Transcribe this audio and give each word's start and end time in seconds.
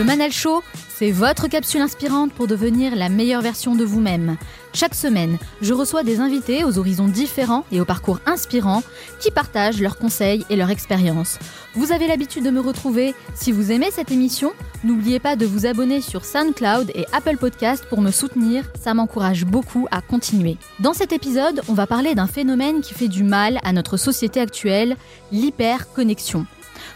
Le 0.00 0.06
Manel 0.06 0.32
Show, 0.32 0.62
c'est 0.88 1.10
votre 1.10 1.46
capsule 1.46 1.82
inspirante 1.82 2.32
pour 2.32 2.46
devenir 2.46 2.96
la 2.96 3.10
meilleure 3.10 3.42
version 3.42 3.74
de 3.74 3.84
vous-même. 3.84 4.38
Chaque 4.72 4.94
semaine, 4.94 5.36
je 5.60 5.74
reçois 5.74 6.04
des 6.04 6.20
invités 6.20 6.64
aux 6.64 6.78
horizons 6.78 7.06
différents 7.06 7.66
et 7.70 7.82
au 7.82 7.84
parcours 7.84 8.18
inspirant 8.24 8.82
qui 9.18 9.30
partagent 9.30 9.82
leurs 9.82 9.98
conseils 9.98 10.46
et 10.48 10.56
leurs 10.56 10.70
expériences. 10.70 11.38
Vous 11.74 11.92
avez 11.92 12.06
l'habitude 12.06 12.46
de 12.46 12.50
me 12.50 12.60
retrouver. 12.60 13.14
Si 13.34 13.52
vous 13.52 13.72
aimez 13.72 13.90
cette 13.90 14.10
émission, 14.10 14.54
n'oubliez 14.84 15.18
pas 15.18 15.36
de 15.36 15.44
vous 15.44 15.66
abonner 15.66 16.00
sur 16.00 16.24
SoundCloud 16.24 16.92
et 16.94 17.04
Apple 17.12 17.36
Podcast 17.36 17.84
pour 17.90 18.00
me 18.00 18.10
soutenir, 18.10 18.64
ça 18.80 18.94
m'encourage 18.94 19.44
beaucoup 19.44 19.86
à 19.90 20.00
continuer. 20.00 20.56
Dans 20.78 20.94
cet 20.94 21.12
épisode, 21.12 21.60
on 21.68 21.74
va 21.74 21.86
parler 21.86 22.14
d'un 22.14 22.26
phénomène 22.26 22.80
qui 22.80 22.94
fait 22.94 23.08
du 23.08 23.22
mal 23.22 23.58
à 23.64 23.74
notre 23.74 23.98
société 23.98 24.40
actuelle, 24.40 24.96
l'hyperconnexion. 25.30 26.46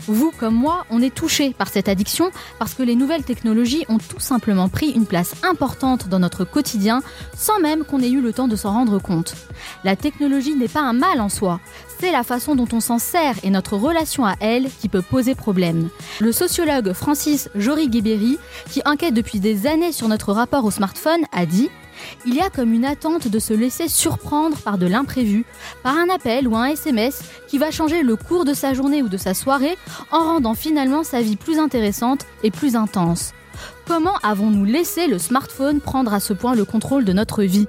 Vous 0.07 0.33
comme 0.39 0.55
moi, 0.55 0.85
on 0.91 1.01
est 1.01 1.15
touché 1.15 1.55
par 1.57 1.69
cette 1.69 1.89
addiction 1.89 2.31
parce 2.59 2.75
que 2.75 2.83
les 2.83 2.95
nouvelles 2.95 3.25
technologies 3.25 3.85
ont 3.89 3.99
tout 3.99 4.21
simplement 4.21 4.69
pris 4.69 4.91
une 4.91 5.07
place 5.07 5.35
importante 5.43 6.09
dans 6.09 6.19
notre 6.19 6.45
quotidien 6.45 7.03
sans 7.35 7.59
même 7.61 7.85
qu'on 7.85 8.01
ait 8.01 8.11
eu 8.11 8.21
le 8.21 8.33
temps 8.33 8.49
de 8.49 8.57
s'en 8.57 8.73
rendre 8.73 8.99
compte. 8.99 9.35
La 9.83 9.97
technologie 9.97 10.55
n'est 10.55 10.69
pas 10.69 10.83
un 10.83 10.93
mal 10.93 11.21
en 11.21 11.29
soi, 11.29 11.61
c'est 11.99 12.13
la 12.13 12.23
façon 12.23 12.55
dont 12.55 12.69
on 12.73 12.81
s'en 12.81 12.99
sert 12.99 13.37
et 13.43 13.51
notre 13.51 13.77
relation 13.77 14.27
à 14.27 14.35
elle 14.41 14.69
qui 14.81 14.89
peut 14.89 15.03
poser 15.03 15.35
problème. 15.35 15.89
Le 16.21 16.33
sociologue 16.33 16.93
Francis 16.93 17.49
Jory-Guébéry, 17.55 18.39
qui 18.71 18.83
enquête 18.85 19.15
depuis 19.15 19.41
des 19.41 19.67
années 19.67 19.93
sur 19.93 20.09
notre 20.09 20.33
rapport 20.33 20.65
au 20.65 20.71
smartphone, 20.71 21.23
a 21.33 21.47
dit 21.47 21.71
il 22.27 22.35
y 22.35 22.41
a 22.41 22.51
comme 22.51 22.73
une 22.73 22.85
attente 22.85 23.29
de 23.29 23.39
se 23.39 23.55
laisser 23.55 23.89
surprendre 23.89 24.57
par 24.59 24.79
de 24.79 24.87
l'imprévu, 24.87 25.45
par 25.83 25.97
un 25.97 26.09
appel 26.09 26.49
ou 26.49 26.57
un 26.57 26.67
SMS 26.67 27.23
qui 27.49 27.59
va 27.59 27.71
changer 27.71 28.03
le 28.03 28.17
cours 28.17 28.45
de 28.45 28.55
sa 28.55 28.75
journée 28.75 29.03
ou 29.03 29.09
de 29.09 29.17
sa 29.17 29.35
soirée 29.35 29.77
en 30.11 30.21
rendant 30.21 30.55
finalement 30.55 31.05
sa 31.05 31.21
vie 31.21 31.37
plus 31.37 31.59
intéressante 31.59 32.27
et 32.43 32.51
plus 32.51 32.77
intense. 32.77 33.33
Comment 33.87 34.17
avons-nous 34.23 34.65
laissé 34.65 35.07
le 35.07 35.19
smartphone 35.19 35.81
prendre 35.81 36.13
à 36.13 36.21
ce 36.21 36.33
point 36.33 36.55
le 36.55 36.65
contrôle 36.65 37.05
de 37.05 37.13
notre 37.13 37.43
vie? 37.43 37.67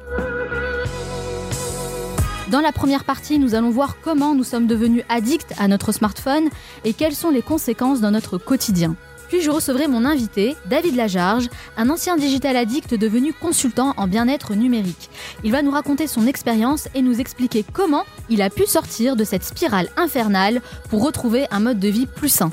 Dans 2.49 2.61
la 2.61 2.71
première 2.71 3.03
partie, 3.03 3.39
nous 3.39 3.55
allons 3.55 3.71
voir 3.71 3.97
comment 4.01 4.35
nous 4.35 4.43
sommes 4.43 4.67
devenus 4.67 5.03
addicts 5.09 5.53
à 5.57 5.67
notre 5.67 5.91
smartphone 5.91 6.49
et 6.83 6.93
quelles 6.93 7.15
sont 7.15 7.31
les 7.31 7.41
conséquences 7.41 8.01
dans 8.01 8.11
notre 8.11 8.37
quotidien. 8.37 8.95
Puis 9.27 9.41
je 9.41 9.49
recevrai 9.49 9.87
mon 9.87 10.05
invité, 10.05 10.55
David 10.67 10.95
Lajarge, 10.95 11.49
un 11.77 11.89
ancien 11.89 12.17
digital 12.17 12.55
addict 12.55 12.93
devenu 12.93 13.33
consultant 13.33 13.93
en 13.97 14.07
bien-être 14.07 14.53
numérique. 14.53 15.09
Il 15.43 15.51
va 15.51 15.61
nous 15.61 15.71
raconter 15.71 16.07
son 16.07 16.27
expérience 16.27 16.87
et 16.93 17.01
nous 17.01 17.19
expliquer 17.19 17.65
comment 17.73 18.03
il 18.29 18.41
a 18.41 18.49
pu 18.49 18.65
sortir 18.65 19.15
de 19.15 19.23
cette 19.23 19.43
spirale 19.43 19.89
infernale 19.97 20.61
pour 20.89 21.03
retrouver 21.03 21.47
un 21.51 21.59
mode 21.59 21.79
de 21.79 21.89
vie 21.89 22.07
plus 22.07 22.29
sain. 22.29 22.51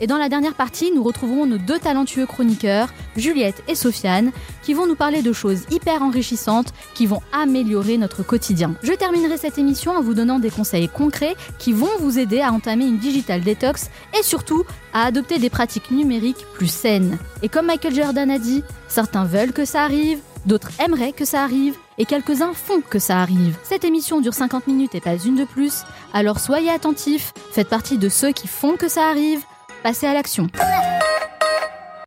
Et 0.00 0.06
dans 0.06 0.18
la 0.18 0.28
dernière 0.28 0.54
partie, 0.54 0.92
nous 0.94 1.02
retrouverons 1.02 1.46
nos 1.46 1.58
deux 1.58 1.78
talentueux 1.78 2.26
chroniqueurs, 2.26 2.88
Juliette 3.16 3.62
et 3.66 3.74
Sofiane, 3.74 4.30
qui 4.62 4.74
vont 4.74 4.86
nous 4.86 4.94
parler 4.94 5.22
de 5.22 5.32
choses 5.32 5.62
hyper 5.70 6.02
enrichissantes 6.02 6.74
qui 6.94 7.06
vont 7.06 7.22
améliorer 7.32 7.96
notre 7.96 8.22
quotidien. 8.22 8.74
Je 8.82 8.92
terminerai 8.92 9.38
cette 9.38 9.58
émission 9.58 9.92
en 9.92 10.02
vous 10.02 10.14
donnant 10.14 10.38
des 10.38 10.50
conseils 10.50 10.88
concrets 10.88 11.36
qui 11.58 11.72
vont 11.72 11.88
vous 12.00 12.18
aider 12.18 12.40
à 12.40 12.52
entamer 12.52 12.84
une 12.84 12.98
digital 12.98 13.40
detox 13.40 13.88
et 14.18 14.22
surtout 14.22 14.64
à 14.92 15.04
adopter 15.04 15.38
des 15.38 15.50
pratiques 15.50 15.90
numériques 15.90 16.44
plus 16.52 16.70
saines. 16.70 17.18
Et 17.42 17.48
comme 17.48 17.66
Michael 17.66 17.94
Jordan 17.94 18.30
a 18.30 18.38
dit, 18.38 18.62
certains 18.88 19.24
veulent 19.24 19.52
que 19.52 19.64
ça 19.64 19.82
arrive, 19.82 20.18
d'autres 20.44 20.70
aimeraient 20.78 21.12
que 21.12 21.24
ça 21.24 21.42
arrive, 21.42 21.74
et 21.98 22.04
quelques-uns 22.04 22.52
font 22.52 22.80
que 22.80 22.98
ça 22.98 23.20
arrive. 23.20 23.56
Cette 23.62 23.84
émission 23.84 24.20
dure 24.20 24.34
50 24.34 24.66
minutes 24.66 24.94
et 24.94 25.00
pas 25.00 25.16
une 25.16 25.36
de 25.36 25.44
plus, 25.44 25.84
alors 26.12 26.40
soyez 26.40 26.70
attentifs, 26.70 27.32
faites 27.52 27.68
partie 27.68 27.98
de 27.98 28.08
ceux 28.08 28.32
qui 28.32 28.46
font 28.46 28.76
que 28.76 28.88
ça 28.88 29.08
arrive, 29.08 29.40
passez 29.82 30.06
à 30.06 30.14
l'action. 30.14 30.48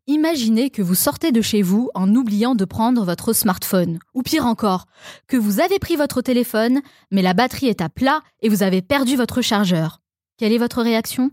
Imaginez 0.07 0.71
que 0.71 0.81
vous 0.81 0.95
sortez 0.95 1.31
de 1.31 1.41
chez 1.41 1.61
vous 1.61 1.91
en 1.93 2.13
oubliant 2.15 2.55
de 2.55 2.65
prendre 2.65 3.05
votre 3.05 3.31
smartphone. 3.31 3.99
Ou 4.15 4.23
pire 4.23 4.45
encore, 4.47 4.85
que 5.27 5.37
vous 5.37 5.59
avez 5.59 5.77
pris 5.77 5.95
votre 5.95 6.21
téléphone, 6.21 6.81
mais 7.11 7.21
la 7.21 7.35
batterie 7.35 7.67
est 7.67 7.81
à 7.81 7.89
plat 7.89 8.21
et 8.41 8.49
vous 8.49 8.63
avez 8.63 8.81
perdu 8.81 9.15
votre 9.15 9.41
chargeur. 9.41 10.01
Quelle 10.37 10.51
est 10.51 10.57
votre 10.57 10.81
réaction? 10.81 11.29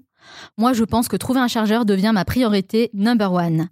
Moi, 0.59 0.73
je 0.73 0.85
pense 0.85 1.09
que 1.09 1.17
trouver 1.17 1.41
un 1.41 1.49
chargeur 1.49 1.87
devient 1.87 2.13
ma 2.13 2.25
priorité 2.25 2.91
number 2.93 3.33
one. 3.33 3.69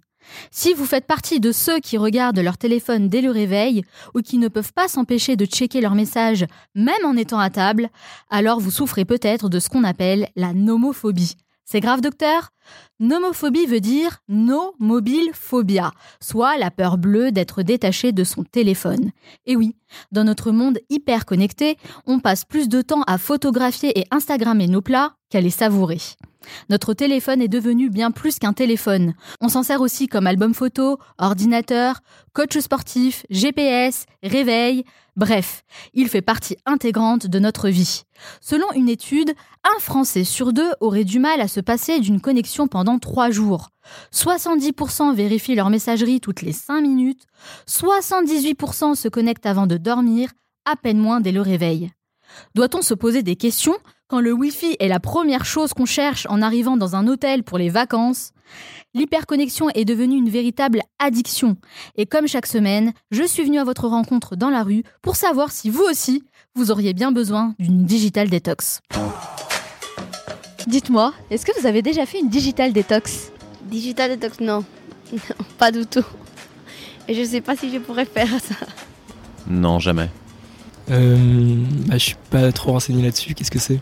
Si 0.49 0.73
vous 0.73 0.85
faites 0.85 1.05
partie 1.05 1.39
de 1.39 1.51
ceux 1.51 1.79
qui 1.79 1.97
regardent 1.97 2.39
leur 2.39 2.57
téléphone 2.57 3.09
dès 3.09 3.21
le 3.21 3.29
réveil 3.29 3.83
ou 4.15 4.21
qui 4.21 4.39
ne 4.39 4.47
peuvent 4.47 4.73
pas 4.73 4.87
s'empêcher 4.87 5.35
de 5.35 5.45
checker 5.45 5.81
leurs 5.81 5.93
messages 5.93 6.45
même 6.73 7.05
en 7.05 7.15
étant 7.15 7.37
à 7.37 7.51
table, 7.51 7.89
alors 8.31 8.59
vous 8.59 8.71
souffrez 8.71 9.05
peut-être 9.05 9.49
de 9.49 9.59
ce 9.59 9.69
qu'on 9.69 9.83
appelle 9.83 10.29
la 10.35 10.53
nomophobie. 10.53 11.35
C'est 11.67 11.79
grave, 11.79 12.01
docteur? 12.01 12.51
Nomophobie 12.99 13.65
veut 13.65 13.79
dire 13.79 14.19
no 14.29 14.75
mobile 14.79 15.31
phobia, 15.33 15.91
soit 16.21 16.57
la 16.57 16.69
peur 16.69 16.99
bleue 16.99 17.31
d'être 17.31 17.63
détaché 17.63 18.11
de 18.11 18.23
son 18.23 18.43
téléphone. 18.43 19.11
Et 19.47 19.55
oui, 19.55 19.75
dans 20.11 20.23
notre 20.23 20.51
monde 20.51 20.77
hyper 20.89 21.25
connecté, 21.25 21.77
on 22.05 22.19
passe 22.19 22.45
plus 22.45 22.69
de 22.69 22.83
temps 22.83 23.01
à 23.07 23.17
photographier 23.17 23.99
et 23.99 24.05
Instagrammer 24.11 24.67
nos 24.67 24.81
plats 24.81 25.15
qu'à 25.29 25.41
les 25.41 25.49
savourer. 25.49 25.99
Notre 26.69 26.93
téléphone 26.93 27.41
est 27.41 27.47
devenu 27.47 27.89
bien 27.89 28.11
plus 28.11 28.39
qu'un 28.39 28.53
téléphone. 28.53 29.13
On 29.41 29.49
s'en 29.49 29.63
sert 29.63 29.81
aussi 29.81 30.07
comme 30.07 30.27
album 30.27 30.53
photo, 30.53 30.97
ordinateur, 31.17 32.01
coach 32.33 32.57
sportif, 32.57 33.25
GPS, 33.29 34.05
réveil, 34.23 34.83
bref, 35.15 35.63
il 35.93 36.09
fait 36.09 36.21
partie 36.21 36.57
intégrante 36.65 37.27
de 37.27 37.39
notre 37.39 37.69
vie. 37.69 38.03
Selon 38.41 38.71
une 38.73 38.89
étude, 38.89 39.33
un 39.63 39.79
Français 39.79 40.23
sur 40.23 40.53
deux 40.53 40.71
aurait 40.79 41.03
du 41.03 41.19
mal 41.19 41.41
à 41.41 41.47
se 41.47 41.59
passer 41.59 41.99
d'une 41.99 42.21
connexion 42.21 42.67
pendant 42.67 42.99
trois 42.99 43.31
jours. 43.31 43.69
70% 44.13 45.13
vérifient 45.13 45.55
leur 45.55 45.69
messagerie 45.69 46.19
toutes 46.19 46.41
les 46.41 46.53
5 46.53 46.81
minutes, 46.81 47.23
78% 47.67 48.95
se 48.95 49.07
connectent 49.07 49.45
avant 49.45 49.67
de 49.67 49.77
dormir, 49.77 50.29
à 50.65 50.75
peine 50.75 50.97
moins 50.97 51.21
dès 51.21 51.31
le 51.31 51.41
réveil. 51.41 51.91
Doit-on 52.55 52.81
se 52.81 52.93
poser 52.93 53.23
des 53.23 53.35
questions 53.35 53.77
quand 54.07 54.19
le 54.19 54.31
Wi-Fi 54.31 54.75
est 54.79 54.87
la 54.87 54.99
première 54.99 55.45
chose 55.45 55.73
qu'on 55.73 55.85
cherche 55.85 56.27
en 56.29 56.41
arrivant 56.41 56.77
dans 56.77 56.95
un 56.95 57.07
hôtel 57.07 57.43
pour 57.43 57.57
les 57.57 57.69
vacances 57.69 58.31
L'hyperconnexion 58.93 59.69
est 59.75 59.83
devenue 59.83 60.15
une 60.15 60.29
véritable 60.29 60.81
addiction. 60.99 61.57
Et 61.97 62.05
comme 62.05 62.27
chaque 62.27 62.45
semaine, 62.45 62.93
je 63.11 63.23
suis 63.23 63.43
venue 63.43 63.59
à 63.59 63.65
votre 63.65 63.87
rencontre 63.87 64.37
dans 64.37 64.49
la 64.49 64.63
rue 64.63 64.83
pour 65.01 65.17
savoir 65.17 65.51
si 65.51 65.69
vous 65.69 65.83
aussi, 65.83 66.23
vous 66.55 66.71
auriez 66.71 66.93
bien 66.93 67.11
besoin 67.11 67.55
d'une 67.59 67.85
digital 67.85 68.29
détox. 68.29 68.79
Dites-moi, 70.67 71.13
est-ce 71.29 71.45
que 71.45 71.59
vous 71.59 71.67
avez 71.67 71.81
déjà 71.81 72.05
fait 72.05 72.19
une 72.19 72.29
digital 72.29 72.71
détox? 72.71 73.31
Digital 73.65 74.11
détox, 74.11 74.39
non. 74.39 74.63
non. 75.11 75.19
Pas 75.57 75.71
du 75.71 75.85
tout. 75.85 76.05
Et 77.09 77.13
je 77.13 77.23
sais 77.23 77.41
pas 77.41 77.57
si 77.57 77.69
je 77.71 77.79
pourrais 77.79 78.05
faire 78.05 78.29
ça. 78.39 78.55
Non, 79.47 79.79
jamais. 79.79 80.09
Euh, 80.89 81.17
bah, 81.87 81.97
je 81.97 82.05
suis 82.05 82.15
pas 82.29 82.51
trop 82.51 82.71
renseigné 82.71 83.03
là-dessus. 83.03 83.33
Qu'est-ce 83.33 83.51
que 83.51 83.59
c'est? 83.59 83.79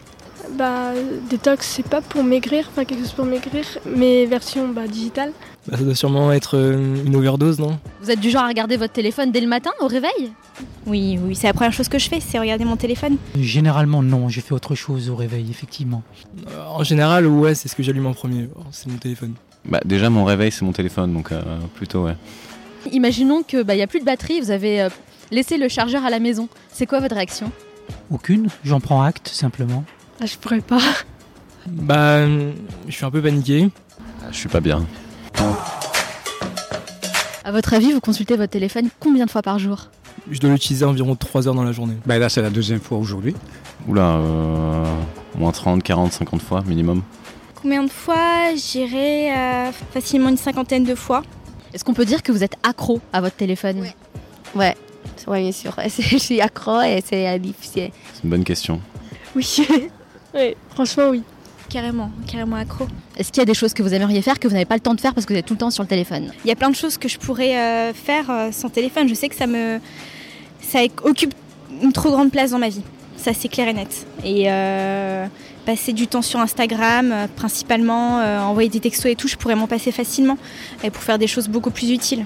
Bah, 0.58 0.92
détox, 1.30 1.66
c'est 1.68 1.88
pas 1.88 2.02
pour 2.02 2.24
maigrir, 2.24 2.68
enfin 2.70 2.86
quelque 2.86 3.00
chose 3.02 3.12
pour 3.14 3.26
maigrir, 3.26 3.66
mais 3.86 4.26
version 4.26 4.68
bah, 4.70 4.88
digitale. 4.88 5.32
bah, 5.68 5.78
Ça 5.78 5.84
doit 5.84 5.96
sûrement 5.96 6.32
être 6.32 6.58
euh, 6.58 7.04
une 7.06 7.16
overdose, 7.16 7.60
non? 7.60 7.80
Vous 8.02 8.12
êtes 8.12 8.20
du 8.20 8.30
genre 8.30 8.44
à 8.44 8.48
regarder 8.48 8.78
votre 8.78 8.94
téléphone 8.94 9.32
dès 9.32 9.42
le 9.42 9.48
matin 9.48 9.72
au 9.82 9.88
réveil? 9.88 10.32
Oui, 10.86 11.18
oui, 11.24 11.36
c'est 11.36 11.48
la 11.48 11.54
première 11.54 11.74
chose 11.74 11.88
que 11.90 11.98
je 11.98 12.08
fais, 12.08 12.20
c'est 12.20 12.38
regarder 12.38 12.66
mon 12.66 12.76
téléphone. 12.76 13.18
Généralement, 13.40 14.04
non, 14.04 14.30
j'ai 14.30 14.42
fait 14.42 14.54
autre 14.54 14.76
chose 14.76 15.10
au 15.10 15.16
réveil, 15.16 15.48
effectivement. 15.50 16.04
Euh, 16.50 16.64
En 16.68 16.84
général, 16.84 17.26
ouais, 17.26 17.56
c'est 17.56 17.68
ce 17.68 17.76
que 17.76 17.82
j'allume 17.84 18.06
en 18.06 18.14
premier. 18.14 18.48
Oh, 18.56 18.62
C'est 18.72 18.90
mon 18.90 18.98
téléphone. 18.98 19.34
Bah 19.66 19.80
déjà 19.86 20.10
mon 20.10 20.26
réveil 20.26 20.52
c'est 20.52 20.66
mon 20.66 20.74
téléphone 20.74 21.14
donc 21.14 21.32
euh, 21.32 21.42
plutôt 21.76 22.04
ouais. 22.04 22.18
Imaginons 22.92 23.44
qu'il 23.44 23.64
bah, 23.64 23.76
n'y 23.78 23.82
a 23.82 23.88
plus 23.88 24.02
de 24.02 24.06
batterie, 24.06 24.42
vous 24.42 24.52
avez 24.52 24.82
euh, 24.82 24.90
laissé 25.32 25.58
le 25.58 25.70
chargeur 25.70 26.04
à 26.04 26.10
la 26.10 26.20
maison. 26.20 26.50
C'est 26.70 26.86
quoi 26.86 27.00
votre 27.00 27.16
réaction? 27.16 27.50
Aucune, 28.12 28.50
j'en 28.66 28.82
prends 28.82 29.02
acte 29.04 29.30
simplement. 29.30 29.86
Ah, 30.22 30.26
je 30.26 30.38
pourrais 30.38 30.62
pas. 30.62 30.80
Bah, 31.68 32.26
je 32.28 32.92
suis 32.92 33.06
un 33.06 33.12
peu 33.12 33.22
paniqué. 33.22 33.70
Ah, 34.22 34.28
Je 34.32 34.38
suis 34.38 34.50
pas 34.50 34.60
bien. 34.60 34.86
À 37.44 37.52
votre 37.52 37.74
avis, 37.74 37.92
vous 37.92 38.00
consultez 38.00 38.38
votre 38.38 38.52
téléphone 38.52 38.90
combien 39.00 39.26
de 39.26 39.32
fois 39.32 39.42
par 39.42 39.60
jour? 39.60 39.90
Je 40.32 40.40
dois 40.40 40.52
l'utiliser 40.52 40.86
environ 40.86 41.16
3 41.16 41.48
heures 41.48 41.56
dans 41.56 41.64
la 41.64 41.74
journée. 41.74 41.96
Ben 42.06 42.18
là, 42.18 42.30
c'est 42.30 42.42
la 42.42 42.50
deuxième 42.50 42.80
fois 42.80 42.98
aujourd'hui. 42.98 43.36
Oula, 43.88 44.12
euh, 44.16 44.86
moins 45.36 45.52
30, 45.52 45.84
40, 45.84 46.14
50 46.14 46.42
fois 46.42 46.64
minimum. 46.66 47.02
Combien 47.62 47.84
de 47.84 47.90
fois? 47.90 48.56
J'irai 48.56 49.32
euh, 49.36 49.72
facilement 49.94 50.30
une 50.30 50.38
cinquantaine 50.38 50.86
de 50.86 50.96
fois. 50.96 51.24
Est-ce 51.74 51.84
qu'on 51.84 51.94
peut 51.94 52.06
dire 52.06 52.24
que 52.24 52.32
vous 52.32 52.44
êtes 52.44 52.56
accro 52.64 53.02
à 53.12 53.20
votre 53.20 53.36
téléphone? 53.36 53.82
Ouais. 53.82 53.96
Ouais, 54.56 54.76
ouais, 55.28 55.42
bien 55.42 55.52
sûr. 55.52 55.76
Je 56.00 56.18
suis 56.18 56.40
accro 56.40 56.80
et 56.82 57.04
c'est 57.06 57.40
difficile. 57.40 57.90
C'est 58.14 58.24
une 58.24 58.30
bonne 58.30 58.44
question. 58.44 58.80
Oui. 59.36 59.58
oui, 60.34 60.56
franchement, 60.70 61.10
oui. 61.10 61.24
Carrément, 61.70 62.12
carrément 62.28 62.58
accro. 62.58 62.86
Est-ce 63.18 63.32
qu'il 63.32 63.42
y 63.42 63.42
a 63.42 63.46
des 63.46 63.54
choses 63.54 63.74
que 63.74 63.82
vous 63.82 63.94
aimeriez 63.94 64.22
faire 64.22 64.40
que 64.40 64.48
vous 64.48 64.54
n'avez 64.54 64.66
pas 64.66 64.76
le 64.76 64.82
temps 64.82 64.94
de 64.94 65.02
faire 65.02 65.14
parce 65.14 65.26
que 65.26 65.34
vous 65.34 65.40
êtes 65.40 65.46
tout 65.46 65.56
le 65.56 65.60
temps 65.60 65.72
sur 65.72 65.82
le 65.82 65.88
téléphone? 65.90 66.32
Il 66.46 66.48
y 66.48 66.52
a 66.52 66.56
plein 66.56 66.70
de 66.70 66.76
choses 66.76 66.98
que 66.98 67.08
je 67.08 67.18
pourrais 67.18 67.58
euh, 67.58 67.94
faire 67.94 68.30
euh, 68.30 68.52
sans 68.52 68.70
téléphone. 68.70 69.08
Je 69.08 69.16
sais 69.16 69.28
que 69.28 69.36
ça 69.36 69.48
me, 69.48 69.80
ça 70.62 70.80
occupe 71.04 71.34
une 71.82 71.92
trop 71.92 72.12
grande 72.12 72.32
place 72.32 72.52
dans 72.52 72.60
ma 72.60 72.70
vie. 72.70 72.84
Ça 73.18 73.34
c'est 73.34 73.48
clair 73.48 73.68
et 73.70 73.74
net. 73.74 74.06
Et 74.24 74.52
euh, 74.52 75.26
passer 75.66 75.94
du 75.94 76.08
temps 76.08 76.22
sur 76.22 76.40
Instagram, 76.40 77.12
euh, 77.12 77.28
principalement 77.34 78.20
euh, 78.20 78.42
envoyer 78.42 78.70
des 78.70 78.82
textos 78.82 79.12
et 79.12 79.16
tout, 79.16 79.28
je 79.28 79.38
pourrais 79.38 79.56
m'en 79.56 79.68
passer 79.68 79.92
facilement 79.92 80.38
et 80.84 80.90
pour 80.90 81.02
faire 81.02 81.18
des 81.18 81.28
choses 81.28 81.48
beaucoup 81.48 81.72
plus 81.72 81.90
utiles. 81.90 82.26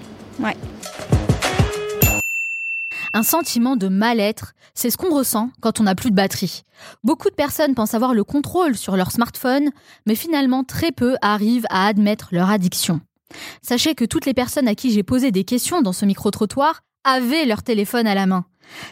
Un 3.14 3.24
sentiment 3.24 3.76
de 3.76 3.88
mal-être, 3.88 4.54
c'est 4.74 4.90
ce 4.90 4.98
qu'on 4.98 5.16
ressent 5.16 5.50
quand 5.62 5.80
on 5.80 5.84
n'a 5.84 5.96
plus 5.96 6.12
de 6.12 6.16
batterie. 6.16 6.64
Beaucoup 7.04 7.30
de 7.30 7.36
personnes 7.36 7.76
pensent 7.76 7.94
avoir 7.94 8.14
le 8.14 8.24
contrôle 8.24 8.76
sur 8.76 8.98
leur 8.98 9.12
smartphone, 9.12 9.70
mais 10.06 10.16
finalement 10.16 10.64
très 10.64 10.92
peu 10.92 11.16
arrivent 11.22 11.68
à 11.70 11.88
admettre 11.88 12.30
leur 12.32 12.50
addiction. 12.50 13.02
Sachez 13.62 13.96
que 13.96 14.06
toutes 14.06 14.26
les 14.26 14.34
personnes 14.34 14.68
à 14.68 14.76
qui 14.76 14.92
j'ai 14.92 15.04
posé 15.04 15.32
des 15.32 15.44
questions 15.44 15.82
dans 15.82 15.94
ce 15.94 16.06
micro-trottoir 16.06 16.82
avaient 17.04 17.46
leur 17.46 17.64
téléphone 17.64 18.08
à 18.08 18.16
la 18.16 18.26
main. 18.26 18.46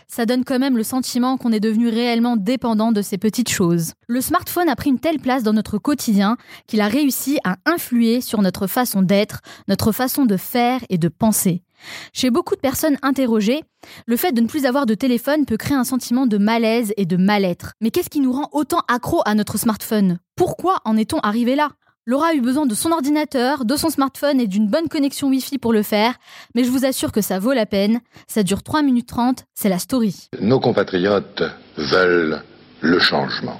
Ça 0.08 0.26
donne 0.26 0.46
quand 0.46 0.60
même 0.60 0.78
le 0.78 0.84
sentiment 0.84 1.38
qu'on 1.38 1.52
est 1.52 1.60
devenu 1.60 1.90
réellement 1.90 2.38
dépendant 2.38 2.94
de 2.94 3.02
ces 3.02 3.18
petites 3.18 3.50
choses. 3.50 3.92
Le 4.08 4.22
smartphone 4.22 4.70
a 4.70 4.76
pris 4.76 4.90
une 4.90 5.00
telle 5.00 5.20
place 5.20 5.44
dans 5.44 5.52
notre 5.52 5.78
quotidien 5.78 6.38
qu'il 6.68 6.80
a 6.80 6.88
réussi 6.88 7.40
à 7.44 7.58
influer 7.66 8.22
sur 8.22 8.42
notre 8.42 8.68
façon 8.68 9.02
d'être, 9.02 9.42
notre 9.68 9.92
façon 9.92 10.26
de 10.26 10.38
faire 10.38 10.80
et 10.90 10.98
de 10.98 11.10
penser. 11.10 11.65
Chez 12.14 12.30
beaucoup 12.30 12.56
de 12.56 12.60
personnes 12.60 12.98
interrogées, 13.02 13.64
le 14.08 14.18
fait 14.18 14.32
de 14.32 14.42
ne 14.42 14.48
plus 14.48 14.66
avoir 14.66 14.86
de 14.86 14.94
téléphone 14.94 15.46
peut 15.46 15.58
créer 15.58 15.78
un 15.78 15.84
sentiment 15.84 16.26
de 16.28 16.38
malaise 16.38 16.94
et 16.98 17.06
de 17.06 17.18
mal-être. 17.18 17.74
Mais 17.82 17.92
qu'est-ce 17.92 18.10
qui 18.10 18.20
nous 18.20 18.32
rend 18.32 18.50
autant 18.52 18.82
accro 18.88 19.22
à 19.26 19.36
notre 19.36 19.58
smartphone? 19.58 20.20
Pourquoi 20.36 20.78
en 20.86 20.98
est-on 20.98 21.20
arrivé 21.20 21.56
là? 21.56 21.72
Laura 22.08 22.28
a 22.28 22.34
eu 22.36 22.42
besoin 22.42 22.68
de 22.68 22.76
son 22.76 22.92
ordinateur, 22.92 23.66
de 23.66 23.76
son 23.76 23.90
smartphone 23.90 24.40
et 24.40 24.46
d'une 24.46 24.68
bonne 24.68 24.90
connexion 24.90 25.28
Wi-Fi 25.30 25.58
pour 25.58 25.74
le 25.74 25.82
faire, 25.82 26.14
mais 26.54 26.64
je 26.64 26.70
vous 26.70 26.86
assure 26.86 27.12
que 27.12 27.22
ça 27.22 27.40
vaut 27.40 27.54
la 27.54 27.66
peine. 27.66 28.00
Ça 28.28 28.44
dure 28.44 28.62
3 28.62 28.84
minutes 28.84 29.08
30, 29.08 29.46
c'est 29.56 29.70
la 29.70 29.80
story. 29.80 30.30
Nos 30.40 30.60
compatriotes 30.60 31.42
veulent 31.78 32.44
le 32.82 33.00
changement. 33.00 33.58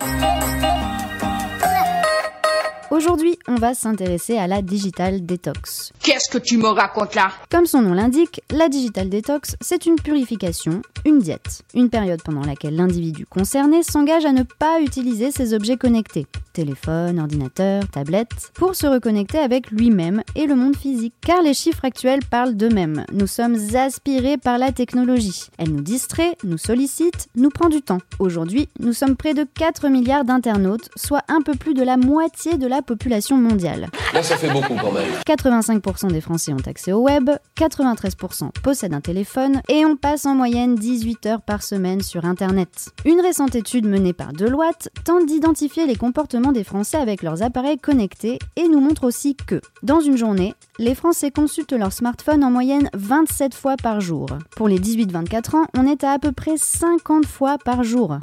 Aujourd'hui, 2.92 3.40
on 3.48 3.56
va 3.56 3.74
s'intéresser 3.74 4.38
à 4.38 4.46
la 4.46 4.62
digital 4.62 5.26
detox. 5.26 5.92
Qu'est-ce 6.04 6.30
que 6.30 6.38
tu 6.38 6.58
me 6.58 6.68
racontes 6.68 7.16
là? 7.16 7.32
Comme 7.50 7.66
son 7.66 7.82
nom 7.82 7.94
l'indique, 7.94 8.42
la 8.52 8.70
digital 8.70 9.10
detox, 9.10 9.56
c'est 9.60 9.88
une 9.88 9.96
purification, 9.96 10.84
une 11.04 11.18
diète, 11.18 11.64
une 11.74 11.90
période 11.90 12.22
pendant 12.22 12.44
laquelle 12.46 12.76
l'individu 12.76 13.26
concerné 13.26 13.82
s'engage 13.82 14.26
à 14.26 14.32
ne 14.32 14.44
pas 14.44 14.82
utiliser 14.82 15.32
ses 15.32 15.56
objets 15.56 15.78
connectés, 15.78 16.28
téléphone, 16.54 17.20
ordinateur, 17.20 17.88
tablette, 17.88 18.52
pour 18.54 18.76
se 18.76 18.86
reconnecter 18.86 19.40
avec 19.40 19.72
lui-même 19.72 20.22
et 20.36 20.46
le 20.46 20.56
monde 20.56 20.76
physique. 20.78 21.16
Car 21.22 21.42
les 21.42 21.56
chiffres 21.56 21.86
actuels 21.86 22.24
parlent 22.30 22.56
d'eux-mêmes. 22.56 23.04
Nous 23.12 23.28
sommes 23.28 23.58
aspirés 23.76 24.38
par 24.38 24.60
la 24.60 24.72
technologie. 24.72 25.48
Elle 25.58 25.72
nous 25.72 25.82
distrait, 25.82 26.38
nous 26.44 26.60
sollicite, 26.60 27.30
nous 27.36 27.50
prend 27.50 27.70
du 27.70 27.82
temps. 27.82 28.00
Aujourd'hui, 28.20 28.70
nous 28.80 28.94
sommes 28.94 29.16
près 29.16 29.34
de 29.34 29.44
4 29.56 29.90
milliards 29.90 30.24
d'internautes, 30.24 30.90
soit 30.96 31.24
un 31.28 31.42
peu 31.42 31.56
plus 31.56 31.74
de 31.74 31.84
la 31.84 31.98
moitié 31.98 32.58
de 32.58 32.68
la 32.68 32.75
population 32.82 33.38
mondiale. 33.38 33.90
Là, 34.14 34.24
ça 34.24 34.38
fait 34.38 34.50
beaucoup 34.50 34.76
quand 34.76 34.92
même. 34.92 35.12
85% 35.28 36.12
des 36.12 36.22
Français 36.22 36.54
ont 36.54 36.68
accès 36.68 36.92
au 36.92 37.02
web, 37.02 37.30
93% 37.58 38.50
possèdent 38.64 38.94
un 38.94 39.02
téléphone 39.02 39.62
et 39.70 39.86
on 39.86 39.96
passe 39.96 40.26
en 40.26 40.34
moyenne 40.34 40.76
18 40.76 41.26
heures 41.28 41.42
par 41.42 41.62
semaine 41.62 42.02
sur 42.02 42.26
Internet. 42.26 42.90
Une 43.06 43.22
récente 43.22 43.56
étude 43.56 43.86
menée 43.86 44.14
par 44.14 44.34
Deloitte 44.34 44.90
tente 45.04 45.26
d'identifier 45.26 45.86
les 45.86 45.96
comportements 45.96 46.52
des 46.52 46.64
Français 46.64 46.98
avec 46.98 47.22
leurs 47.22 47.44
appareils 47.44 47.78
connectés 47.78 48.40
et 48.56 48.68
nous 48.68 48.80
montre 48.80 49.04
aussi 49.04 49.36
que, 49.36 49.62
dans 49.84 50.00
une 50.00 50.18
journée, 50.18 50.56
les 50.80 50.96
Français 50.96 51.30
consultent 51.30 51.74
leur 51.74 51.94
smartphone 51.94 52.44
en 52.44 52.50
moyenne 52.50 52.90
27 52.96 53.54
fois 53.54 53.76
par 53.78 54.02
jour. 54.02 54.28
Pour 54.56 54.68
les 54.68 54.80
18-24 54.80 55.56
ans, 55.56 55.66
on 55.78 55.86
est 55.86 56.04
à 56.04 56.16
à 56.16 56.20
peu 56.20 56.32
près 56.32 56.56
50 56.56 57.26
fois 57.26 57.58
par 57.58 57.84
jour. 57.84 58.18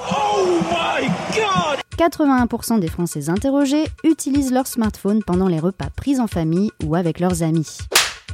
81% 1.97 2.81
des 2.81 2.89
Français 2.89 3.29
interrogés 3.29 3.85
utilisent 4.05 4.53
leur 4.53 4.67
smartphone 4.67 5.23
pendant 5.23 5.49
les 5.49 5.61
repas 5.61 5.91
pris 5.97 6.21
en 6.21 6.27
famille 6.27 6.71
ou 6.85 6.95
avec 6.95 7.21
leurs 7.21 7.43
amis. 7.43 7.79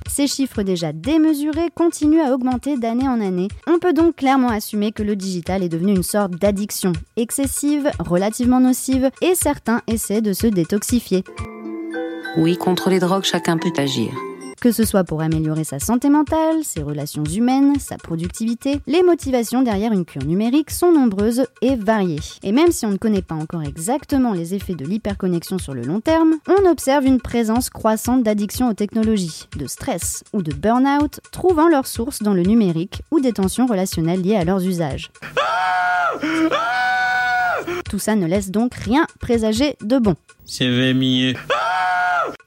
Ces 0.08 0.26
chiffres 0.26 0.62
déjà 0.62 0.92
démesurés 0.92 1.70
continuent 1.74 2.22
à 2.22 2.32
augmenter 2.32 2.76
d'année 2.76 3.08
en 3.08 3.20
année. 3.20 3.48
On 3.66 3.78
peut 3.78 3.92
donc 3.92 4.16
clairement 4.16 4.48
assumer 4.48 4.92
que 4.92 5.02
le 5.02 5.16
digital 5.16 5.62
est 5.62 5.68
devenu 5.68 5.92
une 5.92 6.02
sorte 6.02 6.32
d'addiction, 6.32 6.92
excessive, 7.16 7.90
relativement 7.98 8.60
nocive, 8.60 9.10
et 9.20 9.34
certains 9.34 9.82
essaient 9.86 10.22
de 10.22 10.32
se 10.32 10.46
détoxifier. 10.46 11.24
Oui, 12.36 12.56
contre 12.56 12.90
les 12.90 13.00
drogues, 13.00 13.24
chacun 13.24 13.58
peut 13.58 13.72
agir. 13.76 14.10
Que 14.60 14.72
ce 14.72 14.84
soit 14.84 15.04
pour 15.04 15.20
améliorer 15.22 15.62
sa 15.62 15.78
santé 15.78 16.08
mentale, 16.08 16.64
ses 16.64 16.82
relations 16.82 17.22
humaines, 17.22 17.78
sa 17.78 17.96
productivité, 17.96 18.80
les 18.88 19.04
motivations 19.04 19.62
derrière 19.62 19.92
une 19.92 20.04
cure 20.04 20.24
numérique 20.24 20.72
sont 20.72 20.90
nombreuses 20.90 21.44
et 21.62 21.76
variées. 21.76 22.18
Et 22.42 22.50
même 22.50 22.72
si 22.72 22.84
on 22.84 22.90
ne 22.90 22.96
connaît 22.96 23.22
pas 23.22 23.36
encore 23.36 23.62
exactement 23.62 24.32
les 24.32 24.54
effets 24.54 24.74
de 24.74 24.84
l'hyperconnexion 24.84 25.58
sur 25.58 25.74
le 25.74 25.82
long 25.82 26.00
terme, 26.00 26.34
on 26.48 26.68
observe 26.68 27.06
une 27.06 27.20
présence 27.20 27.70
croissante 27.70 28.24
d'addictions 28.24 28.68
aux 28.68 28.74
technologies, 28.74 29.48
de 29.56 29.68
stress 29.68 30.24
ou 30.32 30.42
de 30.42 30.52
burn-out, 30.52 31.20
trouvant 31.30 31.68
leur 31.68 31.86
source 31.86 32.20
dans 32.24 32.34
le 32.34 32.42
numérique 32.42 33.02
ou 33.12 33.20
des 33.20 33.32
tensions 33.32 33.66
relationnelles 33.66 34.22
liées 34.22 34.36
à 34.36 34.44
leurs 34.44 34.66
usages. 34.66 35.12
Tout 37.88 38.00
ça 38.00 38.16
ne 38.16 38.26
laisse 38.26 38.50
donc 38.50 38.74
rien 38.74 39.06
présager 39.20 39.76
de 39.82 39.98
bon. 39.98 40.16
C'est. 40.44 41.34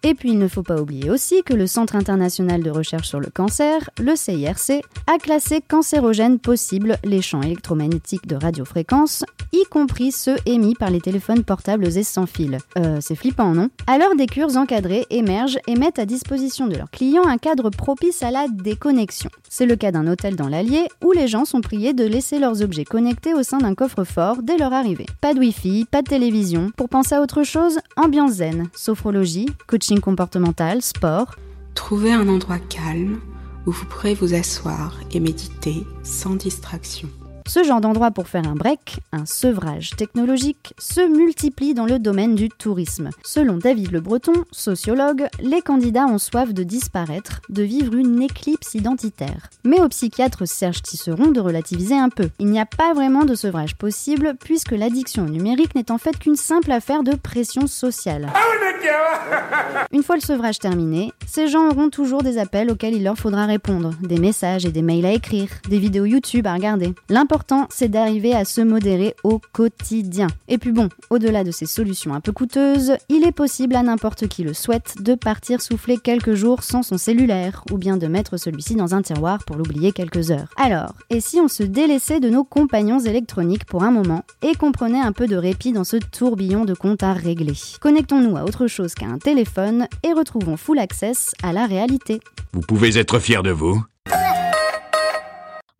Et 0.03 0.15
puis 0.15 0.29
il 0.29 0.39
ne 0.39 0.47
faut 0.47 0.63
pas 0.63 0.81
oublier 0.81 1.11
aussi 1.11 1.43
que 1.43 1.53
le 1.53 1.67
Centre 1.67 1.95
international 1.95 2.63
de 2.63 2.71
recherche 2.71 3.07
sur 3.07 3.19
le 3.19 3.29
cancer, 3.29 3.89
le 4.01 4.15
CIRC, 4.15 4.81
a 5.05 5.17
classé 5.19 5.61
cancérogènes 5.61 6.39
possibles 6.39 6.97
les 7.03 7.21
champs 7.21 7.41
électromagnétiques 7.41 8.25
de 8.25 8.35
radiofréquence, 8.35 9.23
y 9.53 9.63
compris 9.69 10.11
ceux 10.11 10.37
émis 10.45 10.73
par 10.73 10.89
les 10.89 11.01
téléphones 11.01 11.43
portables 11.43 11.85
et 11.85 12.03
sans 12.03 12.25
fil. 12.25 12.57
Euh, 12.77 12.97
c'est 12.99 13.15
flippant, 13.15 13.53
non? 13.53 13.69
Alors 13.85 14.15
des 14.15 14.25
cures 14.25 14.57
encadrées 14.57 15.05
émergent 15.09 15.59
et 15.67 15.75
mettent 15.75 15.99
à 15.99 16.05
disposition 16.05 16.67
de 16.67 16.77
leurs 16.77 16.89
clients 16.89 17.27
un 17.27 17.37
cadre 17.37 17.69
propice 17.69 18.23
à 18.23 18.31
la 18.31 18.47
déconnexion. 18.47 19.29
C'est 19.49 19.65
le 19.65 19.75
cas 19.75 19.91
d'un 19.91 20.07
hôtel 20.07 20.35
dans 20.35 20.47
l'Allier 20.47 20.87
où 21.03 21.11
les 21.11 21.27
gens 21.27 21.45
sont 21.45 21.61
priés 21.61 21.93
de 21.93 22.05
laisser 22.05 22.39
leurs 22.39 22.63
objets 22.63 22.85
connectés 22.85 23.33
au 23.33 23.43
sein 23.43 23.57
d'un 23.57 23.75
coffre-fort 23.75 24.41
dès 24.41 24.57
leur 24.57 24.73
arrivée. 24.73 25.05
Pas 25.19 25.33
de 25.33 25.39
wifi, 25.39 25.85
pas 25.91 26.01
de 26.01 26.07
télévision. 26.07 26.71
Pour 26.75 26.89
penser 26.89 27.15
à 27.15 27.21
autre 27.21 27.43
chose, 27.43 27.79
ambiance 27.97 28.35
zen, 28.35 28.69
sophrologie, 28.73 29.47
coaching 29.67 29.90
comportemental, 29.99 30.81
sport. 30.81 31.35
Trouvez 31.75 32.11
un 32.11 32.27
endroit 32.29 32.59
calme 32.59 33.19
où 33.65 33.71
vous 33.71 33.85
pourrez 33.85 34.13
vous 34.13 34.33
asseoir 34.33 34.99
et 35.11 35.19
méditer 35.19 35.85
sans 36.03 36.35
distraction. 36.35 37.09
Ce 37.53 37.65
genre 37.65 37.81
d'endroit 37.81 38.11
pour 38.11 38.29
faire 38.29 38.47
un 38.47 38.55
break, 38.55 39.01
un 39.11 39.25
sevrage 39.25 39.89
technologique, 39.97 40.73
se 40.77 41.01
multiplie 41.01 41.73
dans 41.73 41.85
le 41.85 41.99
domaine 41.99 42.33
du 42.33 42.47
tourisme. 42.47 43.09
Selon 43.25 43.57
David 43.57 43.91
Le 43.91 43.99
Breton, 43.99 44.45
sociologue, 44.53 45.27
les 45.41 45.61
candidats 45.61 46.05
ont 46.05 46.17
soif 46.17 46.53
de 46.53 46.63
disparaître, 46.63 47.41
de 47.49 47.61
vivre 47.61 47.95
une 47.95 48.21
éclipse 48.21 48.73
identitaire. 48.73 49.49
Mais 49.65 49.81
au 49.81 49.89
psychiatre 49.89 50.47
Serge 50.47 50.81
Tisseron 50.81 51.31
de 51.31 51.41
relativiser 51.41 51.97
un 51.97 52.07
peu. 52.07 52.29
Il 52.39 52.47
n'y 52.47 52.59
a 52.61 52.65
pas 52.65 52.93
vraiment 52.93 53.25
de 53.25 53.35
sevrage 53.35 53.75
possible 53.75 54.35
puisque 54.39 54.71
l'addiction 54.71 55.25
au 55.25 55.29
numérique 55.29 55.75
n'est 55.75 55.91
en 55.91 55.97
fait 55.97 56.17
qu'une 56.17 56.37
simple 56.37 56.71
affaire 56.71 57.03
de 57.03 57.17
pression 57.17 57.67
sociale. 57.67 58.31
Une 59.91 60.03
fois 60.03 60.15
le 60.15 60.21
sevrage 60.21 60.57
terminé, 60.57 61.11
ces 61.27 61.49
gens 61.49 61.67
auront 61.67 61.89
toujours 61.89 62.23
des 62.23 62.37
appels 62.37 62.71
auxquels 62.71 62.95
il 62.95 63.03
leur 63.03 63.17
faudra 63.17 63.45
répondre, 63.45 63.91
des 64.01 64.19
messages 64.19 64.65
et 64.65 64.71
des 64.71 64.81
mails 64.81 65.05
à 65.05 65.11
écrire, 65.11 65.49
des 65.67 65.79
vidéos 65.79 66.05
YouTube 66.05 66.47
à 66.47 66.53
regarder. 66.53 66.93
L'important 67.09 67.40
L'important, 67.41 67.67
c'est 67.71 67.89
d'arriver 67.89 68.35
à 68.35 68.45
se 68.45 68.61
modérer 68.61 69.15
au 69.23 69.41
quotidien. 69.51 70.27
Et 70.47 70.59
puis 70.59 70.71
bon, 70.71 70.89
au-delà 71.09 71.43
de 71.43 71.49
ces 71.49 71.65
solutions 71.65 72.13
un 72.13 72.19
peu 72.19 72.31
coûteuses, 72.31 72.93
il 73.09 73.25
est 73.25 73.31
possible 73.31 73.75
à 73.75 73.81
n'importe 73.81 74.27
qui 74.27 74.43
le 74.43 74.53
souhaite 74.53 75.01
de 75.01 75.15
partir 75.15 75.59
souffler 75.59 75.97
quelques 75.97 76.35
jours 76.35 76.61
sans 76.61 76.83
son 76.83 76.99
cellulaire, 76.99 77.63
ou 77.71 77.79
bien 77.79 77.97
de 77.97 78.05
mettre 78.05 78.37
celui-ci 78.37 78.75
dans 78.75 78.93
un 78.93 79.01
tiroir 79.01 79.39
pour 79.43 79.55
l'oublier 79.55 79.91
quelques 79.91 80.29
heures. 80.29 80.49
Alors, 80.55 80.93
et 81.09 81.19
si 81.19 81.39
on 81.39 81.47
se 81.47 81.63
délaissait 81.63 82.19
de 82.19 82.29
nos 82.29 82.43
compagnons 82.43 82.99
électroniques 82.99 83.65
pour 83.65 83.81
un 83.81 83.91
moment 83.91 84.23
et 84.43 84.53
qu'on 84.53 84.71
prenait 84.71 85.01
un 85.01 85.11
peu 85.11 85.25
de 85.25 85.35
répit 85.35 85.71
dans 85.71 85.83
ce 85.83 85.97
tourbillon 85.97 86.63
de 86.63 86.75
comptes 86.75 87.01
à 87.01 87.13
régler? 87.13 87.55
Connectons-nous 87.79 88.37
à 88.37 88.43
autre 88.43 88.67
chose 88.67 88.93
qu'à 88.93 89.07
un 89.07 89.17
téléphone 89.17 89.87
et 90.03 90.13
retrouvons 90.13 90.57
full 90.57 90.77
access 90.77 91.33
à 91.41 91.53
la 91.53 91.65
réalité. 91.65 92.19
Vous 92.53 92.61
pouvez 92.61 92.99
être 92.99 93.17
fier 93.17 93.41
de 93.41 93.49
vous 93.49 93.81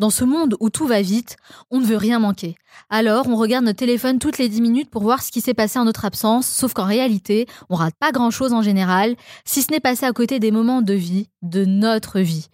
Dans 0.01 0.09
ce 0.09 0.23
monde 0.23 0.55
où 0.59 0.71
tout 0.71 0.87
va 0.87 1.03
vite, 1.03 1.37
on 1.69 1.79
ne 1.79 1.85
veut 1.85 1.95
rien 1.95 2.17
manquer. 2.17 2.55
Alors, 2.89 3.27
on 3.27 3.35
regarde 3.35 3.65
notre 3.65 3.77
téléphone 3.77 4.17
toutes 4.17 4.39
les 4.39 4.49
10 4.49 4.59
minutes 4.59 4.89
pour 4.89 5.03
voir 5.03 5.21
ce 5.21 5.31
qui 5.31 5.41
s'est 5.41 5.53
passé 5.53 5.77
en 5.77 5.85
notre 5.85 6.05
absence, 6.05 6.47
sauf 6.47 6.73
qu'en 6.73 6.85
réalité, 6.85 7.45
on 7.69 7.75
rate 7.75 7.93
pas 7.99 8.11
grand-chose 8.11 8.51
en 8.51 8.63
général, 8.63 9.15
si 9.45 9.61
ce 9.61 9.71
n'est 9.71 9.79
passé 9.79 10.07
à 10.07 10.11
côté 10.11 10.39
des 10.39 10.49
moments 10.49 10.81
de 10.81 10.95
vie, 10.95 11.27
de 11.41 11.65
notre 11.65 12.19
vie. 12.19 12.47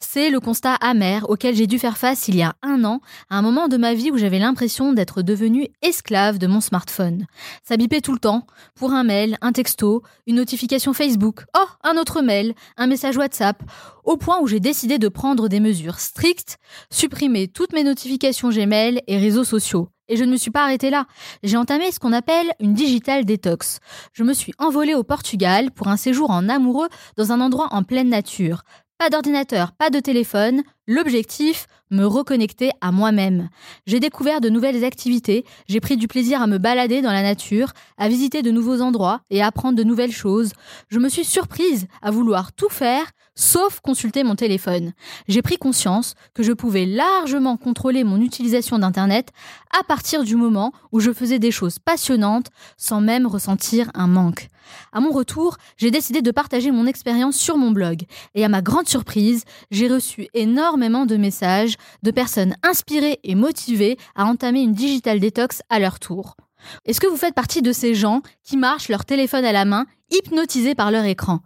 C'est 0.00 0.30
le 0.30 0.40
constat 0.40 0.74
amer 0.74 1.28
auquel 1.28 1.54
j'ai 1.54 1.66
dû 1.66 1.78
faire 1.78 1.96
face 1.96 2.28
il 2.28 2.36
y 2.36 2.42
a 2.42 2.54
un 2.62 2.84
an, 2.84 3.00
à 3.30 3.38
un 3.38 3.42
moment 3.42 3.68
de 3.68 3.76
ma 3.76 3.94
vie 3.94 4.10
où 4.10 4.18
j'avais 4.18 4.38
l'impression 4.38 4.92
d'être 4.92 5.22
devenue 5.22 5.68
esclave 5.82 6.38
de 6.38 6.46
mon 6.46 6.60
smartphone. 6.60 7.26
Ça 7.62 7.76
bipait 7.76 8.00
tout 8.00 8.12
le 8.12 8.18
temps, 8.18 8.46
pour 8.74 8.92
un 8.92 9.04
mail, 9.04 9.38
un 9.40 9.52
texto, 9.52 10.02
une 10.26 10.36
notification 10.36 10.92
Facebook, 10.92 11.44
oh, 11.56 11.68
un 11.82 11.96
autre 11.96 12.22
mail, 12.22 12.54
un 12.76 12.86
message 12.86 13.16
WhatsApp, 13.16 13.62
au 14.04 14.16
point 14.16 14.40
où 14.40 14.46
j'ai 14.46 14.60
décidé 14.60 14.98
de 14.98 15.08
prendre 15.08 15.48
des 15.48 15.60
mesures 15.60 16.00
strictes, 16.00 16.58
supprimer 16.90 17.48
toutes 17.48 17.72
mes 17.72 17.84
notifications 17.84 18.50
Gmail 18.50 19.02
et 19.06 19.18
réseaux 19.18 19.44
sociaux. 19.44 19.88
Et 20.08 20.16
je 20.16 20.24
ne 20.24 20.32
me 20.32 20.36
suis 20.36 20.50
pas 20.50 20.64
arrêtée 20.64 20.90
là. 20.90 21.06
J'ai 21.42 21.56
entamé 21.56 21.90
ce 21.90 21.98
qu'on 21.98 22.12
appelle 22.12 22.52
une 22.60 22.74
digital 22.74 23.24
détox. 23.24 23.80
Je 24.12 24.22
me 24.22 24.34
suis 24.34 24.52
envolée 24.58 24.94
au 24.94 25.02
Portugal 25.02 25.70
pour 25.70 25.88
un 25.88 25.96
séjour 25.96 26.30
en 26.30 26.48
amoureux 26.48 26.88
dans 27.16 27.32
un 27.32 27.40
endroit 27.40 27.68
en 27.70 27.82
pleine 27.82 28.10
nature. 28.10 28.62
Pas 28.98 29.10
d'ordinateur, 29.10 29.72
pas 29.72 29.90
de 29.90 29.98
téléphone. 29.98 30.62
L'objectif, 30.86 31.66
me 31.90 32.04
reconnecter 32.04 32.70
à 32.82 32.92
moi-même. 32.92 33.48
J'ai 33.86 34.00
découvert 34.00 34.42
de 34.42 34.50
nouvelles 34.50 34.84
activités, 34.84 35.46
j'ai 35.66 35.80
pris 35.80 35.96
du 35.96 36.08
plaisir 36.08 36.42
à 36.42 36.46
me 36.46 36.58
balader 36.58 37.00
dans 37.00 37.12
la 37.12 37.22
nature, 37.22 37.72
à 37.96 38.08
visiter 38.08 38.42
de 38.42 38.50
nouveaux 38.50 38.82
endroits 38.82 39.20
et 39.30 39.40
à 39.40 39.46
apprendre 39.46 39.78
de 39.78 39.84
nouvelles 39.84 40.12
choses. 40.12 40.52
Je 40.88 40.98
me 40.98 41.08
suis 41.08 41.24
surprise 41.24 41.86
à 42.02 42.10
vouloir 42.10 42.52
tout 42.52 42.68
faire 42.68 43.06
sauf 43.36 43.80
consulter 43.80 44.22
mon 44.22 44.36
téléphone. 44.36 44.92
J'ai 45.26 45.42
pris 45.42 45.56
conscience 45.56 46.14
que 46.34 46.42
je 46.44 46.52
pouvais 46.52 46.86
largement 46.86 47.56
contrôler 47.56 48.04
mon 48.04 48.20
utilisation 48.20 48.78
d'Internet 48.78 49.30
à 49.76 49.82
partir 49.82 50.22
du 50.22 50.36
moment 50.36 50.72
où 50.92 51.00
je 51.00 51.12
faisais 51.12 51.40
des 51.40 51.50
choses 51.50 51.80
passionnantes 51.80 52.46
sans 52.76 53.00
même 53.00 53.26
ressentir 53.26 53.90
un 53.94 54.06
manque. 54.06 54.48
À 54.92 55.00
mon 55.00 55.10
retour, 55.10 55.56
j'ai 55.76 55.90
décidé 55.90 56.22
de 56.22 56.30
partager 56.30 56.70
mon 56.70 56.86
expérience 56.86 57.36
sur 57.36 57.58
mon 57.58 57.72
blog 57.72 58.04
et 58.34 58.44
à 58.44 58.48
ma 58.48 58.62
grande 58.62 58.88
surprise, 58.88 59.44
j'ai 59.70 59.88
reçu 59.88 60.28
énormément 60.32 60.73
de 60.76 61.16
messages 61.16 61.76
de 62.02 62.10
personnes 62.10 62.56
inspirées 62.62 63.20
et 63.22 63.34
motivées 63.34 63.96
à 64.14 64.24
entamer 64.24 64.60
une 64.60 64.74
digital 64.74 65.20
détox 65.20 65.62
à 65.70 65.78
leur 65.78 66.00
tour. 66.00 66.36
Est-ce 66.84 67.00
que 67.00 67.06
vous 67.06 67.16
faites 67.16 67.34
partie 67.34 67.62
de 67.62 67.72
ces 67.72 67.94
gens 67.94 68.22
qui 68.42 68.56
marchent 68.56 68.88
leur 68.88 69.04
téléphone 69.04 69.44
à 69.44 69.52
la 69.52 69.64
main, 69.64 69.86
hypnotisés 70.10 70.74
par 70.74 70.90
leur 70.90 71.04
écran? 71.04 71.40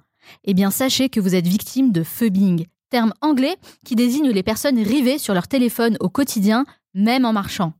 Eh 0.44 0.54
bien, 0.54 0.70
sachez 0.70 1.08
que 1.08 1.20
vous 1.20 1.34
êtes 1.34 1.46
victime 1.46 1.92
de 1.92 2.02
phubbing, 2.02 2.66
terme 2.90 3.12
anglais 3.20 3.56
qui 3.84 3.94
désigne 3.94 4.30
les 4.30 4.42
personnes 4.42 4.78
rivées 4.78 5.18
sur 5.18 5.34
leur 5.34 5.48
téléphone 5.48 5.96
au 6.00 6.08
quotidien, 6.08 6.64
même 6.94 7.24
en 7.24 7.32
marchant. 7.32 7.72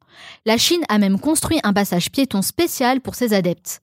La 0.46 0.58
Chine 0.58 0.82
a 0.88 0.98
même 0.98 1.18
construit 1.18 1.60
un 1.62 1.72
passage 1.72 2.10
piéton 2.10 2.42
spécial 2.42 3.00
pour 3.00 3.14
ses 3.14 3.34
adeptes. 3.34 3.80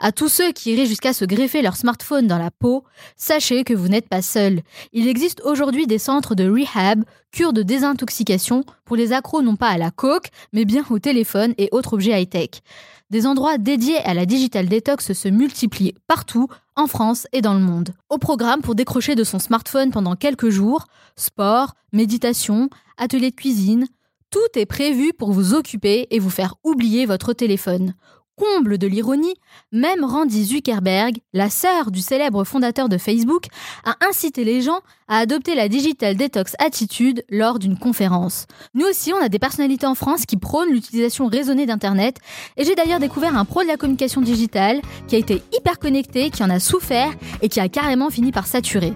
À 0.00 0.12
tous 0.12 0.28
ceux 0.28 0.52
qui 0.52 0.72
iraient 0.72 0.86
jusqu'à 0.86 1.12
se 1.12 1.24
greffer 1.24 1.60
leur 1.60 1.76
smartphone 1.76 2.28
dans 2.28 2.38
la 2.38 2.52
peau, 2.52 2.84
sachez 3.16 3.64
que 3.64 3.74
vous 3.74 3.88
n'êtes 3.88 4.08
pas 4.08 4.22
seul. 4.22 4.60
Il 4.92 5.08
existe 5.08 5.42
aujourd'hui 5.44 5.88
des 5.88 5.98
centres 5.98 6.36
de 6.36 6.48
rehab, 6.48 7.02
cures 7.32 7.52
de 7.52 7.64
désintoxication, 7.64 8.62
pour 8.84 8.94
les 8.94 9.12
accros 9.12 9.42
non 9.42 9.56
pas 9.56 9.70
à 9.70 9.76
la 9.76 9.90
coke, 9.90 10.28
mais 10.52 10.64
bien 10.64 10.84
au 10.88 11.00
téléphone 11.00 11.52
et 11.58 11.68
autres 11.72 11.94
objets 11.94 12.22
high-tech. 12.22 12.62
Des 13.10 13.26
endroits 13.26 13.58
dédiés 13.58 13.98
à 13.98 14.14
la 14.14 14.24
digital 14.24 14.68
detox 14.68 15.12
se 15.12 15.28
multiplient 15.28 15.94
partout, 16.06 16.46
en 16.76 16.86
France 16.86 17.26
et 17.32 17.40
dans 17.40 17.54
le 17.54 17.60
monde. 17.60 17.90
Au 18.08 18.18
programme 18.18 18.60
pour 18.60 18.76
décrocher 18.76 19.16
de 19.16 19.24
son 19.24 19.40
smartphone 19.40 19.90
pendant 19.90 20.14
quelques 20.14 20.50
jours, 20.50 20.86
sport, 21.16 21.74
méditation, 21.92 22.70
atelier 22.98 23.30
de 23.30 23.36
cuisine, 23.36 23.88
tout 24.30 24.38
est 24.54 24.66
prévu 24.66 25.12
pour 25.12 25.32
vous 25.32 25.54
occuper 25.54 26.06
et 26.10 26.18
vous 26.18 26.30
faire 26.30 26.54
oublier 26.62 27.06
votre 27.06 27.32
téléphone 27.32 27.94
comble 28.38 28.78
de 28.78 28.86
l'ironie, 28.86 29.34
même 29.72 30.04
Randy 30.04 30.44
Zuckerberg, 30.44 31.18
la 31.32 31.50
sœur 31.50 31.90
du 31.90 32.00
célèbre 32.00 32.44
fondateur 32.44 32.88
de 32.88 32.98
Facebook, 32.98 33.46
a 33.84 33.96
incité 34.08 34.44
les 34.44 34.62
gens 34.62 34.80
à 35.08 35.18
adopter 35.18 35.54
la 35.54 35.68
Digital 35.68 36.16
Detox 36.16 36.54
Attitude 36.58 37.24
lors 37.30 37.58
d'une 37.58 37.78
conférence. 37.78 38.46
Nous 38.74 38.86
aussi, 38.86 39.12
on 39.12 39.22
a 39.22 39.28
des 39.28 39.38
personnalités 39.38 39.86
en 39.86 39.94
France 39.94 40.26
qui 40.26 40.36
prônent 40.36 40.70
l'utilisation 40.70 41.26
raisonnée 41.26 41.66
d'Internet, 41.66 42.18
et 42.56 42.64
j'ai 42.64 42.74
d'ailleurs 42.74 43.00
découvert 43.00 43.36
un 43.36 43.44
pro 43.44 43.62
de 43.62 43.68
la 43.68 43.76
communication 43.76 44.20
digitale 44.20 44.80
qui 45.06 45.16
a 45.16 45.18
été 45.18 45.42
hyper 45.56 45.78
connecté, 45.78 46.30
qui 46.30 46.42
en 46.42 46.50
a 46.50 46.60
souffert 46.60 47.12
et 47.42 47.48
qui 47.48 47.60
a 47.60 47.68
carrément 47.68 48.10
fini 48.10 48.32
par 48.32 48.46
saturer. 48.46 48.92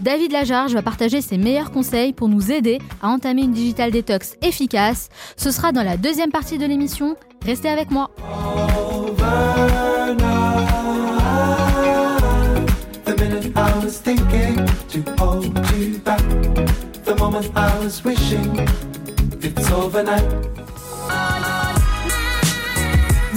David 0.00 0.32
Lajarge 0.32 0.74
va 0.74 0.82
partager 0.82 1.20
ses 1.20 1.36
meilleurs 1.36 1.70
conseils 1.70 2.12
pour 2.12 2.28
nous 2.28 2.52
aider 2.52 2.78
à 3.02 3.08
entamer 3.08 3.42
une 3.42 3.52
Digital 3.52 3.90
Detox 3.90 4.36
efficace. 4.42 5.08
Ce 5.36 5.50
sera 5.50 5.72
dans 5.72 5.82
la 5.82 5.96
deuxième 5.96 6.30
partie 6.30 6.58
de 6.58 6.66
l'émission. 6.66 7.16
Restez 7.46 7.68
avec 7.68 7.92
moi. 7.92 8.10
The 13.04 13.14
minute 13.20 13.54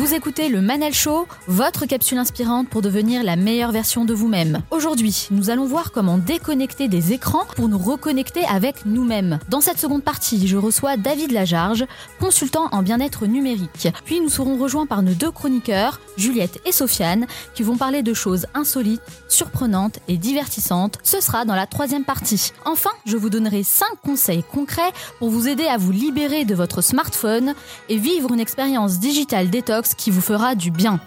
Vous 0.10 0.16
écoutez 0.16 0.50
le 0.50 0.60
Manel 0.60 0.92
Show, 0.92 1.28
votre 1.46 1.86
capsule 1.86 2.18
inspirante 2.18 2.68
pour 2.68 2.82
devenir 2.82 3.22
la 3.22 3.36
meilleure 3.36 3.72
version 3.72 4.06
de 4.06 4.14
vous-même. 4.16 4.64
Aujourd'hui, 4.72 5.28
nous 5.30 5.52
allons 5.52 5.68
voir 5.68 5.92
comment 5.92 6.18
déconnecter 6.18 6.88
des 6.88 7.14
écrans 7.14 7.46
pour 7.56 7.70
nous 7.70 7.78
reconnecter 7.78 8.44
avec 8.46 8.88
nous-mêmes. 8.88 9.38
Dans 9.50 9.62
cette 9.62 9.78
seconde 9.78 10.04
partie, 10.04 10.48
je 10.48 10.58
reçois 10.58 10.98
David 10.98 11.32
Lajarge, 11.32 11.86
consultant 12.20 12.70
en 12.72 12.82
bien-être 12.82 13.28
numérique. 13.28 13.90
Puis 14.06 14.20
nous 14.20 14.30
serons 14.30 14.58
rejoints 14.58 14.88
par 14.88 15.04
nos 15.04 15.14
deux 15.14 15.30
chroniqueurs, 15.30 16.00
Juliette 16.18 16.60
et 16.66 16.72
Sofiane, 16.72 17.28
qui 17.54 17.62
vont 17.62 17.78
parler 17.78 18.02
de 18.02 18.16
choses 18.16 18.48
insolites, 18.56 19.04
surprenantes 19.28 20.00
et 20.08 20.18
divertissantes. 20.18 20.98
Ce 21.04 21.22
sera 21.22 21.46
dans 21.46 21.54
la 21.54 21.68
troisième 21.68 22.04
partie. 22.04 22.52
Enfin, 22.66 22.90
je 23.06 23.16
vous 23.16 23.30
donnerai 23.30 23.62
5 23.62 23.86
conseils 24.04 24.44
concrets 24.52 24.92
pour 25.20 25.30
vous 25.30 25.48
aider 25.48 25.68
à 25.68 25.78
vous 25.78 25.92
libérer 25.92 26.46
de 26.46 26.56
votre 26.56 26.82
smartphone 26.82 27.54
et 27.90 27.98
vivre 27.98 28.34
une 28.34 28.40
expérience 28.40 29.00
digitale 29.00 29.52
détox 29.52 29.94
qui 30.00 30.10
vous 30.10 30.22
fera 30.22 30.56
du 30.56 30.72
bien. 30.72 31.00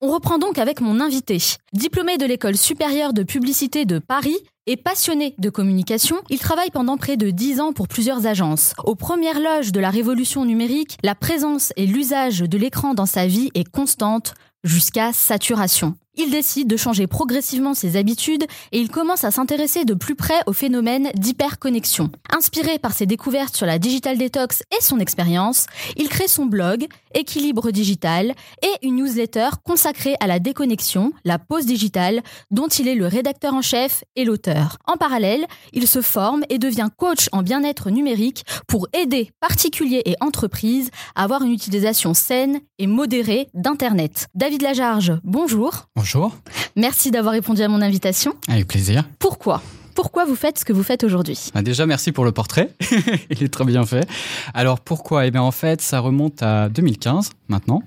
On 0.00 0.12
reprend 0.12 0.38
donc 0.38 0.58
avec 0.58 0.80
mon 0.80 1.00
invité. 1.00 1.38
Diplômé 1.72 2.18
de 2.18 2.26
l'école 2.26 2.56
supérieure 2.56 3.12
de 3.12 3.22
publicité 3.24 3.84
de 3.84 3.98
Paris 3.98 4.36
et 4.66 4.76
passionné 4.76 5.34
de 5.38 5.50
communication, 5.50 6.18
il 6.28 6.38
travaille 6.38 6.70
pendant 6.70 6.98
près 6.98 7.16
de 7.16 7.30
10 7.30 7.60
ans 7.60 7.72
pour 7.72 7.88
plusieurs 7.88 8.26
agences. 8.26 8.74
Aux 8.84 8.94
premières 8.94 9.40
loges 9.40 9.72
de 9.72 9.80
la 9.80 9.90
révolution 9.90 10.44
numérique, 10.44 10.98
la 11.02 11.14
présence 11.14 11.72
et 11.76 11.86
l'usage 11.86 12.40
de 12.40 12.58
l'écran 12.58 12.92
dans 12.92 13.06
sa 13.06 13.26
vie 13.26 13.50
est 13.54 13.68
constante 13.68 14.34
jusqu'à 14.64 15.12
saturation. 15.12 15.96
Il 16.20 16.32
décide 16.32 16.66
de 16.66 16.76
changer 16.76 17.06
progressivement 17.06 17.74
ses 17.74 17.96
habitudes 17.96 18.44
et 18.72 18.80
il 18.80 18.88
commence 18.88 19.22
à 19.22 19.30
s'intéresser 19.30 19.84
de 19.84 19.94
plus 19.94 20.16
près 20.16 20.40
au 20.46 20.52
phénomène 20.52 21.10
d'hyperconnexion. 21.14 22.10
Inspiré 22.36 22.80
par 22.80 22.92
ses 22.92 23.06
découvertes 23.06 23.56
sur 23.56 23.66
la 23.66 23.78
digital 23.78 24.18
detox 24.18 24.64
et 24.76 24.82
son 24.82 24.98
expérience, 24.98 25.66
il 25.96 26.08
crée 26.08 26.26
son 26.26 26.46
blog 26.46 26.88
Équilibre 27.14 27.70
digital 27.70 28.34
et 28.62 28.86
une 28.86 28.96
newsletter 28.96 29.48
consacrée 29.64 30.14
à 30.20 30.26
la 30.26 30.38
déconnexion, 30.38 31.12
la 31.24 31.38
pause 31.38 31.64
digitale, 31.64 32.20
dont 32.50 32.68
il 32.68 32.86
est 32.86 32.94
le 32.94 33.06
rédacteur 33.06 33.54
en 33.54 33.62
chef 33.62 34.04
et 34.14 34.24
l'auteur. 34.24 34.76
En 34.86 34.96
parallèle, 34.96 35.46
il 35.72 35.88
se 35.88 36.02
forme 36.02 36.44
et 36.50 36.58
devient 36.58 36.88
coach 36.96 37.28
en 37.32 37.42
bien-être 37.42 37.90
numérique 37.90 38.44
pour 38.66 38.88
aider 38.92 39.30
particuliers 39.40 40.02
et 40.04 40.16
entreprises 40.20 40.90
à 41.14 41.24
avoir 41.24 41.42
une 41.42 41.52
utilisation 41.52 42.12
saine 42.12 42.60
et 42.78 42.86
modérée 42.86 43.48
d'Internet. 43.54 44.28
David 44.48 44.62
Lajarge, 44.62 45.12
bonjour. 45.24 45.88
Bonjour. 45.94 46.34
Merci 46.74 47.10
d'avoir 47.10 47.34
répondu 47.34 47.60
à 47.60 47.68
mon 47.68 47.82
invitation. 47.82 48.32
Avec 48.48 48.66
plaisir. 48.66 49.04
Pourquoi? 49.18 49.60
Pourquoi 49.94 50.24
vous 50.24 50.36
faites 50.36 50.58
ce 50.58 50.64
que 50.64 50.72
vous 50.72 50.82
faites 50.82 51.04
aujourd'hui? 51.04 51.50
Bah 51.52 51.60
Déjà, 51.60 51.84
merci 51.84 52.12
pour 52.12 52.24
le 52.24 52.32
portrait. 52.32 52.70
Il 53.30 53.42
est 53.42 53.52
très 53.52 53.66
bien 53.66 53.84
fait. 53.84 54.08
Alors 54.54 54.80
pourquoi? 54.80 55.26
Eh 55.26 55.30
bien 55.30 55.42
en 55.42 55.50
fait, 55.50 55.82
ça 55.82 56.00
remonte 56.00 56.42
à 56.42 56.70
2015 56.70 57.28
maintenant. 57.48 57.82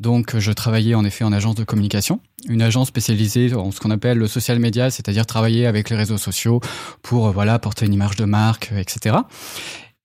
Donc 0.00 0.36
je 0.36 0.50
travaillais 0.50 0.96
en 0.96 1.04
effet 1.04 1.22
en 1.22 1.32
agence 1.32 1.54
de 1.54 1.62
communication, 1.62 2.18
une 2.48 2.62
agence 2.62 2.88
spécialisée 2.88 3.54
en 3.54 3.70
ce 3.70 3.78
qu'on 3.78 3.92
appelle 3.92 4.18
le 4.18 4.26
social 4.26 4.58
media, 4.58 4.90
c'est-à-dire 4.90 5.24
travailler 5.24 5.66
avec 5.66 5.88
les 5.88 5.94
réseaux 5.94 6.18
sociaux 6.18 6.60
pour 7.02 7.30
voilà 7.30 7.60
porter 7.60 7.86
une 7.86 7.94
image 7.94 8.16
de 8.16 8.24
marque, 8.24 8.72
etc 8.76 9.18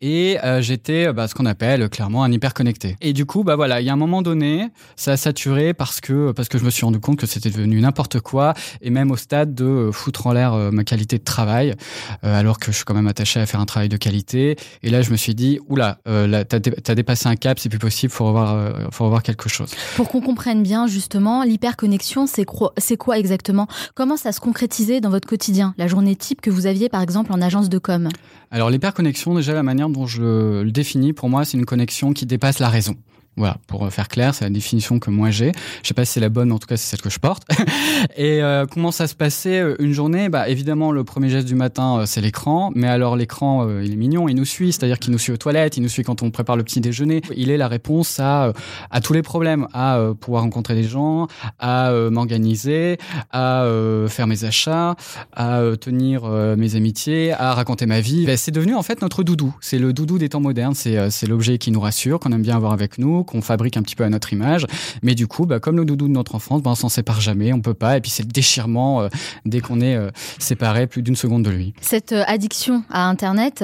et 0.02 0.38
euh, 0.44 0.62
j'étais 0.62 1.12
bah, 1.12 1.28
ce 1.28 1.34
qu'on 1.34 1.46
appelle 1.46 1.90
clairement 1.90 2.24
un 2.24 2.32
hyper 2.32 2.54
connecté. 2.54 2.98
Et 3.02 3.14
du 3.14 3.26
coup, 3.26 3.44
bah 3.44 3.56
voilà, 3.56 3.82
il 3.82 3.88
y 3.88 3.90
a 3.90 3.94
un 3.94 3.98
moment 3.98 4.22
donné, 4.22 4.70
ça 4.96 5.14
a 5.14 5.18
saturé 5.18 5.74
parce 5.74 6.02
que 6.02 6.32
parce 6.32 6.50
que 6.50 6.58
je 6.58 6.64
me 6.64 6.70
suis 6.70 6.86
rendu 6.86 7.00
compte 7.00 7.18
que 7.18 7.26
c'était 7.26 7.50
devenu 7.50 7.82
n'importe 7.82 8.20
quoi 8.20 8.54
et 8.82 8.90
même 8.90 9.12
au 9.12 9.18
stade 9.18 9.56
de 9.56 9.66
euh, 9.66 9.92
foutre 9.92 10.28
en 10.28 10.34
l'air 10.34 10.54
euh, 10.54 10.72
ma 10.72 10.84
qualité 10.84 11.18
de 11.18 11.24
travail, 11.24 11.74
alors 12.22 12.60
que 12.60 12.72
je 12.72 12.78
suis 12.78 12.86
quand 12.86 12.94
même 12.94 13.08
attaché 13.08 13.40
à 13.40 13.46
faire 13.46 13.60
un 13.60 13.66
travail 13.66 13.90
de 13.90 13.98
qualité. 13.98 14.56
Et 14.84 14.90
là, 14.90 15.02
je 15.02 15.12
me 15.12 15.18
suis 15.18 15.36
dit, 15.36 15.60
oula, 15.68 16.00
là, 16.06 16.46
t'as, 16.46 16.58
as 16.58 16.96
dépassé 16.96 17.28
un 17.28 17.36
cap, 17.36 17.60
c'est 17.60 17.70
plus 17.70 17.80
possible, 17.80 18.12
faut 18.12 18.26
revoir, 18.26 18.92
faut 18.92 19.06
revoir 19.06 19.24
quelque 19.24 19.50
chose. 19.50 19.72
Pour 19.96 20.10
qu'on 20.10 20.22
comprenne 20.22 20.64
bien 20.64 20.88
justement, 20.88 21.44
l'hyperconnexion, 21.44 22.28
c'est 22.28 22.46
quoi, 22.46 22.74
c'est 22.78 22.98
quoi 22.98 23.18
exactement? 23.18 23.68
Comment 23.96 24.18
ça 24.18 24.32
se 24.32 24.40
concrétisait 24.40 25.02
dans 25.02 25.10
votre 25.10 25.28
quotidien, 25.28 25.74
la 25.78 25.88
journée 25.88 26.16
type 26.16 26.42
que 26.42 26.50
vous 26.50 26.66
aviez 26.66 26.90
par 26.90 27.02
exemple 27.02 27.32
en 27.34 27.42
agence 27.42 27.70
de 27.70 27.78
com? 27.78 28.10
Alors 28.52 28.70
l'hyperconnexion, 28.70 29.36
déjà 29.36 29.54
la 29.54 29.64
manière 29.64 29.87
dont 29.90 30.08
je 30.08 30.62
le 30.62 30.72
définis, 30.72 31.14
pour 31.14 31.30
moi, 31.30 31.46
c'est 31.46 31.58
une 31.58 31.66
connexion 31.66 32.14
qui 32.14 32.26
dépasse 32.26 32.60
la 32.60 32.70
raison. 32.70 32.96
Voilà, 33.38 33.58
pour 33.68 33.88
faire 33.94 34.08
clair, 34.08 34.34
c'est 34.34 34.46
la 34.46 34.50
définition 34.50 34.98
que 34.98 35.12
moi 35.12 35.30
j'ai. 35.30 35.52
Je 35.84 35.88
sais 35.88 35.94
pas 35.94 36.06
si 36.06 36.14
c'est 36.14 36.20
la 36.20 36.30
bonne, 36.30 36.52
en 36.52 36.58
tout 36.58 36.66
cas 36.68 36.76
c'est 36.76 36.90
celle 36.90 37.02
que 37.02 37.12
je 37.12 37.20
porte. 37.20 37.44
et 38.18 38.42
euh, 38.42 38.66
comment 38.66 38.92
ça 38.92 39.06
se 39.06 39.14
passait 39.14 39.60
euh, 39.60 39.76
une 39.78 39.94
journée? 39.94 40.28
Bah 40.28 40.50
évidemment, 40.50 40.92
le 40.92 41.04
premier 41.04 41.30
geste 41.30 41.48
du 41.48 41.54
matin, 41.54 42.00
euh, 42.00 42.06
c'est 42.08 42.20
l'écran. 42.20 42.72
Mais 42.74 42.88
alors 42.88 43.16
l'écran, 43.16 43.68
il 43.82 43.94
est 43.94 43.96
mignon, 43.96 44.28
il 44.28 44.36
nous 44.36 44.46
suit, 44.46 44.72
c'est-à-dire 44.72 44.98
qu'il 44.98 45.12
nous 45.12 45.20
suit 45.20 45.32
aux 45.32 45.38
toilettes, 45.38 45.78
il 45.78 45.84
nous 45.84 45.90
suit 45.90 46.04
quand 46.04 46.24
on 46.24 46.32
prépare 46.32 46.58
le 46.58 46.64
petit 46.64 46.82
déjeuner. 46.82 47.22
Il 47.36 47.52
est 47.52 47.58
la 47.58 47.68
réponse 47.68 48.20
à 48.20 48.54
à 48.90 49.02
tous 49.02 49.14
les 49.14 49.22
problèmes, 49.22 49.68
à 49.74 50.00
pouvoir 50.20 50.42
rencontrer 50.44 50.74
des 50.74 50.84
gens, 50.84 51.28
à 51.60 51.92
m'organiser, 52.10 52.98
à 53.32 53.66
faire 54.08 54.28
mes 54.28 54.44
achats, 54.46 54.96
à 55.34 55.62
tenir 55.80 56.28
mes 56.58 56.76
amitiés, 56.76 57.34
à 57.34 57.54
raconter 57.54 57.86
ma 57.86 58.02
vie. 58.02 58.26
Bah, 58.26 58.38
c'est 58.38 58.52
devenu 58.52 58.74
en 58.76 58.84
fait 58.84 59.02
notre 59.02 59.24
doudou. 59.24 59.56
C'est 59.62 59.80
le 59.80 59.94
doudou 59.94 60.18
des 60.18 60.30
temps 60.30 60.42
modernes. 60.42 60.76
C'est 60.76 61.10
c'est 61.10 61.28
l'objet 61.28 61.58
qui 61.58 61.72
nous 61.72 61.80
rassure, 61.80 62.20
qu'on 62.20 62.32
aime 62.32 62.42
bien 62.42 62.56
avoir 62.56 62.74
avec 62.74 62.98
nous 62.98 63.24
qu'on 63.28 63.42
fabrique 63.42 63.78
un 63.78 63.84
petit 63.84 63.96
peu 63.96 64.04
à 64.04 64.10
notre 64.10 64.34
image. 64.34 64.66
Mais 65.04 65.14
du 65.14 65.28
coup, 65.28 65.46
bah, 65.46 65.60
comme 65.60 65.78
le 65.78 65.86
doudou 65.86 66.08
de 66.08 66.14
notre 66.14 66.34
enfance, 66.34 66.64
bah, 66.64 66.72
on 66.72 66.76
s'en 66.76 66.90
sépare 66.90 67.22
jamais, 67.22 67.54
on 67.54 67.62
peut 67.62 67.76
pas. 67.76 67.98
Et 67.98 68.02
puis 68.02 68.10
c'est 68.10 68.24
le 68.24 68.30
déchirement 68.30 69.02
euh, 69.02 69.10
dès 69.46 69.60
qu'on 69.60 69.82
est 69.82 69.96
euh, 69.96 70.10
séparé 70.40 70.88
plus 70.88 71.04
d'une 71.04 71.16
seconde 71.16 71.44
de 71.44 71.52
lui. 71.52 71.74
Cette 71.82 72.14
euh, 72.14 72.24
addiction 72.26 72.84
à 72.90 73.08
Internet, 73.08 73.64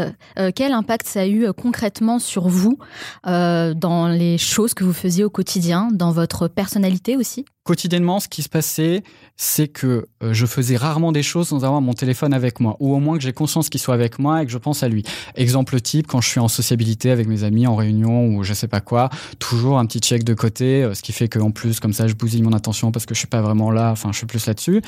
quel 0.55 0.73
impact 0.73 1.07
ça 1.07 1.21
a 1.21 1.27
eu 1.27 1.47
concrètement 1.53 2.19
sur 2.19 2.47
vous 2.47 2.77
dans 3.23 4.07
les 4.07 4.37
choses 4.37 4.73
que 4.73 4.83
vous 4.83 4.93
faisiez 4.93 5.23
au 5.23 5.29
quotidien, 5.29 5.89
dans 5.91 6.11
votre 6.11 6.47
personnalité 6.47 7.15
aussi? 7.15 7.45
Quotidiennement, 7.63 8.19
ce 8.19 8.27
qui 8.27 8.43
se 8.43 8.49
passait, 8.49 9.03
c'est 9.37 9.67
que 9.67 10.07
euh, 10.21 10.33
je 10.33 10.45
faisais 10.45 10.75
rarement 10.75 11.11
des 11.11 11.23
choses 11.23 11.47
sans 11.47 11.63
avoir 11.63 11.81
mon 11.81 11.93
téléphone 11.93 12.33
avec 12.33 12.59
moi, 12.59 12.75
ou 12.79 12.93
au 12.93 12.99
moins 12.99 13.17
que 13.17 13.23
j'ai 13.23 13.33
conscience 13.33 13.69
qu'il 13.69 13.79
soit 13.79 13.93
avec 13.93 14.19
moi 14.19 14.43
et 14.43 14.45
que 14.45 14.51
je 14.51 14.57
pense 14.57 14.83
à 14.83 14.89
lui. 14.89 15.03
Exemple 15.35 15.79
type, 15.79 16.07
quand 16.07 16.21
je 16.21 16.27
suis 16.27 16.39
en 16.39 16.47
sociabilité 16.47 17.09
avec 17.09 17.27
mes 17.27 17.43
amis, 17.43 17.65
en 17.65 17.75
réunion 17.75 18.27
ou 18.27 18.43
je 18.43 18.53
sais 18.53 18.67
pas 18.67 18.81
quoi, 18.81 19.09
toujours 19.39 19.79
un 19.79 19.85
petit 19.85 19.99
check 19.99 20.23
de 20.23 20.33
côté, 20.33 20.83
euh, 20.83 20.93
ce 20.93 21.01
qui 21.01 21.13
fait 21.13 21.29
qu'en 21.29 21.51
plus, 21.51 21.79
comme 21.79 21.93
ça, 21.93 22.07
je 22.07 22.13
bousille 22.13 22.43
mon 22.43 22.53
attention 22.53 22.91
parce 22.91 23.05
que 23.05 23.13
je 23.13 23.19
suis 23.19 23.27
pas 23.27 23.41
vraiment 23.41 23.71
là, 23.71 23.91
enfin, 23.91 24.11
je 24.11 24.17
suis 24.17 24.27
plus 24.27 24.45
là-dessus. 24.45 24.81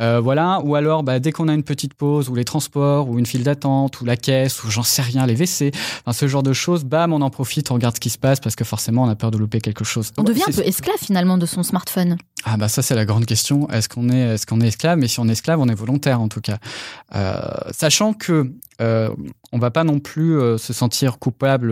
Euh, 0.00 0.20
voilà. 0.20 0.60
Ou 0.64 0.76
alors, 0.76 1.02
bah, 1.02 1.18
dès 1.18 1.32
qu'on 1.32 1.48
a 1.48 1.54
une 1.54 1.64
petite 1.64 1.94
pause, 1.94 2.28
ou 2.28 2.34
les 2.36 2.44
transports, 2.44 3.08
ou 3.08 3.18
une 3.18 3.26
file 3.26 3.42
d'attente, 3.42 4.00
ou 4.00 4.04
la 4.04 4.16
caisse, 4.16 4.62
ou 4.62 4.70
j'en 4.70 4.84
sais 4.84 5.02
rien, 5.02 5.26
les 5.26 5.34
WC, 5.34 5.72
enfin, 6.04 6.12
ce 6.12 6.28
genre 6.28 6.42
de 6.42 6.52
choses, 6.52 6.84
bam, 6.84 7.12
on 7.12 7.22
en 7.22 7.30
profite, 7.30 7.70
on 7.70 7.74
regarde 7.74 7.96
ce 7.96 8.00
qui 8.00 8.10
se 8.10 8.18
passe 8.18 8.38
parce 8.38 8.54
que 8.54 8.64
forcément, 8.64 9.02
on 9.02 9.08
a 9.08 9.16
peur 9.16 9.30
de 9.30 9.38
louper 9.38 9.60
quelque 9.60 9.84
chose. 9.84 10.12
On 10.16 10.22
devient 10.22 10.42
un 10.46 10.52
peu 10.52 10.62
esclave 10.62 10.98
finalement 10.98 11.36
de 11.36 11.46
son 11.46 11.62
smartphone. 11.62 12.19
Ah 12.44 12.56
bah 12.56 12.68
ça 12.68 12.80
c'est 12.80 12.94
la 12.94 13.04
grande 13.04 13.26
question. 13.26 13.68
Est-ce 13.68 13.88
qu'on 13.88 14.08
est, 14.08 14.34
est-ce 14.34 14.46
qu'on 14.46 14.60
est 14.60 14.68
esclave? 14.68 14.98
Mais 14.98 15.08
si 15.08 15.20
on 15.20 15.28
est 15.28 15.32
esclave, 15.32 15.60
on 15.60 15.68
est 15.68 15.74
volontaire 15.74 16.20
en 16.20 16.28
tout 16.28 16.40
cas. 16.40 16.58
Euh, 17.14 17.40
sachant 17.72 18.14
que 18.14 18.50
euh, 18.80 19.10
on 19.52 19.58
va 19.58 19.70
pas 19.70 19.84
non 19.84 19.98
plus 19.98 20.38
euh, 20.38 20.56
se 20.56 20.72
sentir 20.72 21.18
coupable 21.18 21.70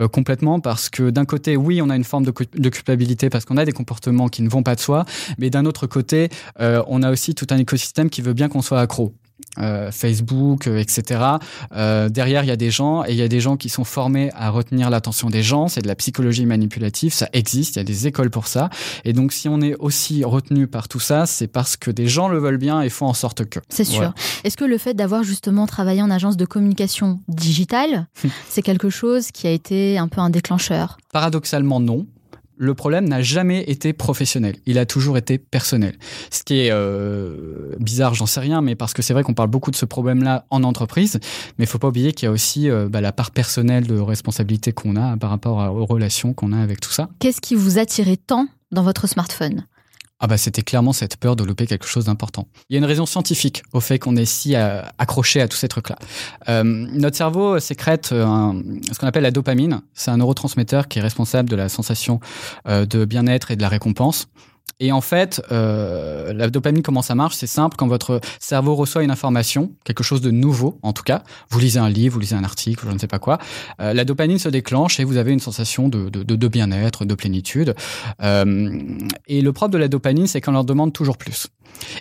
euh, 0.00 0.08
complètement 0.08 0.60
parce 0.60 0.88
que 0.88 1.10
d'un 1.10 1.24
côté, 1.24 1.56
oui, 1.56 1.82
on 1.82 1.90
a 1.90 1.96
une 1.96 2.04
forme 2.04 2.24
de, 2.24 2.30
culpabilité 2.70 3.30
parce 3.30 3.44
qu'on 3.44 3.56
a 3.56 3.64
des 3.64 3.72
comportements 3.72 4.28
qui 4.28 4.42
ne 4.42 4.48
vont 4.48 4.62
pas 4.62 4.74
de 4.74 4.80
soi, 4.80 5.04
mais 5.38 5.50
d'un 5.50 5.66
autre 5.66 5.86
côté, 5.86 6.28
on 6.58 7.02
a 7.02 7.10
aussi 7.10 7.34
tout 7.34 7.46
un 7.50 7.58
écosystème 7.58 8.10
qui 8.10 8.22
veut 8.22 8.32
bien 8.32 8.48
qu'on 8.48 8.62
soit 8.62 8.80
accro. 8.80 9.12
Euh, 9.58 9.90
Facebook, 9.90 10.66
euh, 10.66 10.78
etc. 10.78 11.20
Euh, 11.74 12.10
derrière, 12.10 12.44
il 12.44 12.48
y 12.48 12.50
a 12.50 12.56
des 12.56 12.70
gens 12.70 13.04
et 13.04 13.12
il 13.12 13.16
y 13.16 13.22
a 13.22 13.28
des 13.28 13.40
gens 13.40 13.56
qui 13.56 13.70
sont 13.70 13.84
formés 13.84 14.30
à 14.34 14.50
retenir 14.50 14.90
l'attention 14.90 15.30
des 15.30 15.42
gens. 15.42 15.68
C'est 15.68 15.80
de 15.80 15.88
la 15.88 15.94
psychologie 15.94 16.44
manipulative, 16.44 17.14
ça 17.14 17.28
existe, 17.32 17.76
il 17.76 17.78
y 17.78 17.80
a 17.80 17.84
des 17.84 18.06
écoles 18.06 18.30
pour 18.30 18.48
ça. 18.48 18.68
Et 19.04 19.14
donc, 19.14 19.32
si 19.32 19.48
on 19.48 19.62
est 19.62 19.74
aussi 19.76 20.24
retenu 20.24 20.66
par 20.66 20.88
tout 20.88 21.00
ça, 21.00 21.24
c'est 21.24 21.46
parce 21.46 21.76
que 21.76 21.90
des 21.90 22.06
gens 22.06 22.28
le 22.28 22.38
veulent 22.38 22.58
bien 22.58 22.82
et 22.82 22.90
font 22.90 23.06
en 23.06 23.14
sorte 23.14 23.46
que. 23.46 23.60
C'est 23.70 23.84
sûr. 23.84 24.12
Est-ce 24.44 24.58
que 24.58 24.64
le 24.64 24.76
fait 24.76 24.92
d'avoir 24.92 25.22
justement 25.22 25.66
travaillé 25.66 26.02
en 26.02 26.10
agence 26.10 26.36
de 26.36 26.44
communication 26.44 27.20
digitale, 27.28 28.08
c'est 28.50 28.62
quelque 28.62 28.90
chose 28.90 29.30
qui 29.30 29.46
a 29.46 29.50
été 29.50 29.96
un 29.96 30.08
peu 30.08 30.20
un 30.20 30.30
déclencheur? 30.30 30.98
Paradoxalement, 31.12 31.80
non 31.80 32.06
le 32.56 32.74
problème 32.74 33.08
n'a 33.08 33.22
jamais 33.22 33.62
été 33.64 33.92
professionnel. 33.92 34.56
Il 34.66 34.78
a 34.78 34.86
toujours 34.86 35.18
été 35.18 35.38
personnel. 35.38 35.96
Ce 36.30 36.42
qui 36.42 36.60
est 36.60 36.70
euh, 36.70 37.74
bizarre, 37.78 38.14
j'en 38.14 38.26
sais 38.26 38.40
rien, 38.40 38.60
mais 38.60 38.74
parce 38.74 38.94
que 38.94 39.02
c'est 39.02 39.12
vrai 39.12 39.22
qu'on 39.22 39.34
parle 39.34 39.50
beaucoup 39.50 39.70
de 39.70 39.76
ce 39.76 39.84
problème-là 39.84 40.46
en 40.50 40.62
entreprise, 40.64 41.18
mais 41.58 41.64
il 41.64 41.68
faut 41.68 41.78
pas 41.78 41.88
oublier 41.88 42.12
qu'il 42.12 42.26
y 42.26 42.28
a 42.28 42.32
aussi 42.32 42.70
euh, 42.70 42.88
bah, 42.88 43.00
la 43.00 43.12
part 43.12 43.30
personnelle 43.30 43.86
de 43.86 43.98
responsabilité 43.98 44.72
qu'on 44.72 44.96
a 44.96 45.16
par 45.16 45.30
rapport 45.30 45.58
aux 45.74 45.86
relations 45.86 46.32
qu'on 46.32 46.52
a 46.52 46.60
avec 46.60 46.80
tout 46.80 46.92
ça. 46.92 47.08
Qu'est-ce 47.18 47.40
qui 47.40 47.54
vous 47.54 47.78
attirait 47.78 48.16
tant 48.16 48.46
dans 48.72 48.82
votre 48.82 49.06
smartphone? 49.06 49.64
Ah 50.18 50.26
bah 50.26 50.38
c'était 50.38 50.62
clairement 50.62 50.92
cette 50.92 51.16
peur 51.16 51.36
de 51.36 51.44
louper 51.44 51.66
quelque 51.66 51.86
chose 51.86 52.06
d'important. 52.06 52.48
Il 52.68 52.74
y 52.74 52.76
a 52.76 52.78
une 52.78 52.86
raison 52.86 53.04
scientifique 53.06 53.62
au 53.72 53.80
fait 53.80 53.98
qu'on 53.98 54.16
est 54.16 54.24
si 54.24 54.56
euh, 54.56 54.82
accroché 54.98 55.40
à 55.40 55.48
tous 55.48 55.58
ces 55.58 55.68
trucs-là. 55.68 55.96
Euh, 56.48 56.62
notre 56.64 57.16
cerveau 57.16 57.58
sécrète 57.58 58.12
un, 58.12 58.62
ce 58.92 58.98
qu'on 58.98 59.06
appelle 59.06 59.24
la 59.24 59.30
dopamine. 59.30 59.82
C'est 59.92 60.10
un 60.10 60.16
neurotransmetteur 60.16 60.88
qui 60.88 60.98
est 60.98 61.02
responsable 61.02 61.48
de 61.50 61.56
la 61.56 61.68
sensation 61.68 62.20
euh, 62.66 62.86
de 62.86 63.04
bien-être 63.04 63.50
et 63.50 63.56
de 63.56 63.62
la 63.62 63.68
récompense. 63.68 64.28
Et 64.78 64.92
en 64.92 65.00
fait, 65.00 65.42
euh, 65.52 66.32
la 66.34 66.50
dopamine, 66.50 66.82
comment 66.82 67.02
ça 67.02 67.14
marche? 67.14 67.36
C'est 67.36 67.46
simple, 67.46 67.76
quand 67.76 67.86
votre 67.86 68.20
cerveau 68.40 68.74
reçoit 68.74 69.02
une 69.02 69.10
information, 69.10 69.72
quelque 69.84 70.04
chose 70.04 70.20
de 70.20 70.30
nouveau 70.30 70.78
en 70.82 70.92
tout 70.92 71.02
cas, 71.02 71.22
vous 71.48 71.58
lisez 71.58 71.78
un 71.78 71.88
livre, 71.88 72.14
vous 72.14 72.20
lisez 72.20 72.36
un 72.36 72.44
article, 72.44 72.84
je 72.86 72.92
ne 72.92 72.98
sais 72.98 73.06
pas 73.06 73.18
quoi, 73.18 73.38
euh, 73.80 73.94
la 73.94 74.04
dopamine 74.04 74.38
se 74.38 74.50
déclenche 74.50 75.00
et 75.00 75.04
vous 75.04 75.16
avez 75.16 75.32
une 75.32 75.40
sensation 75.40 75.88
de, 75.88 76.10
de, 76.10 76.22
de 76.22 76.48
bien-être, 76.48 77.06
de 77.06 77.14
plénitude. 77.14 77.74
Euh, 78.22 78.98
et 79.26 79.40
le 79.40 79.52
propre 79.52 79.72
de 79.72 79.78
la 79.78 79.88
dopamine, 79.88 80.26
c'est 80.26 80.42
qu'on 80.42 80.52
leur 80.52 80.64
demande 80.64 80.92
toujours 80.92 81.16
plus. 81.16 81.48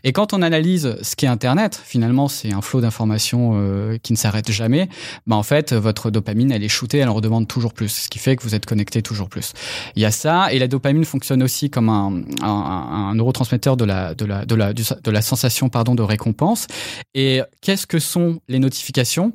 Et 0.04 0.12
quand 0.12 0.34
on 0.34 0.42
analyse 0.42 0.96
ce 1.02 1.16
qu'est 1.16 1.28
Internet, 1.28 1.80
finalement, 1.84 2.28
c'est 2.28 2.54
un 2.54 2.62
flot 2.62 2.82
d'informations 2.82 3.54
euh, 3.56 3.98
qui 4.02 4.14
ne 4.14 4.18
s'arrête 4.18 4.52
jamais. 4.52 4.90
Bah 5.28 5.36
en 5.36 5.44
fait, 5.44 5.74
votre 5.74 6.12
dopamine, 6.12 6.52
elle 6.52 6.64
est 6.64 6.70
shootée, 6.70 7.00
elle 7.00 7.10
en 7.10 7.14
redemande 7.14 7.48
toujours 7.48 7.74
plus, 7.74 7.90
ce 7.90 8.10
qui 8.10 8.20
fait 8.20 8.36
que 8.36 8.44
vous 8.44 8.56
êtes 8.56 8.66
connecté 8.66 9.02
toujours 9.02 9.30
plus. 9.30 9.54
Il 9.96 10.02
y 10.02 10.06
a 10.06 10.12
ça, 10.12 10.52
et 10.52 10.60
la 10.60 10.68
dopamine 10.68 11.06
fonctionne 11.06 11.44
aussi 11.44 11.70
comme 11.70 11.90
un, 11.90 13.14
neurotransmetteur 13.16 13.78
de 13.78 13.86
la, 13.86 14.14
de 14.16 15.12
la 15.12 15.22
sensation 15.22 15.70
pardon 15.70 15.96
de 15.96 16.04
récompense. 16.04 16.68
Et 17.14 17.42
qu'est-ce 17.62 17.88
que 17.88 18.00
sont 18.00 18.40
les 18.48 18.60
notifications? 18.60 19.34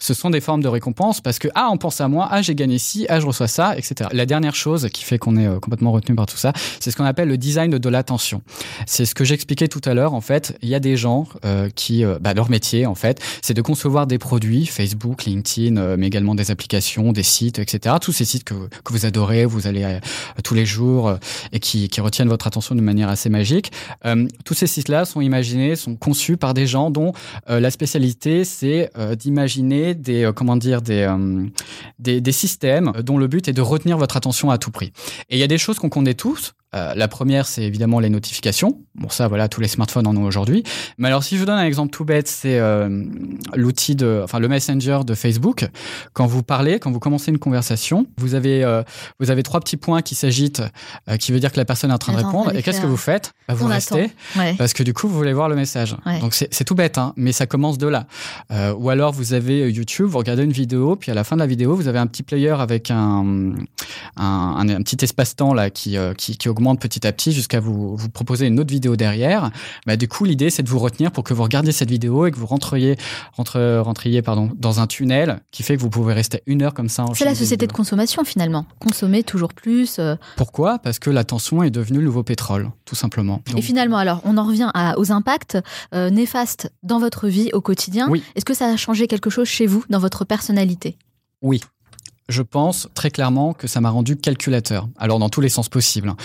Ce 0.00 0.14
sont 0.14 0.30
des 0.30 0.40
formes 0.40 0.62
de 0.62 0.68
récompense 0.68 1.20
parce 1.20 1.38
que 1.38 1.48
ah 1.54 1.68
on 1.70 1.76
pense 1.76 2.00
à 2.00 2.08
moi, 2.08 2.28
ah 2.30 2.42
j'ai 2.42 2.54
gagné 2.54 2.78
ci, 2.78 3.06
ah 3.08 3.20
je 3.20 3.26
reçois 3.26 3.48
ça, 3.48 3.76
etc. 3.76 4.10
La 4.12 4.26
dernière 4.26 4.54
chose 4.54 4.88
qui 4.92 5.04
fait 5.04 5.18
qu'on 5.18 5.36
est 5.36 5.46
euh, 5.46 5.58
complètement 5.58 5.92
retenu 5.92 6.14
par 6.14 6.26
tout 6.26 6.36
ça, 6.36 6.52
c'est 6.80 6.90
ce 6.90 6.96
qu'on 6.96 7.04
appelle 7.04 7.28
le 7.28 7.38
design 7.38 7.70
de 7.70 7.88
l'attention. 7.88 8.42
C'est 8.86 9.04
ce 9.04 9.14
que 9.14 9.24
j'expliquais 9.24 9.68
tout 9.68 9.80
à 9.84 9.94
l'heure. 9.94 10.14
En 10.14 10.20
fait, 10.20 10.56
il 10.62 10.68
y 10.68 10.74
a 10.74 10.80
des 10.80 10.96
gens 10.96 11.26
euh, 11.44 11.68
qui 11.74 12.04
euh, 12.04 12.18
bah, 12.20 12.34
leur 12.34 12.50
métier 12.50 12.86
en 12.86 12.94
fait, 12.94 13.20
c'est 13.42 13.54
de 13.54 13.62
concevoir 13.62 14.06
des 14.06 14.18
produits, 14.18 14.66
Facebook, 14.66 15.24
LinkedIn, 15.24 15.96
mais 15.96 16.06
également 16.06 16.34
des 16.34 16.50
applications, 16.50 17.12
des 17.12 17.22
sites, 17.22 17.58
etc. 17.58 17.96
Tous 18.00 18.12
ces 18.12 18.24
sites 18.24 18.44
que, 18.44 18.54
que 18.54 18.92
vous 18.92 19.06
adorez, 19.06 19.44
vous 19.44 19.66
allez 19.66 19.98
tous 20.44 20.54
les 20.54 20.66
jours 20.66 21.16
et 21.52 21.60
qui, 21.60 21.88
qui 21.88 22.00
retiennent 22.00 22.28
votre 22.28 22.46
attention 22.46 22.74
de 22.74 22.80
manière 22.80 23.08
assez 23.08 23.28
magique. 23.28 23.72
tous 24.44 24.54
ces 24.54 24.66
sites-là 24.66 25.04
sont 25.04 25.20
imaginés, 25.20 25.76
sont 25.76 25.96
conçus 25.96 26.36
par 26.36 26.54
des 26.54 26.66
gens 26.66 26.90
dont 26.90 27.12
la 27.46 27.70
spécialité 27.70 28.44
c'est 28.44 28.90
d'imaginer 29.18 29.87
des 29.94 30.24
euh, 30.24 30.32
comment 30.32 30.56
dire 30.56 30.82
des, 30.82 31.02
euh, 31.02 31.46
des, 31.98 32.20
des 32.20 32.32
systèmes 32.32 32.92
dont 33.02 33.18
le 33.18 33.26
but 33.26 33.48
est 33.48 33.52
de 33.52 33.62
retenir 33.62 33.98
votre 33.98 34.16
attention 34.16 34.50
à 34.50 34.58
tout 34.58 34.70
prix. 34.70 34.92
Et 35.28 35.36
il 35.36 35.38
y 35.38 35.42
a 35.42 35.46
des 35.46 35.58
choses 35.58 35.78
qu'on 35.78 35.88
connaît 35.88 36.14
tous, 36.14 36.54
Euh, 36.74 36.92
la 36.94 37.08
première, 37.08 37.46
c'est 37.46 37.62
évidemment 37.62 37.98
les 37.98 38.10
notifications. 38.10 38.80
Bon, 38.94 39.08
ça, 39.08 39.26
voilà, 39.26 39.48
tous 39.48 39.60
les 39.60 39.68
smartphones 39.68 40.06
en 40.06 40.14
ont 40.16 40.24
aujourd'hui. 40.24 40.64
Mais 40.98 41.08
alors, 41.08 41.24
si 41.24 41.34
je 41.36 41.40
vous 41.40 41.46
donne 41.46 41.58
un 41.58 41.64
exemple 41.64 41.90
tout 41.90 42.04
bête, 42.04 42.28
c'est 42.28 42.58
euh, 42.58 43.04
l'outil 43.54 43.94
de, 43.96 44.20
enfin, 44.22 44.38
le 44.38 44.48
Messenger 44.48 45.00
de 45.06 45.14
Facebook. 45.14 45.66
Quand 46.12 46.26
vous 46.26 46.42
parlez, 46.42 46.78
quand 46.78 46.90
vous 46.90 46.98
commencez 46.98 47.30
une 47.30 47.38
conversation, 47.38 48.06
vous 48.18 48.34
avez, 48.34 48.64
euh, 48.64 48.82
vous 49.18 49.30
avez 49.30 49.42
trois 49.42 49.60
petits 49.60 49.76
points 49.78 50.02
qui 50.02 50.14
s'agitent, 50.14 50.62
qui 51.18 51.32
veut 51.32 51.40
dire 51.40 51.52
que 51.52 51.56
la 51.56 51.64
personne 51.64 51.90
est 51.90 51.94
en 51.94 51.98
train 51.98 52.12
de 52.12 52.18
répondre. 52.18 52.54
Et 52.54 52.62
qu'est-ce 52.62 52.80
que 52.82 52.86
vous 52.86 52.96
faites? 52.98 53.32
Bah, 53.48 53.54
Vous 53.54 53.64
On 53.64 53.68
restez. 53.68 54.10
Ouais. 54.36 54.54
parce 54.58 54.74
que 54.74 54.82
du 54.82 54.92
coup, 54.92 55.08
vous 55.08 55.16
voulez 55.16 55.32
voir 55.32 55.48
le 55.48 55.56
message. 55.56 55.96
Ouais. 56.04 56.20
Donc, 56.20 56.34
c'est 56.34 56.64
tout 56.64 56.74
bête, 56.74 56.98
hein, 56.98 57.14
mais 57.16 57.32
ça 57.32 57.46
commence 57.46 57.78
de 57.78 57.86
là. 57.86 58.06
Ou 58.76 58.90
alors, 58.90 59.12
vous 59.12 59.32
avez 59.32 59.70
YouTube, 59.70 60.06
vous 60.06 60.18
regardez 60.18 60.42
une 60.44 60.52
vidéo, 60.52 60.96
puis 60.96 61.10
à 61.10 61.14
la 61.14 61.24
fin 61.24 61.36
de 61.36 61.40
la 61.40 61.46
vidéo, 61.46 61.74
vous 61.74 61.88
avez 61.88 61.98
un 61.98 62.06
petit 62.06 62.22
player 62.22 62.50
avec 62.50 62.90
un, 62.90 63.24
un, 64.16 64.24
un- 64.26 64.68
un 64.68 64.82
petit 64.82 65.02
espace-temps 65.02 65.54
là 65.54 65.70
qui, 65.70 65.96
qui, 66.18 66.36
qui 66.36 66.48
augmente 66.48 66.58
petit 66.76 67.06
à 67.06 67.12
petit 67.12 67.32
jusqu'à 67.32 67.60
vous, 67.60 67.96
vous 67.96 68.08
proposer 68.08 68.46
une 68.46 68.58
autre 68.60 68.70
vidéo 68.70 68.96
derrière. 68.96 69.50
Bah, 69.86 69.96
du 69.96 70.08
coup, 70.08 70.24
l'idée, 70.24 70.50
c'est 70.50 70.62
de 70.62 70.68
vous 70.68 70.78
retenir 70.78 71.12
pour 71.12 71.24
que 71.24 71.34
vous 71.34 71.42
regardiez 71.42 71.72
cette 71.72 71.90
vidéo 71.90 72.26
et 72.26 72.30
que 72.30 72.36
vous 72.36 72.46
rentriez, 72.46 72.96
rentre, 73.32 73.80
rentriez 73.80 74.22
pardon, 74.22 74.50
dans 74.56 74.80
un 74.80 74.86
tunnel 74.86 75.40
qui 75.50 75.62
fait 75.62 75.76
que 75.76 75.80
vous 75.82 75.90
pouvez 75.90 76.14
rester 76.14 76.42
une 76.46 76.62
heure 76.62 76.74
comme 76.74 76.88
ça. 76.88 77.04
C'est 77.14 77.24
la 77.24 77.34
société 77.34 77.66
de 77.66 77.72
consommation 77.72 78.24
finalement. 78.24 78.66
Consommer 78.78 79.22
toujours 79.22 79.52
plus. 79.54 79.98
euh, 79.98 80.16
Pourquoi? 80.36 80.78
Parce 80.78 80.98
que 80.98 81.10
l'attention 81.10 81.62
est 81.62 81.70
devenue 81.70 81.98
le 81.98 82.04
nouveau 82.04 82.22
pétrole, 82.22 82.70
tout 82.84 82.94
simplement. 82.96 83.42
Et 83.56 83.62
finalement, 83.62 83.96
alors, 83.96 84.20
on 84.24 84.36
en 84.36 84.44
revient 84.44 84.70
à- 84.74 84.98
aux 84.98 85.12
impacts 85.12 85.58
euh, 85.94 86.10
néfastes 86.10 86.70
dans 86.82 86.98
votre 86.98 87.28
vie 87.28 87.50
au 87.52 87.60
quotidien. 87.60 88.08
Oui. 88.10 88.22
Est-ce 88.34 88.44
que 88.44 88.54
ça 88.54 88.66
a 88.66 88.76
changé 88.76 89.06
quelque 89.06 89.30
chose 89.30 89.46
chez 89.48 89.66
vous, 89.66 89.84
dans 89.90 89.98
votre 89.98 90.24
personnalité? 90.24 90.96
Oui. 91.42 91.60
Je 92.28 92.42
pense 92.42 92.88
très 92.94 93.10
clairement 93.10 93.54
que 93.54 93.66
ça 93.66 93.80
m'a 93.80 93.90
rendu 93.90 94.16
calculateur. 94.16 94.86
Alors 94.98 95.18
dans 95.18 95.28
tous 95.30 95.40
les 95.40 95.48
sens 95.48 95.68
possibles. 95.68 96.10
hein. 96.10 96.16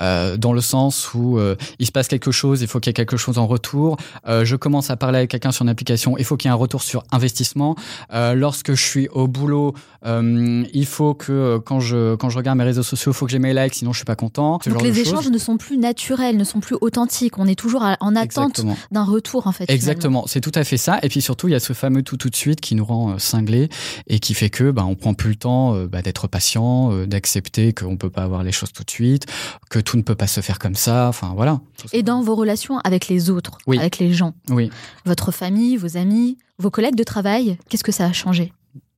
Euh, 0.00 0.36
dans 0.36 0.52
le 0.52 0.60
sens 0.60 1.14
où 1.14 1.38
euh, 1.38 1.54
il 1.78 1.86
se 1.86 1.92
passe 1.92 2.08
quelque 2.08 2.32
chose, 2.32 2.62
il 2.62 2.66
faut 2.68 2.80
qu'il 2.80 2.90
y 2.90 2.92
ait 2.92 2.94
quelque 2.94 3.16
chose 3.16 3.38
en 3.38 3.46
retour. 3.46 3.96
Euh, 4.26 4.44
je 4.44 4.56
commence 4.56 4.90
à 4.90 4.96
parler 4.96 5.18
avec 5.18 5.30
quelqu'un 5.30 5.52
sur 5.52 5.62
une 5.62 5.68
application, 5.68 6.18
il 6.18 6.24
faut 6.24 6.36
qu'il 6.36 6.48
y 6.48 6.50
ait 6.50 6.52
un 6.52 6.56
retour 6.56 6.82
sur 6.82 7.04
investissement. 7.12 7.76
Euh, 8.12 8.34
lorsque 8.34 8.74
je 8.74 8.82
suis 8.82 9.08
au 9.08 9.28
boulot, 9.28 9.74
euh, 10.04 10.64
il 10.72 10.86
faut 10.86 11.14
que 11.14 11.32
euh, 11.32 11.58
quand 11.60 11.78
je 11.78 12.16
quand 12.16 12.28
je 12.28 12.38
regarde 12.38 12.58
mes 12.58 12.64
réseaux 12.64 12.82
sociaux, 12.82 13.12
il 13.12 13.14
faut 13.14 13.26
que 13.26 13.32
j'ai 13.32 13.38
mes 13.38 13.54
likes, 13.54 13.74
sinon 13.74 13.92
je 13.92 13.98
suis 13.98 14.04
pas 14.04 14.16
content. 14.16 14.58
Donc 14.66 14.82
les 14.82 14.98
échanges 14.98 15.28
ne 15.30 15.38
sont 15.38 15.58
plus 15.58 15.78
naturels, 15.78 16.36
ne 16.36 16.44
sont 16.44 16.58
plus 16.58 16.76
authentiques. 16.80 17.38
On 17.38 17.46
est 17.46 17.54
toujours 17.54 17.82
en 18.00 18.16
attente 18.16 18.62
d'un 18.90 19.04
retour 19.04 19.46
en 19.46 19.52
fait. 19.52 19.70
Exactement, 19.70 20.24
c'est 20.26 20.40
tout 20.40 20.52
à 20.56 20.64
fait 20.64 20.76
ça. 20.76 20.98
Et 21.04 21.08
puis 21.08 21.20
surtout, 21.20 21.46
il 21.46 21.52
y 21.52 21.54
a 21.54 21.60
ce 21.60 21.72
fameux 21.72 22.02
tout 22.02 22.16
tout 22.16 22.30
de 22.30 22.36
suite 22.36 22.60
qui 22.60 22.74
nous 22.74 22.84
rend 22.84 23.18
cinglés 23.20 23.68
et 24.08 24.18
qui 24.18 24.34
fait 24.34 24.50
que 24.50 24.72
bah, 24.72 24.84
on 24.84 24.96
prend 24.96 25.14
plus 25.14 25.30
le 25.30 25.36
temps 25.36 25.51
euh, 25.74 25.86
bah, 25.86 26.02
d'être 26.02 26.26
patient, 26.28 26.92
euh, 26.92 27.06
d'accepter 27.06 27.72
qu'on 27.72 27.96
peut 27.96 28.10
pas 28.10 28.22
avoir 28.24 28.42
les 28.42 28.52
choses 28.52 28.72
tout 28.72 28.84
de 28.84 28.90
suite, 28.90 29.26
que 29.70 29.78
tout 29.78 29.96
ne 29.96 30.02
peut 30.02 30.14
pas 30.14 30.26
se 30.26 30.40
faire 30.40 30.58
comme 30.58 30.74
ça. 30.74 31.08
Enfin 31.08 31.32
voilà. 31.34 31.60
Et 31.92 32.02
dans 32.02 32.22
vos 32.22 32.34
relations 32.34 32.78
avec 32.80 33.08
les 33.08 33.30
autres, 33.30 33.58
Oui. 33.66 33.78
avec 33.78 33.98
les 33.98 34.12
gens, 34.12 34.34
Oui. 34.50 34.70
votre 35.04 35.30
famille, 35.32 35.76
vos 35.76 35.96
amis, 35.96 36.38
vos 36.58 36.70
collègues 36.70 36.96
de 36.96 37.04
travail, 37.04 37.58
qu'est-ce 37.68 37.84
que 37.84 37.92
ça 37.92 38.06
a 38.06 38.12
changé? 38.12 38.52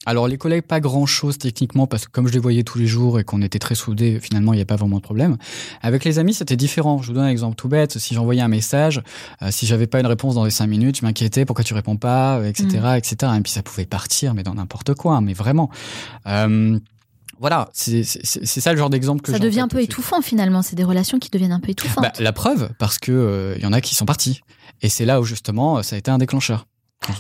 Alors 0.07 0.29
les 0.29 0.37
collègues, 0.37 0.63
pas 0.65 0.81
grand-chose 0.81 1.39
techniquement, 1.39 1.87
parce 1.87 2.07
que 2.07 2.11
comme 2.11 2.27
je 2.29 2.33
les 2.33 2.39
voyais 2.39 2.63
tous 2.63 2.79
les 2.79 2.87
jours 2.87 3.19
et 3.19 3.25
qu'on 3.25 3.43
était 3.43 3.59
très 3.59 3.75
soudés, 3.75 4.21
finalement, 4.21 4.53
il 4.53 4.57
n'y 4.57 4.63
a 4.63 4.67
pas 4.67 4.77
vraiment 4.77 4.97
de 4.97 5.03
problème. 5.03 5.37
Avec 5.83 6.05
les 6.05 6.19
amis, 6.19 6.35
c'était 6.35 6.57
différent. 6.57 7.01
Je 7.03 7.09
vous 7.09 7.15
donne 7.15 7.25
un 7.25 7.29
exemple 7.29 7.57
tout 7.57 7.69
bête. 7.69 7.99
Si 7.99 8.15
j'envoyais 8.15 8.43
un 8.43 8.49
message, 8.49 9.03
euh, 9.43 9.49
si 9.51 9.67
j'avais 9.67 9.87
pas 9.87 10.01
une 10.01 10.07
réponse 10.07 10.35
dans 10.35 10.45
les 10.45 10.51
cinq 10.51 10.67
minutes, 10.67 10.99
je 10.99 11.05
m'inquiétais, 11.05 11.45
pourquoi 11.45 11.65
tu 11.65 11.75
réponds 11.75 11.97
pas, 11.97 12.39
euh, 12.39 12.49
etc., 12.49 12.79
Mm. 12.83 12.97
etc. 12.97 13.33
Et 13.39 13.41
puis 13.41 13.53
ça 13.53 13.63
pouvait 13.63 13.87
partir, 13.87 14.35
mais 14.35 14.43
dans 14.43 14.55
n'importe 14.55 14.95
quoi, 14.95 15.21
mais 15.21 15.33
vraiment. 15.33 15.71
Euh, 16.27 16.79
voilà, 17.41 17.69
c'est 17.73 18.05
ça 18.05 18.73
le 18.73 18.79
genre 18.79 18.91
d'exemple 18.91 19.23
que 19.23 19.33
Ça 19.33 19.39
devient 19.39 19.61
un 19.61 19.69
peu 19.69 19.83
étouffant 19.83 20.23
finalement. 20.23 20.63
C'est 20.63 20.77
des 20.77 20.85
relations 20.85 21.19
qui 21.19 21.31
deviennent 21.31 21.53
un 21.53 21.61
peu 21.61 21.71
étouffantes. 21.71 22.05
Bah, 22.05 22.13
la 22.19 22.33
preuve, 22.33 22.71
parce 22.79 22.99
que 22.99 23.13
euh, 23.13 23.55
il 23.57 23.63
y 23.63 23.67
en 23.67 23.73
a 23.73 23.81
qui 23.81 23.95
sont 23.95 24.07
partis. 24.07 24.41
Et 24.83 24.89
c'est 24.89 25.05
là 25.05 25.21
où 25.21 25.25
justement, 25.25 25.79
euh, 25.79 25.83
ça 25.83 25.97
a 25.97 25.99
été 25.99 26.11
un 26.11 26.19
déclencheur. 26.19 26.67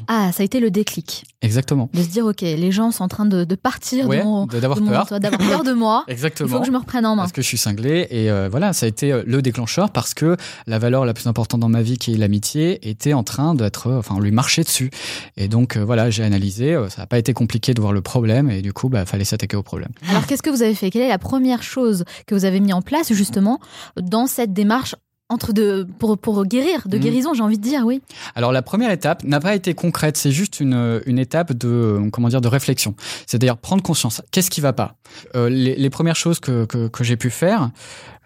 Ah, 0.08 0.30
ça 0.32 0.42
a 0.42 0.44
été 0.44 0.60
le 0.60 0.70
déclic. 0.70 1.24
Exactement. 1.42 1.90
De 1.92 2.02
se 2.02 2.08
dire, 2.08 2.24
ok, 2.26 2.40
les 2.40 2.72
gens 2.72 2.90
sont 2.90 3.04
en 3.04 3.08
train 3.08 3.26
de, 3.26 3.44
de 3.44 3.54
partir 3.54 4.08
Ouais, 4.08 4.18
de 4.18 4.22
mon, 4.24 4.46
d'avoir 4.46 4.78
peur. 4.80 5.20
d'avoir 5.20 5.38
peur 5.40 5.62
de 5.64 5.72
moi. 5.72 6.04
Exactement. 6.08 6.48
Il 6.48 6.52
faut 6.52 6.60
que 6.60 6.66
je 6.66 6.70
me 6.72 6.78
reprenne 6.78 7.04
en 7.06 7.16
main. 7.16 7.22
Parce 7.22 7.32
que 7.32 7.42
je 7.42 7.46
suis 7.46 7.58
cinglé 7.58 8.06
et 8.10 8.30
euh, 8.30 8.48
voilà, 8.50 8.72
ça 8.72 8.86
a 8.86 8.88
été 8.88 9.12
euh, 9.12 9.22
le 9.26 9.42
déclencheur 9.42 9.90
parce 9.90 10.14
que 10.14 10.36
la 10.66 10.78
valeur 10.78 11.04
la 11.04 11.12
plus 11.14 11.26
importante 11.26 11.60
dans 11.60 11.68
ma 11.68 11.82
vie, 11.82 11.98
qui 11.98 12.14
est 12.14 12.16
l'amitié, 12.16 12.88
était 12.88 13.12
en 13.12 13.22
train 13.24 13.54
d'être, 13.54 13.88
euh, 13.88 13.98
enfin, 13.98 14.18
lui 14.20 14.30
marchait 14.32 14.64
dessus. 14.64 14.90
Et 15.36 15.48
donc 15.48 15.76
euh, 15.76 15.84
voilà, 15.84 16.08
j'ai 16.10 16.22
analysé. 16.24 16.78
ça 16.88 17.02
n'a 17.02 17.06
pas 17.06 17.18
été 17.18 17.32
compliqué 17.34 17.74
de 17.74 17.80
voir 17.80 17.92
le 17.92 18.00
problème 18.02 18.50
et 18.50 18.62
du 18.62 18.72
coup, 18.72 18.88
bah, 18.88 19.04
fallait 19.04 19.24
s'attaquer 19.24 19.56
au 19.56 19.62
problème. 19.62 19.90
Alors, 20.08 20.26
qu'est-ce 20.26 20.42
que 20.42 20.50
vous 20.50 20.62
avez 20.62 20.74
fait? 20.74 20.90
Quelle 20.90 21.02
est 21.02 21.08
la 21.08 21.18
première 21.18 21.62
chose 21.62 22.04
que 22.26 22.34
vous 22.34 22.44
avez 22.44 22.60
mis 22.60 22.72
en 22.72 22.82
place 22.82 23.12
justement 23.12 23.58
dans 24.00 24.26
cette 24.26 24.52
démarche 24.52 24.94
entre 25.30 25.52
deux 25.52 25.86
pour, 25.98 26.18
pour 26.18 26.44
guérir, 26.44 26.86
de 26.86 26.96
Mhm. 26.96 27.02
guérison, 27.02 27.34
j'ai 27.34 27.42
envie 27.42 27.56
de 27.58 27.62
dire, 27.62 27.82
oui. 27.84 28.02
Alors 28.34 28.52
la 28.52 28.62
première 28.62 28.90
étape 28.90 29.24
n'a 29.24 29.40
pas 29.40 29.54
été 29.54 29.74
concrète, 29.74 30.16
c'est 30.16 30.30
juste 30.30 30.60
une, 30.60 31.00
une 31.06 31.18
étape 31.18 31.52
de 31.54 31.98
comment 32.12 32.28
dire 32.28 32.40
de 32.42 32.48
réflexion. 32.48 32.94
C'est-à-dire 33.26 33.56
prendre 33.56 33.82
conscience. 33.82 34.20
Qu'est-ce 34.30 34.50
qui 34.50 34.60
va 34.60 34.72
pas? 34.74 34.96
Euh, 35.34 35.48
les, 35.48 35.76
les 35.76 35.90
premières 35.90 36.16
choses 36.16 36.40
que, 36.40 36.66
que, 36.66 36.88
que 36.88 37.04
j'ai 37.04 37.16
pu 37.16 37.30
faire, 37.30 37.70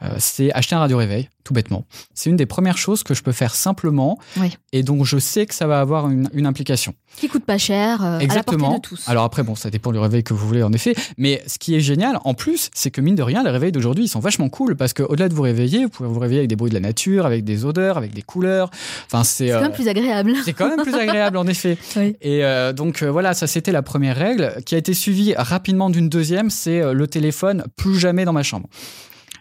euh, 0.03 0.09
c'est 0.19 0.53
acheter 0.53 0.75
un 0.75 0.79
radio 0.81 0.97
réveil, 0.97 1.29
tout 1.45 1.53
bêtement. 1.55 1.85
C'est 2.15 2.31
une 2.31 2.37
des 2.37 2.47
premières 2.47 2.79
choses 2.79 3.03
que 3.03 3.15
je 3.15 3.23
peux 3.23 3.33
faire 3.33 3.55
simplement 3.55 4.19
Oui. 4.37 4.57
et 4.73 4.83
donc 4.83 5.05
je 5.05 5.19
sais 5.19 5.47
que 5.47 5.55
ça 5.55 5.67
va 5.67 5.81
avoir 5.81 6.09
une, 6.09 6.29
une 6.33 6.47
implication. 6.47 6.95
Qui 7.17 7.29
coûte 7.29 7.45
pas 7.45 7.59
cher, 7.59 8.03
euh, 8.05 8.07
à 8.07 8.19
la 8.19 8.23
Exactement. 8.23 8.67
portée 8.71 8.77
de 8.81 8.83
tous. 8.97 9.09
Alors 9.09 9.25
après, 9.25 9.43
bon, 9.43 9.55
ça 9.57 9.71
dépend 9.71 9.91
du 9.91 9.99
réveil 9.99 10.23
que 10.23 10.35
vous 10.35 10.47
voulez 10.47 10.63
en 10.63 10.73
effet. 10.73 10.95
Mais 11.17 11.43
ce 11.47 11.59
qui 11.59 11.75
est 11.75 11.81
génial, 11.81 12.19
en 12.25 12.35
plus, 12.35 12.71
c'est 12.75 12.91
que 12.91 13.01
mine 13.01 13.17
de 13.17 13.23
rien, 13.23 13.43
les 13.43 13.51
réveils 13.51 13.73
d'aujourd'hui, 13.73 14.05
ils 14.05 14.09
sont 14.09 14.21
vachement 14.21 14.49
cool 14.49 14.77
parce 14.77 14.93
qu'au-delà 14.93 15.29
de 15.29 15.35
vous 15.35 15.43
réveiller, 15.43 15.85
vous 15.85 15.89
pouvez 15.89 16.09
vous 16.09 16.21
réveiller 16.21 16.41
avec 16.41 16.49
des 16.51 16.57
bruits 16.57 16.71
de 16.71 16.75
la 16.75 16.81
nature, 16.81 17.27
avec 17.27 17.45
des 17.45 17.65
odeurs, 17.65 17.97
avec 17.97 18.13
des 18.15 18.23
couleurs. 18.23 18.71
Enfin, 19.07 19.25
c'est 19.25 19.47
c'est 19.49 19.53
quand 19.53 19.59
euh, 19.59 19.63
même 19.63 19.73
plus 19.73 19.89
agréable. 19.89 20.33
c'est 20.45 20.53
quand 20.53 20.69
même 20.69 20.83
plus 20.83 20.95
agréable 20.95 21.37
en 21.39 21.47
effet. 21.47 21.77
Oui. 21.97 22.15
Et 22.21 22.45
euh, 22.45 22.73
donc 22.73 23.03
voilà, 23.03 23.35
ça 23.35 23.47
c'était 23.47 23.73
la 23.73 23.83
première 23.83 24.17
règle 24.17 24.55
qui 24.65 24.75
a 24.75 24.79
été 24.79 24.95
suivie 24.95 25.35
rapidement 25.35 25.91
d'une 25.91 26.09
deuxième, 26.09 26.51
c'est 26.51 26.93
le 26.93 27.07
téléphone 27.09 27.65
plus 27.77 27.99
jamais 27.99 28.25
dans 28.25 28.33
ma 28.33 28.43
chambre. 28.43 28.69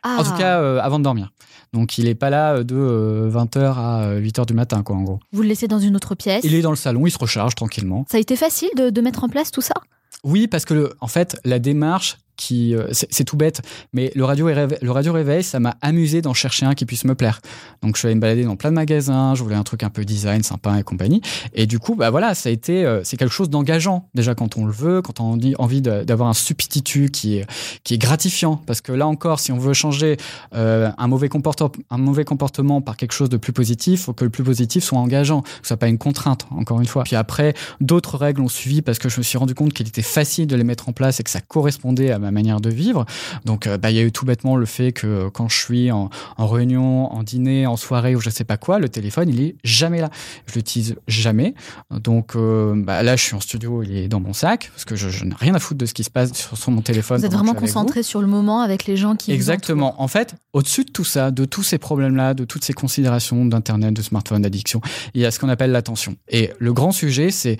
Ah. 0.03 0.17
En 0.19 0.23
tout 0.23 0.37
cas, 0.37 0.59
euh, 0.59 0.79
avant 0.81 0.99
de 0.99 1.03
dormir. 1.03 1.31
Donc 1.73 1.97
il 1.97 2.07
est 2.07 2.15
pas 2.15 2.29
là 2.29 2.55
euh, 2.55 2.63
de 2.63 3.29
20h 3.31 3.59
à 3.59 4.15
8h 4.19 4.45
du 4.45 4.53
matin, 4.53 4.83
quoi, 4.83 4.95
en 4.95 5.03
gros. 5.03 5.19
Vous 5.31 5.41
le 5.41 5.47
laissez 5.47 5.67
dans 5.67 5.79
une 5.79 5.95
autre 5.95 6.15
pièce. 6.15 6.43
Il 6.43 6.53
est 6.53 6.61
dans 6.61 6.69
le 6.69 6.75
salon, 6.77 7.05
il 7.05 7.11
se 7.11 7.17
recharge 7.17 7.55
tranquillement. 7.55 8.05
Ça 8.09 8.17
a 8.17 8.19
été 8.19 8.35
facile 8.35 8.69
de, 8.77 8.89
de 8.89 9.01
mettre 9.01 9.23
en 9.23 9.29
place 9.29 9.51
tout 9.51 9.61
ça? 9.61 9.75
Oui, 10.23 10.47
parce 10.47 10.65
que 10.65 10.73
le, 10.73 10.93
en 10.99 11.07
fait, 11.07 11.37
la 11.45 11.59
démarche 11.59 12.17
euh, 12.51 12.87
c'est 12.91 13.23
tout 13.23 13.37
bête, 13.37 13.61
mais 13.93 14.11
le 14.15 14.23
radio, 14.23 14.45
réveil, 14.45 14.77
le 14.81 14.91
radio 14.91 15.13
réveil, 15.13 15.43
ça 15.43 15.59
m'a 15.59 15.75
amusé 15.81 16.21
d'en 16.21 16.33
chercher 16.33 16.65
un 16.65 16.73
qui 16.73 16.85
puisse 16.85 17.05
me 17.05 17.15
plaire. 17.15 17.41
Donc 17.81 17.95
je 17.95 17.99
suis 17.99 18.07
allé 18.07 18.15
me 18.15 18.21
balader 18.21 18.43
dans 18.43 18.55
plein 18.55 18.69
de 18.69 18.75
magasins, 18.75 19.35
je 19.35 19.43
voulais 19.43 19.55
un 19.55 19.63
truc 19.63 19.83
un 19.83 19.89
peu 19.89 20.05
design, 20.05 20.43
sympa 20.43 20.79
et 20.79 20.83
compagnie. 20.83 21.21
Et 21.53 21.65
du 21.65 21.79
coup, 21.79 21.95
bah 21.95 22.09
voilà, 22.09 22.35
ça 22.35 22.49
a 22.49 22.51
été, 22.51 22.85
euh, 22.85 23.01
c'est 23.03 23.17
quelque 23.17 23.33
chose 23.33 23.49
d'engageant 23.49 24.07
déjà 24.13 24.35
quand 24.35 24.57
on 24.57 24.65
le 24.65 24.71
veut, 24.71 25.01
quand 25.01 25.19
on 25.19 25.33
a 25.33 25.51
envie- 25.57 25.81
d'avoir 25.81 26.29
un 26.29 26.33
substitut 26.33 27.09
qui 27.09 27.37
est, 27.37 27.97
gratifiant. 27.97 28.57
Parce 28.65 28.81
que 28.81 28.91
là 28.91 29.07
encore, 29.07 29.39
si 29.39 29.51
on 29.51 29.57
veut 29.57 29.73
changer 29.73 30.17
euh, 30.53 30.89
un 30.97 31.07
mauvais 31.07 31.29
comportement, 31.29 32.81
par 32.81 32.97
quelque 32.97 33.13
chose 33.13 33.29
de 33.29 33.37
plus 33.37 33.53
positif, 33.53 34.03
faut 34.03 34.13
que 34.13 34.23
le 34.23 34.29
plus 34.29 34.43
positif 34.43 34.83
soit 34.83 34.99
engageant, 34.99 35.41
que 35.41 35.49
ce 35.63 35.67
soit 35.69 35.77
pas 35.77 35.87
une 35.87 35.97
contrainte. 35.97 36.47
Encore 36.51 36.79
une 36.79 36.87
fois. 36.87 37.03
Puis 37.03 37.15
après, 37.15 37.53
d'autres 37.81 38.17
règles 38.17 38.41
ont 38.41 38.47
suivi 38.47 38.81
parce 38.81 38.99
que 38.99 39.09
je 39.09 39.17
me 39.17 39.23
suis 39.23 39.37
rendu 39.37 39.53
compte 39.55 39.73
qu'il 39.73 39.87
était 39.87 40.01
facile 40.01 40.47
de 40.47 40.55
les 40.55 40.63
mettre 40.63 40.89
en 40.89 40.93
place 40.93 41.19
et 41.19 41.23
que 41.23 41.29
ça 41.29 41.41
correspondait 41.41 42.11
à 42.11 42.19
ma 42.19 42.26
manière 42.31 42.61
de 42.61 42.69
vivre. 42.69 43.05
Donc, 43.45 43.67
euh, 43.67 43.77
bah, 43.77 43.91
il 43.91 43.97
y 43.97 43.99
a 43.99 44.03
eu 44.03 44.11
tout 44.11 44.25
bêtement 44.25 44.55
le 44.55 44.65
fait 44.65 44.91
que 44.91 45.07
euh, 45.07 45.29
quand 45.29 45.49
je 45.49 45.57
suis 45.57 45.91
en, 45.91 46.09
en 46.37 46.47
réunion, 46.47 47.11
en 47.13 47.23
dîner, 47.23 47.67
en 47.67 47.77
soirée 47.77 48.15
ou 48.15 48.19
je 48.19 48.29
sais 48.29 48.43
pas 48.43 48.57
quoi, 48.57 48.79
le 48.79 48.89
téléphone, 48.89 49.29
il 49.29 49.41
est 49.41 49.55
jamais 49.63 50.01
là. 50.01 50.09
Je 50.47 50.55
l'utilise 50.55 50.95
jamais. 51.07 51.53
Donc, 51.91 52.35
euh, 52.35 52.73
bah, 52.75 53.03
là, 53.03 53.15
je 53.15 53.23
suis 53.23 53.35
en 53.35 53.39
studio, 53.39 53.83
il 53.83 53.95
est 53.97 54.07
dans 54.07 54.19
mon 54.19 54.33
sac 54.33 54.69
parce 54.73 54.85
que 54.85 54.95
je, 54.95 55.09
je 55.09 55.25
n'ai 55.25 55.35
rien 55.35 55.55
à 55.55 55.59
foutre 55.59 55.79
de 55.79 55.85
ce 55.85 55.93
qui 55.93 56.03
se 56.03 56.09
passe 56.09 56.33
sur, 56.33 56.57
sur 56.57 56.71
mon 56.71 56.81
téléphone. 56.81 57.19
Vous 57.19 57.25
êtes 57.25 57.33
vraiment 57.33 57.53
concentré 57.53 58.03
sur 58.03 58.21
le 58.21 58.27
moment 58.27 58.61
avec 58.61 58.85
les 58.85 58.97
gens 58.97 59.15
qui. 59.15 59.31
vous 59.31 59.35
Exactement. 59.35 60.01
En 60.01 60.07
fait, 60.07 60.35
au-dessus 60.53 60.85
de 60.85 60.91
tout 60.91 61.03
ça, 61.05 61.31
de 61.31 61.45
tous 61.45 61.63
ces 61.63 61.77
problèmes-là, 61.77 62.33
de 62.33 62.45
toutes 62.45 62.63
ces 62.63 62.73
considérations 62.73 63.45
d'Internet, 63.45 63.93
de 63.93 64.01
smartphone, 64.01 64.41
d'addiction, 64.41 64.81
il 65.13 65.21
y 65.21 65.25
a 65.25 65.31
ce 65.31 65.39
qu'on 65.39 65.49
appelle 65.49 65.71
l'attention. 65.71 66.15
Et 66.29 66.51
le 66.59 66.73
grand 66.73 66.91
sujet, 66.91 67.31
c'est 67.31 67.57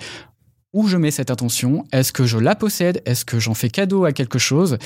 où 0.72 0.86
je 0.86 0.96
mets 0.96 1.10
cette 1.10 1.30
attention? 1.30 1.84
Est-ce 1.92 2.12
que 2.12 2.24
je 2.24 2.38
la 2.38 2.54
possède? 2.54 3.02
Est-ce 3.04 3.24
que 3.24 3.38
j'en 3.38 3.54
fais 3.54 3.70
cadeau 3.70 4.04
à 4.04 4.12
quelque 4.12 4.38
chose? 4.38 4.78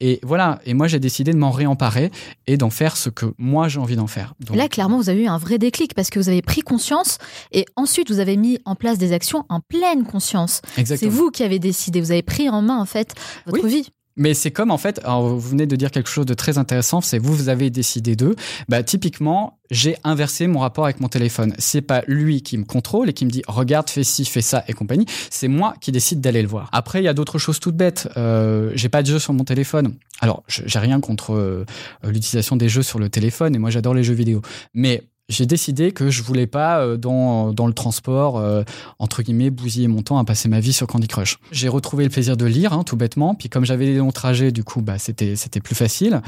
Et 0.00 0.20
voilà. 0.22 0.60
Et 0.64 0.74
moi, 0.74 0.88
j'ai 0.88 1.00
décidé 1.00 1.32
de 1.32 1.38
m'en 1.38 1.50
réemparer 1.50 2.10
et 2.46 2.56
d'en 2.56 2.70
faire 2.70 2.96
ce 2.96 3.08
que 3.10 3.26
moi 3.38 3.68
j'ai 3.68 3.78
envie 3.78 3.96
d'en 3.96 4.06
faire. 4.06 4.34
Donc, 4.40 4.56
là, 4.56 4.68
clairement, 4.68 4.98
vous 4.98 5.10
avez 5.10 5.24
eu 5.24 5.28
un 5.28 5.38
vrai 5.38 5.58
déclic 5.58 5.94
parce 5.94 6.10
que 6.10 6.18
vous 6.18 6.28
avez 6.28 6.42
pris 6.42 6.62
conscience 6.62 7.18
et 7.52 7.66
ensuite 7.76 8.10
vous 8.10 8.18
avez 8.18 8.36
mis 8.36 8.58
en 8.64 8.74
place 8.74 8.98
des 8.98 9.12
actions 9.12 9.44
en 9.48 9.60
pleine 9.60 10.04
conscience. 10.04 10.60
C'est 10.84 11.08
vous 11.08 11.30
qui 11.30 11.42
avez 11.42 11.58
décidé, 11.58 12.00
vous 12.00 12.12
avez 12.12 12.22
pris 12.22 12.48
en 12.48 12.62
main 12.62 12.78
en 12.78 12.86
fait 12.86 13.14
votre 13.46 13.66
vie. 13.66 13.90
Mais 14.18 14.34
c'est 14.34 14.50
comme 14.50 14.70
en 14.70 14.78
fait, 14.78 15.00
vous 15.06 15.40
venez 15.40 15.66
de 15.66 15.76
dire 15.76 15.90
quelque 15.90 16.10
chose 16.10 16.26
de 16.26 16.34
très 16.34 16.58
intéressant, 16.58 17.00
c'est 17.00 17.18
vous, 17.18 17.34
vous 17.34 17.48
avez 17.48 17.70
décidé 17.70 18.16
d'eux. 18.16 18.36
Bah, 18.68 18.82
typiquement, 18.82 19.58
j'ai 19.70 19.96
inversé 20.04 20.46
mon 20.46 20.58
rapport 20.60 20.84
avec 20.84 21.00
mon 21.00 21.08
téléphone. 21.08 21.54
C'est 21.58 21.80
pas 21.80 22.02
lui 22.06 22.42
qui 22.42 22.58
me 22.58 22.64
contrôle 22.64 23.08
et 23.08 23.12
qui 23.12 23.24
me 23.24 23.30
dit 23.30 23.42
regarde, 23.46 23.88
fais 23.88 24.04
ci, 24.04 24.24
fais 24.24 24.40
ça 24.40 24.64
et 24.68 24.72
compagnie. 24.72 25.06
C'est 25.30 25.48
moi 25.48 25.74
qui 25.80 25.92
décide 25.92 26.20
d'aller 26.20 26.42
le 26.42 26.48
voir. 26.48 26.68
Après, 26.72 27.00
il 27.00 27.04
y 27.04 27.08
a 27.08 27.14
d'autres 27.14 27.38
choses 27.38 27.60
toutes 27.60 27.76
bêtes. 27.76 28.08
Euh, 28.16 28.72
j'ai 28.74 28.88
pas 28.88 29.02
de 29.02 29.06
jeu 29.06 29.18
sur 29.18 29.32
mon 29.32 29.44
téléphone. 29.44 29.94
Alors, 30.20 30.42
j'ai 30.48 30.78
rien 30.78 31.00
contre 31.00 31.34
euh, 31.34 31.64
l'utilisation 32.02 32.56
des 32.56 32.68
jeux 32.68 32.82
sur 32.82 32.98
le 32.98 33.08
téléphone 33.08 33.54
et 33.54 33.58
moi 33.58 33.70
j'adore 33.70 33.94
les 33.94 34.02
jeux 34.02 34.14
vidéo. 34.14 34.42
Mais 34.74 35.04
j'ai 35.28 35.46
décidé 35.46 35.92
que 35.92 36.10
je 36.10 36.22
voulais 36.22 36.46
pas 36.46 36.80
euh, 36.80 36.96
dans, 36.96 37.52
dans 37.52 37.66
le 37.66 37.72
transport 37.72 38.38
euh, 38.38 38.62
entre 38.98 39.22
guillemets 39.22 39.50
bousiller 39.50 39.88
mon 39.88 40.02
temps 40.02 40.18
à 40.18 40.24
passer 40.24 40.48
ma 40.48 40.60
vie 40.60 40.72
sur 40.72 40.86
Candy 40.86 41.06
Crush. 41.06 41.38
J'ai 41.52 41.68
retrouvé 41.68 42.04
le 42.04 42.10
plaisir 42.10 42.36
de 42.36 42.46
lire 42.46 42.72
hein, 42.72 42.82
tout 42.82 42.96
bêtement, 42.96 43.34
puis 43.34 43.48
comme 43.48 43.64
j'avais 43.64 43.86
des 43.86 43.98
longs 43.98 44.10
trajets, 44.10 44.52
du 44.52 44.64
coup 44.64 44.80
bah 44.80 44.98
c'était 44.98 45.36
c'était 45.36 45.60
plus 45.60 45.74
facile. 45.74 46.22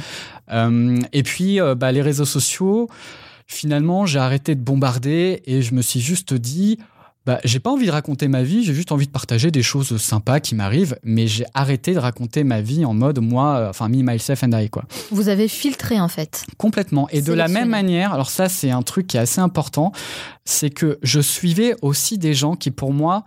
Euh, 0.50 0.98
et 1.12 1.22
puis 1.22 1.58
bah, 1.76 1.92
les 1.92 2.02
réseaux 2.02 2.24
sociaux, 2.24 2.88
finalement 3.46 4.06
j'ai 4.06 4.18
arrêté 4.18 4.54
de 4.54 4.60
bombarder 4.60 5.42
et 5.46 5.62
je 5.62 5.74
me 5.74 5.82
suis 5.82 6.00
juste 6.00 6.34
dit 6.34 6.78
bah, 7.26 7.38
j'ai 7.44 7.60
pas 7.60 7.70
envie 7.70 7.86
de 7.86 7.90
raconter 7.90 8.28
ma 8.28 8.42
vie, 8.42 8.64
j'ai 8.64 8.72
juste 8.72 8.92
envie 8.92 9.06
de 9.06 9.12
partager 9.12 9.50
des 9.50 9.62
choses 9.62 9.96
sympas 9.98 10.40
qui 10.40 10.54
m'arrivent, 10.54 10.98
mais 11.02 11.26
j'ai 11.26 11.44
arrêté 11.52 11.92
de 11.92 11.98
raconter 11.98 12.44
ma 12.44 12.62
vie 12.62 12.84
en 12.84 12.94
mode 12.94 13.18
moi, 13.18 13.56
euh, 13.56 13.70
enfin 13.70 13.88
me, 13.88 14.02
myself 14.02 14.42
and 14.42 14.52
I 14.52 14.70
quoi. 14.70 14.84
Vous 15.10 15.28
avez 15.28 15.46
filtré 15.46 16.00
en 16.00 16.08
fait. 16.08 16.46
Complètement. 16.56 17.08
Et 17.10 17.20
de 17.20 17.32
la 17.32 17.48
même 17.48 17.68
manière, 17.68 18.14
alors 18.14 18.30
ça 18.30 18.48
c'est 18.48 18.70
un 18.70 18.82
truc 18.82 19.06
qui 19.06 19.18
est 19.18 19.20
assez 19.20 19.40
important, 19.40 19.92
c'est 20.44 20.70
que 20.70 20.98
je 21.02 21.20
suivais 21.20 21.74
aussi 21.82 22.16
des 22.16 22.32
gens 22.32 22.56
qui 22.56 22.70
pour 22.70 22.92
moi 22.92 23.24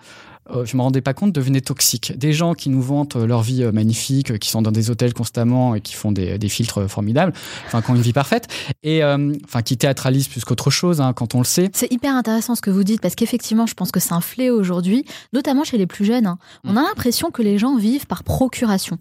euh, 0.49 0.65
je 0.65 0.75
me 0.77 0.81
rendais 0.81 1.01
pas 1.01 1.13
compte, 1.13 1.31
devenaient 1.31 1.61
toxiques. 1.61 2.17
Des 2.17 2.33
gens 2.33 2.53
qui 2.53 2.69
nous 2.69 2.81
vantent 2.81 3.15
leur 3.15 3.41
vie 3.41 3.63
euh, 3.63 3.71
magnifique, 3.71 4.31
euh, 4.31 4.37
qui 4.37 4.49
sont 4.49 4.61
dans 4.61 4.71
des 4.71 4.89
hôtels 4.89 5.13
constamment 5.13 5.75
et 5.75 5.81
qui 5.81 5.93
font 5.93 6.11
des, 6.11 6.37
des 6.37 6.49
filtres 6.49 6.89
formidables, 6.89 7.33
enfin, 7.67 7.81
qui 7.81 7.91
ont 7.91 7.95
une 7.95 8.01
vie 8.01 8.13
parfaite, 8.13 8.47
et 8.83 9.03
euh, 9.03 9.33
enfin, 9.45 9.61
qui 9.61 9.77
théâtralisent 9.77 10.27
plus 10.27 10.43
qu'autre 10.43 10.69
chose, 10.69 11.01
hein, 11.01 11.13
quand 11.13 11.35
on 11.35 11.39
le 11.39 11.45
sait. 11.45 11.69
C'est 11.73 11.91
hyper 11.91 12.15
intéressant 12.15 12.55
ce 12.55 12.61
que 12.61 12.71
vous 12.71 12.83
dites, 12.83 13.01
parce 13.01 13.15
qu'effectivement, 13.15 13.65
je 13.65 13.73
pense 13.73 13.91
que 13.91 13.99
c'est 13.99 14.13
un 14.13 14.21
fléau 14.21 14.59
aujourd'hui, 14.59 15.05
notamment 15.31 15.63
chez 15.63 15.77
les 15.77 15.87
plus 15.87 16.05
jeunes. 16.05 16.27
hein. 16.27 16.37
On 16.63 16.75
a 16.77 16.81
l'impression 16.81 17.31
que 17.31 17.41
les 17.41 17.57
gens 17.57 17.77
vivent 17.77 18.07
par 18.07 18.23
procuration. 18.23 18.97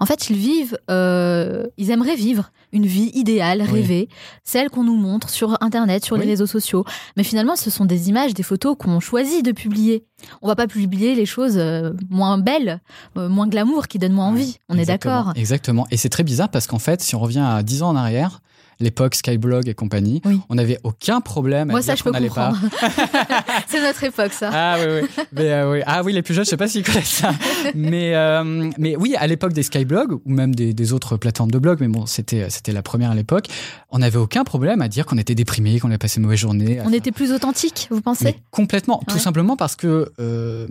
En 0.00 0.06
fait, 0.06 0.30
ils 0.30 0.36
vivent, 0.36 0.78
euh, 0.90 1.66
ils 1.76 1.90
aimeraient 1.90 2.16
vivre 2.16 2.50
une 2.72 2.86
vie 2.86 3.10
idéale, 3.14 3.62
rêvée, 3.62 4.08
celle 4.44 4.70
qu'on 4.70 4.84
nous 4.84 4.96
montre 4.96 5.28
sur 5.28 5.58
Internet, 5.60 6.04
sur 6.04 6.16
les 6.16 6.24
réseaux 6.24 6.46
sociaux. 6.46 6.84
Mais 7.16 7.22
finalement, 7.22 7.54
ce 7.54 7.70
sont 7.70 7.84
des 7.84 8.08
images, 8.08 8.32
des 8.34 8.42
photos 8.42 8.76
qu'on 8.78 8.98
choisit 8.98 9.44
de 9.44 9.52
publier. 9.52 10.06
On 10.40 10.48
va 10.48 10.56
pas 10.56 10.66
publier 10.66 11.14
les 11.14 11.26
choses 11.26 11.58
euh, 11.58 11.92
moins 12.08 12.38
belles, 12.38 12.80
euh, 13.18 13.28
moins 13.28 13.46
glamour, 13.46 13.88
qui 13.88 13.98
donnent 13.98 14.12
moins 14.12 14.28
envie. 14.28 14.56
On 14.68 14.78
est 14.78 14.86
d'accord? 14.86 15.32
Exactement. 15.36 15.86
Et 15.90 15.96
c'est 15.96 16.08
très 16.08 16.22
bizarre 16.22 16.48
parce 16.48 16.66
qu'en 16.66 16.78
fait, 16.78 17.02
si 17.02 17.14
on 17.14 17.20
revient 17.20 17.44
à 17.44 17.62
10 17.62 17.82
ans 17.82 17.90
en 17.90 17.96
arrière, 17.96 18.40
l'époque 18.82 19.14
Skyblog 19.14 19.68
et 19.68 19.74
compagnie, 19.74 20.20
on 20.48 20.54
n'avait 20.54 20.78
aucun 20.82 21.20
problème 21.20 21.70
à 21.70 21.72
Moi, 21.72 21.80
dire 21.80 21.86
ça, 21.86 21.94
je 21.94 22.02
peux 22.02 22.12
comprendre. 22.12 22.58
c'est 23.68 23.80
notre 23.80 24.04
époque, 24.04 24.32
ça. 24.32 24.50
Ah 24.52 24.76
oui, 24.78 25.00
oui. 25.02 25.24
Mais, 25.32 25.52
euh, 25.52 25.72
oui. 25.72 25.80
Ah 25.86 26.02
oui, 26.02 26.12
les 26.12 26.22
plus 26.22 26.34
jeunes, 26.34 26.44
je 26.44 26.50
sais 26.50 26.56
pas 26.56 26.68
s'ils 26.68 26.84
connaissent 26.84 27.06
ça. 27.06 27.32
Mais, 27.74 28.14
euh, 28.14 28.70
mais 28.78 28.96
oui, 28.96 29.14
à 29.16 29.26
l'époque 29.26 29.52
des 29.52 29.62
Skyblogs, 29.62 30.14
ou 30.24 30.30
même 30.30 30.54
des, 30.54 30.74
des 30.74 30.92
autres 30.92 31.16
plateformes 31.16 31.50
de 31.50 31.58
blog, 31.58 31.78
mais 31.80 31.88
bon, 31.88 32.06
c'était, 32.06 32.50
c'était 32.50 32.72
la 32.72 32.82
première 32.82 33.12
à 33.12 33.14
l'époque, 33.14 33.46
on 33.90 33.98
n'avait 33.98 34.18
aucun 34.18 34.44
problème 34.44 34.82
à 34.82 34.88
dire 34.88 35.06
qu'on 35.06 35.18
était 35.18 35.34
déprimé, 35.34 35.78
qu'on 35.78 35.88
avait 35.88 35.98
passé 35.98 36.18
une 36.18 36.24
mauvaise 36.24 36.40
journée. 36.40 36.80
On 36.84 36.92
était 36.92 37.12
plus 37.12 37.32
authentique, 37.32 37.88
vous 37.90 38.00
pensez 38.00 38.24
Mais 38.24 38.36
complètement, 38.50 39.02
tout 39.08 39.18
simplement 39.18 39.56
parce 39.56 39.76
que 39.76 40.12
euh, 40.18 40.66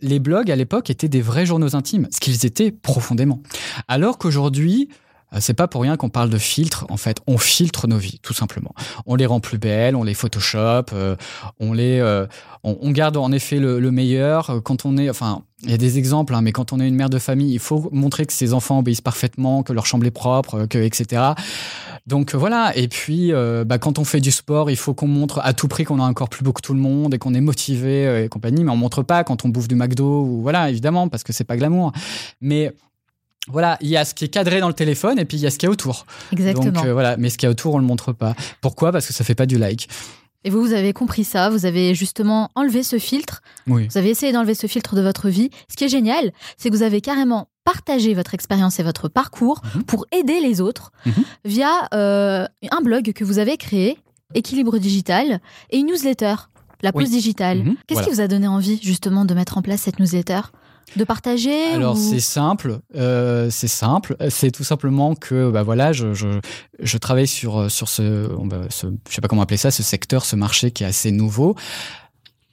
les 0.00 0.18
blogs 0.18 0.50
à 0.50 0.56
l'époque 0.56 0.90
étaient 0.90 1.08
des 1.08 1.20
vrais 1.20 1.46
journaux 1.46 1.76
intimes, 1.76 2.08
ce 2.10 2.20
qu'ils 2.20 2.46
étaient 2.46 2.70
profondément. 2.70 3.42
Alors 3.88 4.18
qu'aujourd'hui, 4.18 4.88
c'est 5.40 5.54
pas 5.54 5.68
pour 5.68 5.82
rien 5.82 5.96
qu'on 5.96 6.08
parle 6.08 6.30
de 6.30 6.38
filtres. 6.38 6.86
En 6.88 6.96
fait, 6.96 7.18
on 7.26 7.38
filtre 7.38 7.86
nos 7.88 7.98
vies, 7.98 8.18
tout 8.22 8.34
simplement. 8.34 8.74
On 9.06 9.14
les 9.14 9.26
rend 9.26 9.40
plus 9.40 9.58
belles, 9.58 9.96
on 9.96 10.04
les 10.04 10.14
Photoshop, 10.14 10.86
euh, 10.92 11.16
on 11.60 11.72
les, 11.72 11.98
euh, 12.00 12.26
on, 12.64 12.76
on 12.80 12.90
garde 12.90 13.16
en 13.16 13.32
effet 13.32 13.58
le, 13.58 13.80
le 13.80 13.90
meilleur. 13.90 14.50
Euh, 14.50 14.60
Quand 14.60 14.84
on 14.84 14.96
est, 14.98 15.08
enfin, 15.10 15.42
il 15.64 15.70
y 15.70 15.74
a 15.74 15.78
des 15.78 15.96
exemples, 15.98 16.34
hein, 16.34 16.42
mais 16.42 16.52
quand 16.52 16.72
on 16.72 16.80
est 16.80 16.88
une 16.88 16.96
mère 16.96 17.10
de 17.10 17.18
famille, 17.18 17.52
il 17.52 17.60
faut 17.60 17.88
montrer 17.92 18.26
que 18.26 18.32
ses 18.32 18.52
enfants 18.52 18.80
obéissent 18.80 19.00
parfaitement, 19.00 19.62
que 19.62 19.72
leur 19.72 19.86
chambre 19.86 20.04
est 20.06 20.10
propre, 20.10 20.54
euh, 20.62 20.66
que 20.66 20.78
etc. 20.78 21.22
Donc 22.06 22.34
euh, 22.34 22.38
voilà. 22.38 22.76
Et 22.76 22.88
puis, 22.88 23.32
euh, 23.32 23.64
bah, 23.64 23.78
quand 23.78 23.98
on 23.98 24.04
fait 24.04 24.20
du 24.20 24.32
sport, 24.32 24.70
il 24.70 24.76
faut 24.76 24.92
qu'on 24.92 25.06
montre 25.06 25.40
à 25.44 25.52
tout 25.54 25.68
prix 25.68 25.84
qu'on 25.84 26.00
a 26.00 26.04
un 26.04 26.14
corps 26.14 26.28
plus 26.28 26.42
beau 26.44 26.52
que 26.52 26.60
tout 26.60 26.74
le 26.74 26.80
monde 26.80 27.14
et 27.14 27.18
qu'on 27.18 27.32
est 27.34 27.40
motivé 27.40 28.06
euh, 28.06 28.24
et 28.24 28.28
compagnie. 28.28 28.64
Mais 28.64 28.72
on 28.72 28.76
montre 28.76 29.02
pas 29.02 29.22
quand 29.24 29.44
on 29.44 29.48
bouffe 29.48 29.68
du 29.68 29.76
McDo 29.76 30.22
ou 30.24 30.42
voilà, 30.42 30.68
évidemment, 30.68 31.08
parce 31.08 31.22
que 31.22 31.32
c'est 31.32 31.44
pas 31.44 31.56
glamour. 31.56 31.92
Mais 32.40 32.72
voilà, 33.48 33.76
il 33.80 33.88
y 33.88 33.96
a 33.96 34.04
ce 34.04 34.14
qui 34.14 34.24
est 34.24 34.28
cadré 34.28 34.60
dans 34.60 34.68
le 34.68 34.74
téléphone 34.74 35.18
et 35.18 35.24
puis 35.24 35.36
il 35.36 35.40
y 35.42 35.46
a 35.46 35.50
ce 35.50 35.58
qu'il 35.58 35.66
y 35.66 35.70
a 35.70 35.72
autour. 35.72 36.06
Exactement. 36.32 36.70
Donc 36.70 36.84
euh, 36.86 36.92
voilà, 36.92 37.16
mais 37.16 37.28
ce 37.30 37.36
qu'il 37.38 37.46
y 37.46 37.48
a 37.48 37.50
autour, 37.50 37.74
on 37.74 37.78
le 37.78 37.84
montre 37.84 38.12
pas. 38.12 38.34
Pourquoi? 38.60 38.92
Parce 38.92 39.06
que 39.06 39.12
ça 39.12 39.24
fait 39.24 39.34
pas 39.34 39.46
du 39.46 39.58
like. 39.58 39.88
Et 40.44 40.50
vous, 40.50 40.60
vous 40.60 40.72
avez 40.72 40.92
compris 40.92 41.22
ça, 41.24 41.50
vous 41.50 41.66
avez 41.66 41.94
justement 41.94 42.50
enlevé 42.56 42.82
ce 42.82 42.98
filtre, 42.98 43.42
Oui. 43.68 43.86
vous 43.88 43.98
avez 43.98 44.10
essayé 44.10 44.32
d'enlever 44.32 44.54
ce 44.54 44.66
filtre 44.66 44.96
de 44.96 45.00
votre 45.00 45.28
vie. 45.28 45.50
Ce 45.70 45.76
qui 45.76 45.84
est 45.84 45.88
génial, 45.88 46.32
c'est 46.56 46.68
que 46.70 46.74
vous 46.76 46.82
avez 46.82 47.00
carrément 47.00 47.48
partagé 47.64 48.12
votre 48.14 48.34
expérience 48.34 48.80
et 48.80 48.82
votre 48.82 49.08
parcours 49.08 49.62
Mhm. 49.76 49.82
pour 49.84 50.04
aider 50.10 50.40
les 50.40 50.60
autres 50.60 50.90
via 51.44 51.70
euh, 51.94 52.44
un 52.72 52.80
blog 52.80 53.12
que 53.12 53.22
vous 53.24 53.38
avez 53.38 53.56
créé, 53.56 53.98
Équilibre 54.34 54.78
Digital, 54.78 55.40
et 55.70 55.78
une 55.78 55.86
newsletter, 55.86 56.34
la 56.82 56.90
pause 56.92 57.04
Oui. 57.04 57.10
digitale. 57.10 57.58
Mhm. 57.58 57.76
Qu'est-ce 57.86 58.00
Voilà. 58.00 58.08
qui 58.08 58.14
vous 58.16 58.20
a 58.20 58.26
donné 58.28 58.48
envie 58.48 58.80
justement 58.82 59.24
de 59.24 59.34
mettre 59.34 59.58
en 59.58 59.62
place 59.62 59.82
cette 59.82 60.00
newsletter? 60.00 60.40
De 60.96 61.04
partager 61.04 61.64
Alors 61.72 61.96
ou- 61.96 62.10
c'est 62.10 62.20
simple, 62.20 62.78
euh, 62.96 63.48
c'est 63.50 63.68
simple, 63.68 64.16
c'est 64.28 64.50
tout 64.50 64.64
simplement 64.64 65.14
que 65.14 65.50
bah 65.50 65.62
voilà, 65.62 65.92
je, 65.92 66.12
je, 66.14 66.26
je 66.80 66.98
travaille 66.98 67.26
sur 67.26 67.70
sur 67.70 67.88
ce, 67.88 68.28
on 68.38 68.46
va- 68.48 68.68
ce, 68.70 68.86
je 69.08 69.14
sais 69.14 69.20
pas 69.20 69.28
comment 69.28 69.42
appeler 69.42 69.56
ça, 69.56 69.70
ce 69.70 69.82
secteur, 69.82 70.24
ce 70.24 70.36
marché 70.36 70.70
qui 70.70 70.84
est 70.84 70.86
assez 70.86 71.10
nouveau. 71.12 71.54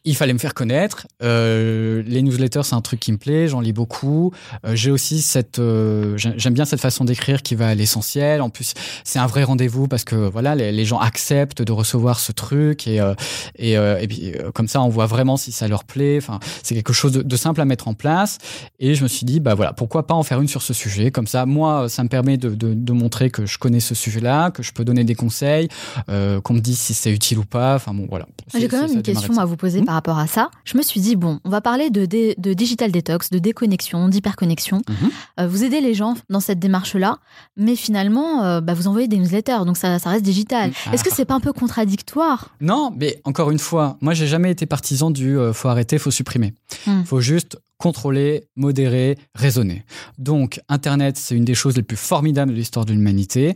Il 0.06 0.16
fallait 0.16 0.34
me 0.34 0.40
faire 0.40 0.54
connaître. 0.54 1.08
Euh, 1.22 2.02
les 2.08 2.22
newsletters, 2.22 2.62
c'est 2.64 2.74
un 2.76 2.82
truc 2.82 3.00
qui 3.00 3.12
me 3.12 3.18
plaît. 3.18 3.48
J'en 3.48 3.60
lis 3.60 3.74
beaucoup. 3.74 4.32
Euh, 4.66 4.74
J'ai 4.76 4.92
aussi 4.92 5.22
cette, 5.22 5.60
euh, 5.60 6.16
j'ai- 6.18 6.34
j'aime 6.38 6.54
bien 6.54 6.64
cette 6.66 6.80
façon 6.80 7.04
d'écrire 7.06 7.42
qui 7.44 7.54
va 7.56 7.68
à 7.68 7.76
l'essentiel. 7.76 8.42
En 8.42 8.50
plus, 8.50 8.74
c'est 9.04 9.20
un 9.20 9.28
vrai 9.28 9.44
rendez-vous 9.44 9.88
parce 9.88 10.06
que 10.06 10.16
voilà, 10.16 10.56
les, 10.56 10.72
les 10.72 10.86
gens 10.86 11.00
acceptent 11.00 11.62
de 11.62 11.72
recevoir 11.74 12.20
ce 12.20 12.32
truc 12.32 12.88
et 12.88 13.02
euh, 13.02 13.14
et, 13.58 13.74
et 13.74 14.08
puis 14.08 14.32
comme 14.54 14.68
ça, 14.70 14.82
on 14.82 14.90
voit 14.90 15.06
vraiment 15.06 15.36
si 15.38 15.52
ça 15.52 15.68
leur 15.68 15.84
plaît. 15.84 16.18
Enfin, 16.22 16.40
c'est 16.64 16.76
quelque 16.76 16.94
chose 16.94 17.12
de, 17.12 17.22
de 17.22 17.36
simple 17.36 17.60
à 17.60 17.66
mettre 17.66 17.88
en 17.88 17.94
place. 17.94 18.38
Et 18.80 18.96
je 18.96 19.04
me 19.04 19.08
suis 19.10 19.26
dit, 19.26 19.40
bah 19.42 19.54
voilà, 19.54 19.74
pourquoi 19.74 20.08
pas 20.08 20.14
en 20.14 20.24
faire 20.24 20.40
une 20.42 20.48
sur 20.48 20.62
ce 20.62 20.74
sujet? 20.74 21.12
Comme 21.12 21.28
ça, 21.28 21.46
moi, 21.46 21.90
ça 21.90 22.04
me 22.04 22.10
permet 22.10 22.38
de, 22.38 22.50
de, 22.50 22.74
de 22.74 22.94
montrer 22.94 23.30
que 23.30 23.46
je 23.46 23.58
connais 23.58 23.80
ce 23.82 23.96
sujet-là, 23.96 24.52
que 24.52 24.64
je 24.64 24.72
peux 24.72 24.86
donner 24.86 25.04
des 25.04 25.16
conseils, 25.16 25.68
qu'on 26.08 26.54
me 26.54 26.60
dise 26.62 26.80
si 26.80 26.94
c'est 26.94 27.12
utile 27.12 27.40
ou 27.40 27.46
pas. 27.46 27.76
Enfin 27.76 27.94
bon, 27.94 28.08
voilà. 28.10 28.26
J'ai 28.54 28.62
C'est- 28.62 28.68
quand 28.70 28.82
même 28.82 28.94
une 28.94 29.02
question 29.04 29.38
à 29.38 29.46
vous 29.46 29.58
poser 29.58 29.82
par 29.90 29.96
rapport 29.96 30.20
à 30.20 30.28
ça. 30.28 30.52
Je 30.66 30.78
me 30.78 30.84
suis 30.84 31.02
dit, 31.02 31.16
bon, 31.16 31.40
on 31.46 31.50
va 31.50 31.62
parler 31.62 31.90
de, 31.90 32.06
dé- 32.06 32.36
de 32.38 32.54
digital 32.54 32.92
detox, 32.92 33.32
de 33.32 33.40
déconnexion, 33.40 34.08
d'hyperconnexion. 34.08 34.84
Mhm. 34.88 35.10
Euh, 35.40 35.48
vous 35.48 35.64
aidez 35.64 35.82
les 35.82 35.96
gens 35.96 36.14
dans 36.30 36.40
cette 36.40 36.60
démarche-là, 36.60 37.18
mais 37.58 37.76
finalement, 37.76 38.44
euh, 38.44 38.62
bah, 38.62 38.76
vous 38.76 38.86
envoyez 38.86 39.08
des 39.08 39.18
newsletters, 39.18 39.66
donc 39.66 39.78
ça, 39.78 39.98
ça 39.98 40.12
reste 40.12 40.24
digital. 40.24 40.72
Ah. 40.86 40.94
Est-ce 40.94 41.04
que 41.04 41.10
c'est 41.12 41.26
pas 41.26 41.34
un 41.34 41.40
peu 41.40 41.54
contradictoire? 41.54 42.50
Non, 42.62 42.94
mais 42.96 43.20
encore 43.24 43.50
une 43.50 43.58
fois, 43.58 43.98
moi, 44.00 44.14
j'ai 44.14 44.28
jamais 44.28 44.52
été 44.52 44.68
partisan 44.68 45.10
du 45.10 45.40
euh, 45.40 45.54
faut 45.54 45.70
arrêter, 45.70 45.98
faut 45.98 46.12
supprimer. 46.12 46.54
Hmm. 46.86 47.02
Faut 47.04 47.20
juste 47.20 47.58
contrôler, 47.80 48.44
modérer, 48.58 49.18
raisonner. 49.34 49.86
Donc, 50.18 50.60
Internet, 50.68 51.16
c'est 51.18 51.34
une 51.34 51.46
des 51.46 51.56
choses 51.56 51.78
les 51.78 51.82
plus 51.82 51.96
formidables 51.96 52.52
de 52.52 52.58
l'histoire 52.58 52.86
de 52.86 52.92
l'humanité. 52.92 53.54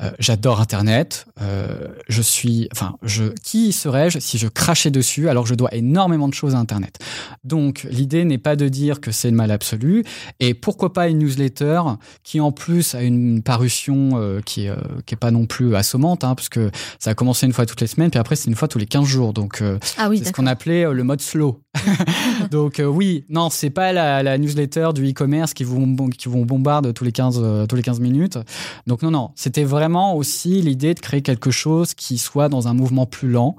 Euh, 0.00 0.10
J'adore 0.18 0.60
Internet. 0.60 1.24
Euh, 1.40 1.88
je 2.06 2.20
suis, 2.20 2.68
enfin, 2.72 2.96
je, 3.02 3.24
qui 3.42 3.72
serais-je 3.72 4.18
si 4.18 4.36
je 4.36 4.46
crachais 4.46 4.90
dessus 4.90 5.30
alors 5.30 5.44
que 5.44 5.48
je 5.48 5.54
dois 5.54 5.74
énormément 5.74 6.28
de 6.28 6.34
choses 6.34 6.54
à 6.54 6.58
Internet? 6.58 6.98
Donc, 7.44 7.86
l'idée 7.90 8.26
n'est 8.26 8.36
pas 8.36 8.56
de 8.56 8.68
dire 8.68 9.00
que 9.00 9.10
c'est 9.10 9.30
le 9.30 9.36
mal 9.36 9.50
absolu. 9.50 10.04
Et 10.38 10.52
pourquoi 10.52 10.92
pas 10.92 11.08
une 11.08 11.20
newsletter 11.20 11.80
qui, 12.24 12.40
en 12.40 12.52
plus, 12.52 12.94
a 12.94 13.02
une 13.02 13.42
parution 13.42 14.10
euh, 14.16 14.42
qui, 14.42 14.66
est, 14.66 14.72
qui 15.06 15.14
est 15.14 15.18
pas 15.18 15.30
non 15.30 15.46
plus 15.46 15.74
assommante, 15.74 16.24
hein, 16.24 16.34
parce 16.34 16.50
que 16.50 16.70
ça 16.98 17.12
a 17.12 17.14
commencé 17.14 17.46
une 17.46 17.54
fois 17.54 17.64
toutes 17.64 17.80
les 17.80 17.86
semaines, 17.86 18.10
puis 18.10 18.20
après, 18.20 18.36
c'est 18.36 18.50
une 18.50 18.56
fois 18.56 18.68
tous 18.68 18.78
les 18.78 18.86
15 18.86 19.06
jours. 19.06 19.32
Donc, 19.32 19.62
Ah 19.96 20.10
oui, 20.10 20.18
c'est 20.18 20.26
ce 20.26 20.32
qu'on 20.32 20.46
appelait 20.46 20.92
le 20.92 21.04
mode 21.04 21.22
slow. 21.22 21.62
Donc 22.50 22.82
oui, 22.84 23.24
non, 23.30 23.48
c'est 23.48 23.61
pas 23.70 23.92
la, 23.92 24.38
newsletter 24.38 24.90
du 24.94 25.10
e-commerce 25.10 25.54
qui 25.54 25.64
vous, 25.64 26.08
qui 26.10 26.28
bombarde 26.28 26.92
tous 26.94 27.04
les 27.04 27.12
15, 27.12 27.40
euh, 27.42 27.66
tous 27.66 27.76
les 27.76 27.82
15 27.82 28.00
minutes. 28.00 28.38
Donc 28.86 29.02
non, 29.02 29.10
non, 29.10 29.30
c'était 29.34 29.64
vraiment 29.64 30.16
aussi 30.16 30.60
l'idée 30.62 30.94
de 30.94 31.00
créer 31.00 31.22
quelque 31.22 31.50
chose 31.50 31.94
qui 31.94 32.18
soit 32.18 32.48
dans 32.48 32.68
un 32.68 32.74
mouvement 32.74 33.06
plus 33.06 33.28
lent, 33.28 33.56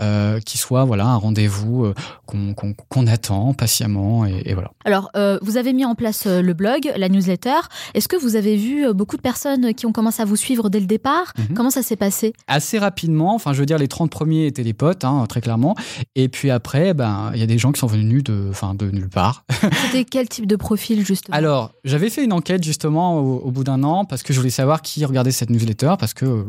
euh, 0.00 0.40
qui 0.40 0.58
soit 0.58 0.84
voilà 0.84 1.06
un 1.06 1.16
rendez-vous 1.16 1.86
euh, 1.86 1.94
qu'on 2.26 3.06
attend 3.06 3.54
patiemment 3.54 4.26
et, 4.26 4.42
et 4.44 4.54
voilà. 4.54 4.70
Alors, 4.84 5.10
euh, 5.16 5.38
vous 5.42 5.56
avez 5.56 5.72
mis 5.72 5.84
en 5.84 5.94
place 5.94 6.26
le 6.26 6.52
blog, 6.52 6.92
la 6.96 7.08
newsletter. 7.08 7.60
Est-ce 7.94 8.08
que 8.08 8.16
vous 8.16 8.36
avez 8.36 8.56
vu 8.56 8.92
beaucoup 8.92 9.16
de 9.16 9.22
personnes 9.22 9.74
qui 9.74 9.86
ont 9.86 9.92
commencé 9.92 10.22
à 10.22 10.24
vous 10.24 10.36
suivre 10.36 10.68
dès 10.68 10.80
le 10.80 10.86
départ? 10.86 11.32
Mhm. 11.38 11.56
Comment 11.56 11.70
ça 11.70 11.82
s'est 11.82 11.96
passé? 11.96 12.32
Assez 12.46 12.78
rapidement, 12.78 13.34
enfin 13.34 13.52
je 13.52 13.60
veux 13.60 13.66
dire 13.66 13.78
les 13.78 13.88
30 13.88 14.10
premiers 14.10 14.46
étaient 14.46 14.64
des 14.64 14.74
potes 14.74 15.04
hein, 15.04 15.24
très 15.28 15.40
clairement 15.40 15.74
et 16.14 16.28
puis 16.28 16.50
après 16.50 16.94
ben 16.94 17.30
il 17.34 17.40
y 17.40 17.42
a 17.42 17.46
des 17.46 17.58
gens 17.58 17.72
qui 17.72 17.80
sont 17.80 17.86
venus 17.86 18.22
de 18.22 18.48
enfin 18.50 18.74
de 18.74 18.90
nulle 18.90 19.08
part. 19.08 19.44
C'était 19.86 20.04
quel 20.04 20.28
type 20.28 20.46
de 20.46 20.56
profil 20.56 21.04
justement? 21.04 21.36
Alors, 21.36 21.72
j'avais 21.84 22.10
fait 22.10 22.24
une 22.24 22.32
enquête 22.32 22.62
justement 22.62 23.18
au, 23.18 23.38
au 23.38 23.50
bout 23.50 23.64
d'un 23.64 23.82
an 23.82 24.04
parce 24.04 24.22
que 24.22 24.32
je 24.32 24.38
voulais 24.38 24.50
savoir 24.50 24.82
qui 24.82 25.04
regardait 25.04 25.32
cette 25.32 25.50
newsletter 25.50 25.94
parce 25.98 26.14
que 26.14 26.44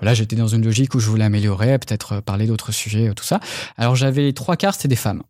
voilà, 0.00 0.14
j'étais 0.14 0.36
dans 0.36 0.48
une 0.48 0.64
logique 0.64 0.94
où 0.94 1.00
je 1.00 1.08
voulais 1.08 1.24
améliorer, 1.24 1.78
peut-être 1.78 2.20
parler 2.20 2.46
d'autres 2.46 2.72
sujets, 2.72 2.83
euh, 2.94 3.14
tout 3.14 3.24
ça. 3.24 3.40
Alors, 3.76 3.96
j'avais 3.96 4.22
les 4.22 4.32
trois 4.32 4.56
quarts, 4.56 4.74
c'était 4.74 4.88
des 4.88 4.96
femmes. 4.96 5.22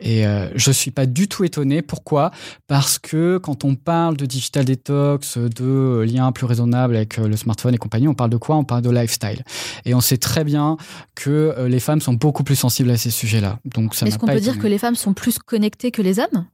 Et 0.00 0.26
euh, 0.26 0.48
je 0.54 0.70
suis 0.70 0.90
pas 0.90 1.06
du 1.06 1.28
tout 1.28 1.44
étonné. 1.44 1.82
Pourquoi? 1.82 2.30
Parce 2.66 2.98
que 2.98 3.38
quand 3.38 3.64
on 3.64 3.74
parle 3.74 4.16
de 4.16 4.24
digital 4.24 4.64
detox, 4.64 5.36
de 5.36 5.64
euh, 5.64 6.06
liens 6.06 6.32
plus 6.32 6.46
raisonnables 6.46 6.96
avec 6.96 7.18
euh, 7.18 7.28
le 7.28 7.36
smartphone 7.36 7.74
et 7.74 7.78
compagnie, 7.78 8.08
on 8.08 8.14
parle 8.14 8.30
de 8.30 8.38
quoi? 8.38 8.56
On 8.56 8.64
parle 8.64 8.82
de 8.82 8.90
lifestyle. 8.90 9.44
Et 9.84 9.94
on 9.94 10.00
sait 10.00 10.16
très 10.16 10.42
bien 10.42 10.78
que 11.14 11.66
les 11.66 11.80
femmes 11.80 12.00
sont 12.00 12.14
beaucoup 12.14 12.44
plus 12.44 12.56
sensibles 12.56 12.90
à 12.90 12.96
ces 12.96 13.10
sujets-là. 13.10 13.58
Donc 13.66 13.94
ça 13.94 14.06
Est-ce 14.06 14.18
qu'on 14.18 14.26
peut 14.26 14.40
dire 14.40 14.58
que 14.58 14.66
les 14.66 14.78
femmes 14.78 14.94
sont 14.94 15.12
plus 15.12 15.38
connectées 15.38 15.90
que 15.90 16.02
les 16.02 16.18
hommes? 16.18 16.46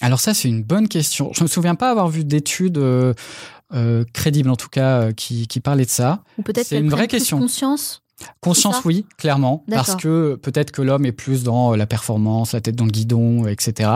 Alors 0.00 0.20
ça, 0.20 0.34
c'est 0.34 0.48
une 0.48 0.62
bonne 0.62 0.88
question. 0.88 1.32
Je 1.32 1.42
me 1.42 1.48
souviens 1.48 1.74
pas 1.74 1.90
avoir 1.90 2.08
vu 2.08 2.24
d'études 2.24 2.78
euh, 2.78 3.14
euh, 3.74 4.04
crédibles, 4.12 4.50
en 4.50 4.56
tout 4.56 4.68
cas, 4.68 5.12
qui, 5.12 5.48
qui 5.48 5.60
parlaient 5.60 5.86
de 5.86 5.90
ça. 5.90 6.22
Ou 6.38 6.42
peut-être 6.42 6.66
C'est 6.66 6.78
une 6.78 6.90
vraie 6.90 7.08
question. 7.08 7.38
conscience? 7.38 8.02
Conscience, 8.40 8.82
oui, 8.84 9.04
clairement, 9.18 9.62
parce 9.70 9.94
que 9.94 10.36
peut-être 10.36 10.70
que 10.70 10.80
l'homme 10.80 11.04
est 11.04 11.12
plus 11.12 11.42
dans 11.42 11.72
euh, 11.72 11.76
la 11.76 11.86
performance, 11.86 12.52
la 12.52 12.62
tête 12.62 12.74
dans 12.74 12.86
le 12.86 12.90
guidon, 12.90 13.44
euh, 13.44 13.48
etc. 13.48 13.90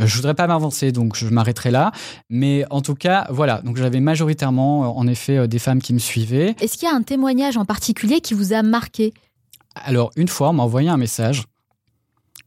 Euh, 0.00 0.06
Je 0.06 0.16
voudrais 0.16 0.34
pas 0.34 0.48
m'avancer, 0.48 0.90
donc 0.90 1.14
je 1.14 1.28
m'arrêterai 1.28 1.70
là. 1.70 1.92
Mais 2.28 2.64
en 2.70 2.82
tout 2.82 2.96
cas, 2.96 3.28
voilà. 3.30 3.62
Donc 3.62 3.76
j'avais 3.76 4.00
majoritairement, 4.00 4.96
en 4.98 5.06
effet, 5.06 5.46
des 5.46 5.58
femmes 5.60 5.80
qui 5.80 5.94
me 5.94 6.00
suivaient. 6.00 6.56
Est-ce 6.60 6.78
qu'il 6.78 6.88
y 6.88 6.90
a 6.90 6.94
un 6.94 7.02
témoignage 7.02 7.56
en 7.56 7.64
particulier 7.64 8.20
qui 8.20 8.34
vous 8.34 8.52
a 8.52 8.62
marqué? 8.62 9.14
Alors 9.76 10.10
une 10.16 10.28
fois, 10.28 10.50
on 10.50 10.54
m'a 10.54 10.64
envoyé 10.64 10.88
un 10.88 10.96
message. 10.96 11.44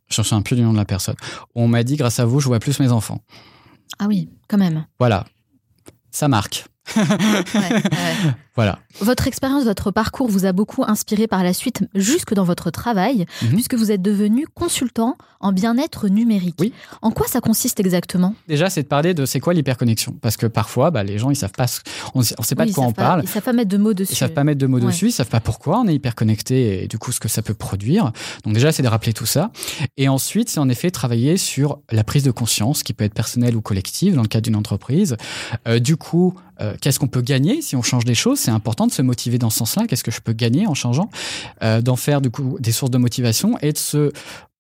Je 0.09 0.21
ne 0.21 0.25
sais 0.25 0.41
plus 0.41 0.57
du 0.57 0.62
nom 0.62 0.73
de 0.73 0.77
la 0.77 0.86
personne. 0.86 1.15
On 1.55 1.67
m'a 1.67 1.83
dit, 1.83 1.95
grâce 1.95 2.19
à 2.19 2.25
vous, 2.25 2.39
je 2.41 2.47
vois 2.47 2.59
plus 2.59 2.79
mes 2.79 2.91
enfants. 2.91 3.21
Ah 3.97 4.05
oui, 4.07 4.29
quand 4.49 4.57
même. 4.57 4.86
Voilà, 4.99 5.25
ça 6.12 6.27
marque. 6.27 6.65
Voilà. 8.55 8.79
Votre 9.01 9.27
expérience, 9.27 9.63
votre 9.63 9.89
parcours 9.91 10.27
vous 10.27 10.45
a 10.45 10.51
beaucoup 10.51 10.83
inspiré 10.85 11.25
par 11.27 11.43
la 11.43 11.53
suite, 11.53 11.83
jusque 11.95 12.33
dans 12.33 12.43
votre 12.43 12.69
travail, 12.69 13.25
Mhm. 13.41 13.49
puisque 13.53 13.73
vous 13.73 13.91
êtes 13.91 14.01
devenu 14.01 14.45
consultant 14.53 15.17
en 15.39 15.51
bien-être 15.51 16.07
numérique. 16.07 16.73
En 17.01 17.11
quoi 17.11 17.27
ça 17.27 17.41
consiste 17.41 17.79
exactement? 17.79 18.35
Déjà, 18.47 18.69
c'est 18.69 18.83
de 18.83 18.87
parler 18.87 19.13
de 19.13 19.25
c'est 19.25 19.39
quoi 19.39 19.53
l'hyperconnexion? 19.53 20.15
Parce 20.21 20.37
que 20.37 20.45
parfois, 20.45 20.91
bah, 20.91 21.03
les 21.03 21.17
gens, 21.17 21.31
ils 21.31 21.35
savent 21.35 21.51
pas, 21.51 21.65
on 22.13 22.19
ne 22.19 22.23
sait 22.23 22.35
pas 22.55 22.63
Oui, 22.63 22.69
de 22.69 22.75
quoi 22.75 22.85
on 22.85 22.91
pas- 22.93 23.01
parle. 23.03 23.21
Ils 23.23 23.27
savent 23.29 23.43
pas 23.43 23.53
mettre 23.53 23.69
de 23.69 23.77
mots 23.77 23.93
dessus. 23.93 24.13
Ils 24.13 24.17
savent 24.17 24.33
pas 24.33 24.43
mettre 24.43 24.59
de 24.59 24.67
mots 24.67 24.77
Ouais. 24.79 24.85
dessus, 24.85 25.07
ils 25.07 25.11
savent 25.11 25.27
pas 25.29 25.39
pourquoi 25.39 25.79
on 25.79 25.87
est 25.87 25.95
hyper 25.95 26.13
connecté 26.15 26.83
et 26.83 26.87
du 26.87 26.97
coup 26.99 27.11
ce 27.11 27.19
que 27.19 27.27
ça 27.27 27.41
peut 27.41 27.53
produire. 27.55 28.11
Donc 28.45 28.53
déjà, 28.53 28.71
c'est 28.71 28.83
de 28.83 28.87
rappeler 28.87 29.13
tout 29.13 29.25
ça. 29.25 29.51
Et 29.97 30.07
ensuite, 30.07 30.49
c'est 30.49 30.59
en 30.59 30.69
effet 30.69 30.91
travailler 30.91 31.37
sur 31.37 31.79
la 31.91 32.03
prise 32.03 32.23
de 32.23 32.31
conscience, 32.31 32.83
qui 32.83 32.93
peut 32.93 33.03
être 33.03 33.13
personnelle 33.13 33.55
ou 33.55 33.61
collective 33.61 34.15
dans 34.15 34.21
le 34.21 34.27
cadre 34.27 34.43
d'une 34.43 34.55
entreprise. 34.55 35.17
Euh, 35.67 35.79
du 35.79 35.97
coup, 35.97 36.35
euh, 36.61 36.75
qu'est-ce 36.79 36.99
qu'on 36.99 37.07
peut 37.07 37.21
gagner 37.21 37.61
si 37.61 37.75
on 37.75 37.81
change 37.81 38.05
des 38.05 38.15
choses? 38.15 38.39
C'est 38.43 38.51
important 38.51 38.88
de 38.88 38.91
se 38.91 39.01
motiver 39.01 39.38
dans 39.38 39.49
ce 39.49 39.60
sens-là. 39.60 39.88
Qu'est-ce 39.88 40.03
que 40.03 40.12
je 40.12 40.19
peux 40.19 40.34
gagner 40.34 40.67
en 40.67 40.73
changeant 40.73 41.10
Euh, 41.62 41.82
D'en 41.82 41.95
faire 41.95 42.19
du 42.21 42.29
coup 42.29 42.58
des 42.60 42.71
sources 42.73 42.91
de 42.91 42.97
motivation 42.97 43.58
et 43.62 43.71
de 43.71 43.77
se 43.77 44.12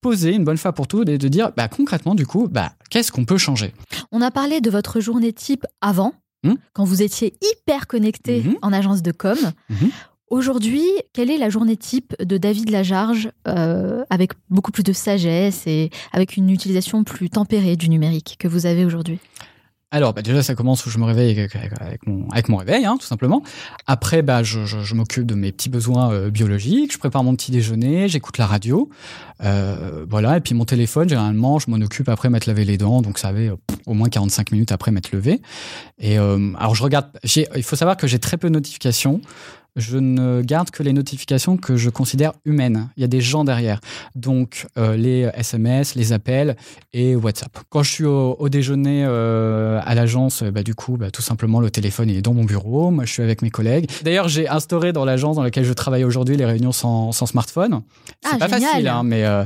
poser 0.01 0.33
une 0.33 0.43
bonne 0.45 0.57
fois 0.57 0.71
pour 0.73 0.87
toutes 0.87 1.09
et 1.09 1.17
de 1.17 1.27
dire 1.27 1.51
bah, 1.57 1.67
concrètement 1.67 2.15
du 2.15 2.25
coup 2.25 2.47
bah, 2.49 2.71
qu'est-ce 2.89 3.11
qu'on 3.11 3.25
peut 3.25 3.37
changer? 3.37 3.73
On 4.11 4.21
a 4.21 4.31
parlé 4.31 4.61
de 4.61 4.69
votre 4.69 4.99
journée 5.01 5.33
type 5.33 5.65
avant, 5.81 6.13
Hmm 6.45 6.55
quand 6.73 6.83
vous 6.85 7.01
étiez 7.01 7.33
hyper 7.41 7.87
connecté 7.87 8.41
Mhm. 8.43 8.55
en 8.61 8.71
agence 8.73 9.01
de 9.01 9.11
com. 9.11 9.37
Mhm. 9.69 9.89
Aujourd'hui, 10.29 10.83
quelle 11.13 11.29
est 11.29 11.37
la 11.37 11.49
journée 11.49 11.77
type 11.77 12.15
de 12.19 12.37
David 12.37 12.69
Lajarge 12.71 13.29
euh, 13.47 14.03
avec 14.09 14.31
beaucoup 14.49 14.71
plus 14.71 14.81
de 14.83 14.91
sagesse 14.93 15.67
et 15.67 15.89
avec 16.11 16.37
une 16.37 16.49
utilisation 16.49 17.03
plus 17.03 17.29
tempérée 17.29 17.75
du 17.75 17.87
numérique 17.87 18.37
que 18.39 18.47
vous 18.47 18.65
avez 18.65 18.83
aujourd'hui? 18.83 19.19
Alors, 19.93 20.15
bah 20.15 20.23
déjà, 20.23 20.41
ça 20.41 20.55
commence 20.55 20.83
où 20.87 20.89
je 20.89 20.97
me 20.97 21.03
réveille 21.03 21.39
avec, 21.39 22.49
mon, 22.49 22.57
réveil, 22.57 22.83
hein, 22.83 22.97
tout 22.99 23.05
simplement. 23.05 23.43
Après, 23.85 24.23
bah, 24.23 24.41
je, 24.41 24.95
m'occupe 24.95 25.27
de 25.27 25.35
mes 25.35 25.51
petits 25.51 25.69
besoins 25.69 26.11
euh, 26.11 26.31
biologiques. 26.31 26.93
Je 26.93 26.97
prépare 26.97 27.23
mon 27.23 27.35
petit 27.35 27.51
déjeuner, 27.51 28.07
j'écoute 28.07 28.39
la 28.39 28.47
radio. 28.47 28.89
Euh, 29.43 30.03
voilà. 30.09 30.37
Et 30.37 30.41
puis 30.41 30.55
mon 30.55 30.65
téléphone, 30.65 31.07
généralement, 31.07 31.59
je 31.59 31.69
m'en 31.69 31.77
occupe 31.77 32.09
après 32.09 32.31
m'être 32.31 32.47
lavé 32.47 32.65
les 32.65 32.79
dents. 32.79 33.03
Donc, 33.03 33.19
ça 33.19 33.27
avait 33.27 33.49
euh, 33.49 33.55
au 33.85 33.93
moins 33.93 34.09
45 34.09 34.51
minutes 34.51 34.71
après 34.71 34.89
m'être 34.89 35.11
levé. 35.11 35.43
Et 35.99 36.17
alors, 36.17 36.73
je 36.73 36.81
regarde. 36.81 37.05
Il 37.55 37.63
faut 37.63 37.75
savoir 37.75 37.95
que 37.95 38.07
j'ai 38.07 38.17
très 38.17 38.37
peu 38.37 38.47
de 38.47 38.53
notifications. 38.53 39.21
Je 39.75 39.97
ne 39.97 40.41
garde 40.43 40.69
que 40.69 40.83
les 40.83 40.93
notifications 40.93 41.57
que 41.57 41.75
je 41.77 41.89
considère 41.89 42.33
humaines. 42.45 42.89
Il 42.95 43.01
y 43.01 43.03
a 43.03 43.07
des 43.07 43.21
gens 43.21 43.43
derrière. 43.43 43.79
Donc, 44.15 44.67
euh, 44.77 44.95
les 44.95 45.29
SMS, 45.33 45.95
les 45.95 46.13
appels 46.13 46.55
et 46.93 47.15
WhatsApp. 47.15 47.57
Quand 47.69 47.81
je 47.81 47.91
suis 47.91 48.05
au, 48.05 48.35
au 48.37 48.49
déjeuner 48.49 49.03
euh, 49.07 49.79
à 49.83 49.95
l'agence, 49.95 50.43
euh, 50.43 50.51
bah, 50.51 50.61
du 50.61 50.75
coup, 50.75 50.97
bah, 50.97 51.09
tout 51.09 51.23
simplement, 51.23 51.59
le 51.59 51.71
téléphone 51.71 52.09
il 52.09 52.17
est 52.17 52.21
dans 52.21 52.35
mon 52.35 52.43
bureau. 52.43 52.91
Moi, 52.91 53.05
je 53.05 53.13
suis 53.13 53.23
avec 53.23 53.41
mes 53.41 53.49
collègues. 53.49 53.89
D'ailleurs, 54.03 54.27
j'ai 54.27 54.47
instauré 54.47 54.93
dans 54.93 55.05
l'agence 55.05 55.37
dans 55.37 55.43
laquelle 55.43 55.65
je 55.65 55.73
travaille 55.73 56.03
aujourd'hui 56.03 56.37
les 56.37 56.45
réunions 56.45 56.71
sans, 56.71 57.11
sans 57.11 57.25
smartphone. 57.25 57.81
C'est 58.21 58.29
Ah, 58.33 58.37
pas 58.37 58.47
génial. 58.47 58.69
facile, 58.73 58.87
hein, 58.89 59.01
mais 59.03 59.23
euh, 59.25 59.43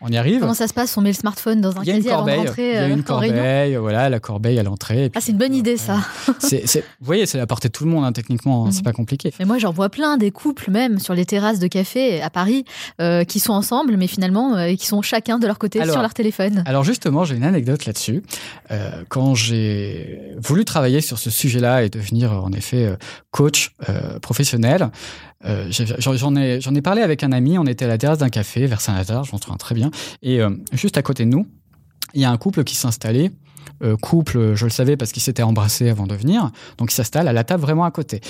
on 0.00 0.08
y 0.08 0.16
arrive. 0.16 0.40
Comment 0.40 0.54
ça 0.54 0.66
se 0.68 0.72
passe 0.74 0.96
On 0.96 1.02
met 1.02 1.10
le 1.10 1.14
smartphone 1.14 1.60
dans 1.60 1.76
un 1.76 1.82
Il 1.82 1.88
y 1.88 1.90
a 1.90 1.94
une 1.96 1.98
casier 2.02 2.12
avant 2.12 2.22
de 2.24 2.30
corbeille. 2.30 2.46
rentrer 2.46 2.68
Il 2.70 2.74
y 2.74 2.78
a 2.78 2.88
une 2.88 3.02
corbeille. 3.02 3.76
Voilà, 3.76 4.08
la 4.08 4.18
corbeille 4.20 4.58
à 4.58 4.62
l'entrée. 4.62 5.10
Puis, 5.10 5.18
Ah, 5.18 5.20
c'est 5.20 5.32
une 5.32 5.38
bonne 5.38 5.54
idée 5.54 5.76
ça. 5.76 5.98
c'est- 6.38 6.64
vous 7.00 7.06
voyez, 7.06 7.26
c'est 7.26 7.36
la 7.38 7.46
portée 7.46 7.68
de 7.68 7.72
tout 7.72 7.84
le 7.84 7.90
monde, 7.90 8.04
hein, 8.06 8.12
techniquement. 8.12 8.64
hein, 8.66 8.70
C'est 8.70 8.78
Mhm. 8.78 8.84
pas 8.84 8.92
compliqué. 8.92 9.32
Mais 9.38 9.44
moi, 9.44 9.57
j'en 9.58 9.72
vois 9.72 9.88
plein 9.88 10.16
des 10.16 10.30
couples, 10.30 10.70
même 10.70 10.98
sur 10.98 11.14
les 11.14 11.24
terrasses 11.24 11.58
de 11.58 11.66
café 11.66 12.20
à 12.22 12.30
Paris, 12.30 12.64
euh, 13.00 13.24
qui 13.24 13.40
sont 13.40 13.52
ensemble, 13.52 13.96
mais 13.96 14.06
finalement, 14.06 14.56
euh, 14.56 14.74
qui 14.74 14.86
sont 14.86 15.02
chacun 15.02 15.38
de 15.38 15.46
leur 15.46 15.58
côté 15.58 15.80
Alors- 15.80 15.92
sur 15.94 16.02
leur 16.02 16.14
téléphone. 16.14 16.62
Alors 16.66 16.84
justement, 16.84 17.24
j'ai 17.24 17.36
une 17.36 17.44
anecdote 17.44 17.84
là-dessus. 17.86 18.22
Euh, 18.70 19.02
quand 19.08 19.34
j'ai 19.34 20.20
voulu 20.38 20.64
travailler 20.64 21.00
sur 21.00 21.18
ce 21.18 21.30
sujet-là 21.30 21.82
et 21.84 21.88
devenir 21.88 22.32
en 22.32 22.52
effet 22.52 22.86
euh, 22.86 22.96
coach 23.30 23.72
euh, 23.88 24.18
professionnel, 24.20 24.90
euh, 25.44 25.70
j'en 25.70 26.34
ai, 26.36 26.60
j'en 26.60 26.74
ai 26.74 26.82
parlé 26.82 27.02
avec 27.02 27.22
un 27.22 27.32
ami. 27.32 27.58
On 27.58 27.64
était 27.66 27.84
à 27.84 27.88
la 27.88 27.98
terrasse 27.98 28.18
d'un 28.18 28.28
café 28.28 28.66
vers 28.66 28.80
Saint-Lazare, 28.80 29.24
je 29.24 29.32
m'en 29.32 29.38
souviens 29.38 29.56
très 29.56 29.74
bien. 29.74 29.90
Et 30.22 30.40
euh, 30.40 30.50
juste 30.72 30.96
à 30.96 31.02
côté 31.02 31.24
de 31.24 31.30
nous, 31.30 31.46
il 32.14 32.20
y 32.20 32.24
a 32.24 32.30
un 32.30 32.36
couple 32.38 32.64
qui 32.64 32.74
s'installait. 32.74 33.30
Euh, 33.84 33.96
couple, 33.96 34.54
je 34.56 34.64
le 34.64 34.70
savais 34.70 34.96
parce 34.96 35.12
qu'ils 35.12 35.22
s'étaient 35.22 35.42
embrassés 35.44 35.88
avant 35.88 36.06
de 36.06 36.14
venir. 36.14 36.50
Donc 36.78 36.90
ils 36.90 36.94
s'installent 36.94 37.28
à 37.28 37.32
la 37.32 37.44
table 37.44 37.62
vraiment 37.62 37.84
à 37.84 37.90
côté. 37.92 38.20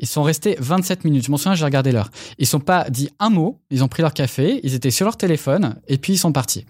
Ils 0.00 0.06
sont 0.08 0.22
restés 0.22 0.56
27 0.58 1.04
minutes. 1.04 1.24
Je 1.26 1.30
m'en 1.30 1.36
souviens, 1.36 1.54
j'ai 1.54 1.64
regardé 1.64 1.92
l'heure. 1.92 2.10
Ils 2.38 2.46
sont 2.46 2.58
pas 2.58 2.88
dit 2.90 3.10
un 3.20 3.30
mot. 3.30 3.60
Ils 3.70 3.84
ont 3.84 3.88
pris 3.88 4.02
leur 4.02 4.12
café. 4.14 4.58
Ils 4.64 4.74
étaient 4.74 4.90
sur 4.90 5.04
leur 5.04 5.16
téléphone 5.16 5.76
et 5.88 5.98
puis 5.98 6.14
ils 6.14 6.18
sont 6.18 6.32
partis. 6.32 6.64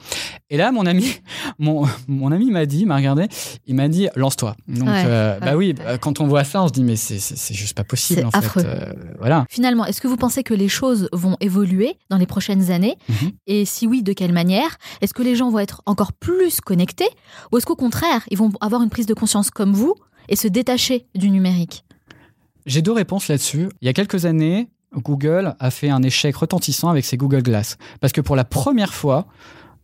Et 0.50 0.56
là, 0.56 0.72
mon 0.72 0.84
ami, 0.84 1.06
mon, 1.58 1.86
mon 2.08 2.32
ami 2.32 2.50
m'a 2.50 2.66
dit, 2.66 2.84
m'a 2.86 2.96
regardé, 2.96 3.26
il 3.66 3.74
m'a 3.76 3.88
dit, 3.88 4.08
lance-toi. 4.16 4.56
Donc, 4.68 4.88
Ouais, 4.88 5.04
euh, 5.06 5.34
ouais. 5.34 5.40
bah 5.46 5.56
oui, 5.56 5.72
bah, 5.72 5.96
quand 5.96 6.20
on 6.20 6.26
voit 6.26 6.44
ça, 6.44 6.62
on 6.62 6.68
se 6.68 6.72
dit, 6.72 6.82
mais 6.84 6.96
c'est- 6.96 7.54
juste 7.54 7.76
pas 7.76 7.84
possible 7.84 8.20
C'est 8.20 8.26
en 8.26 8.30
affreux. 8.30 8.62
fait. 8.62 8.68
Euh, 8.68 8.92
voilà. 9.18 9.44
Finalement, 9.48 9.84
est-ce 9.86 10.00
que 10.00 10.08
vous 10.08 10.16
pensez 10.16 10.42
que 10.42 10.54
les 10.54 10.68
choses 10.68 11.08
vont 11.12 11.36
évoluer 11.40 11.94
dans 12.10 12.16
les 12.18 12.26
prochaines 12.26 12.70
années 12.70 12.96
Mhm. 13.08 13.30
Et 13.46 13.64
si 13.64 13.86
oui, 13.86 14.02
de 14.02 14.12
quelle 14.12 14.32
manière? 14.32 14.76
Est-ce 15.00 15.14
que 15.14 15.22
les 15.22 15.36
gens 15.36 15.50
vont 15.50 15.58
être 15.60 15.82
encore 15.86 16.12
plus 16.12 16.60
connectés? 16.60 17.08
Ou 17.52 17.58
est-ce 17.58 17.66
qu'au 17.66 17.76
contraire, 17.76 18.22
ils 18.30 18.38
vont 18.38 18.50
avoir 18.60 18.82
une 18.82 18.90
prise 18.90 19.06
de 19.06 19.14
conscience 19.14 19.50
comme 19.50 19.72
vous 19.72 19.94
et 20.28 20.36
se 20.36 20.48
détacher 20.48 21.06
du 21.14 21.30
numérique? 21.30 21.84
J'ai 22.66 22.82
deux 22.82 22.92
réponses 22.92 23.28
là-dessus. 23.28 23.68
Il 23.80 23.86
y 23.86 23.88
a 23.88 23.92
quelques 23.92 24.26
années, 24.26 24.68
Google 24.94 25.54
a 25.58 25.70
fait 25.70 25.90
un 25.90 26.02
échec 26.02 26.34
retentissant 26.36 26.88
avec 26.88 27.04
ses 27.04 27.16
Google 27.16 27.42
Glass. 27.42 27.78
Parce 28.00 28.12
que 28.12 28.20
pour 28.20 28.36
la 28.36 28.44
première 28.44 28.94
fois, 28.94 29.26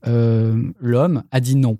euh, 0.07 0.71
l'homme 0.81 1.23
a 1.31 1.41
dit 1.41 1.57
non. 1.57 1.79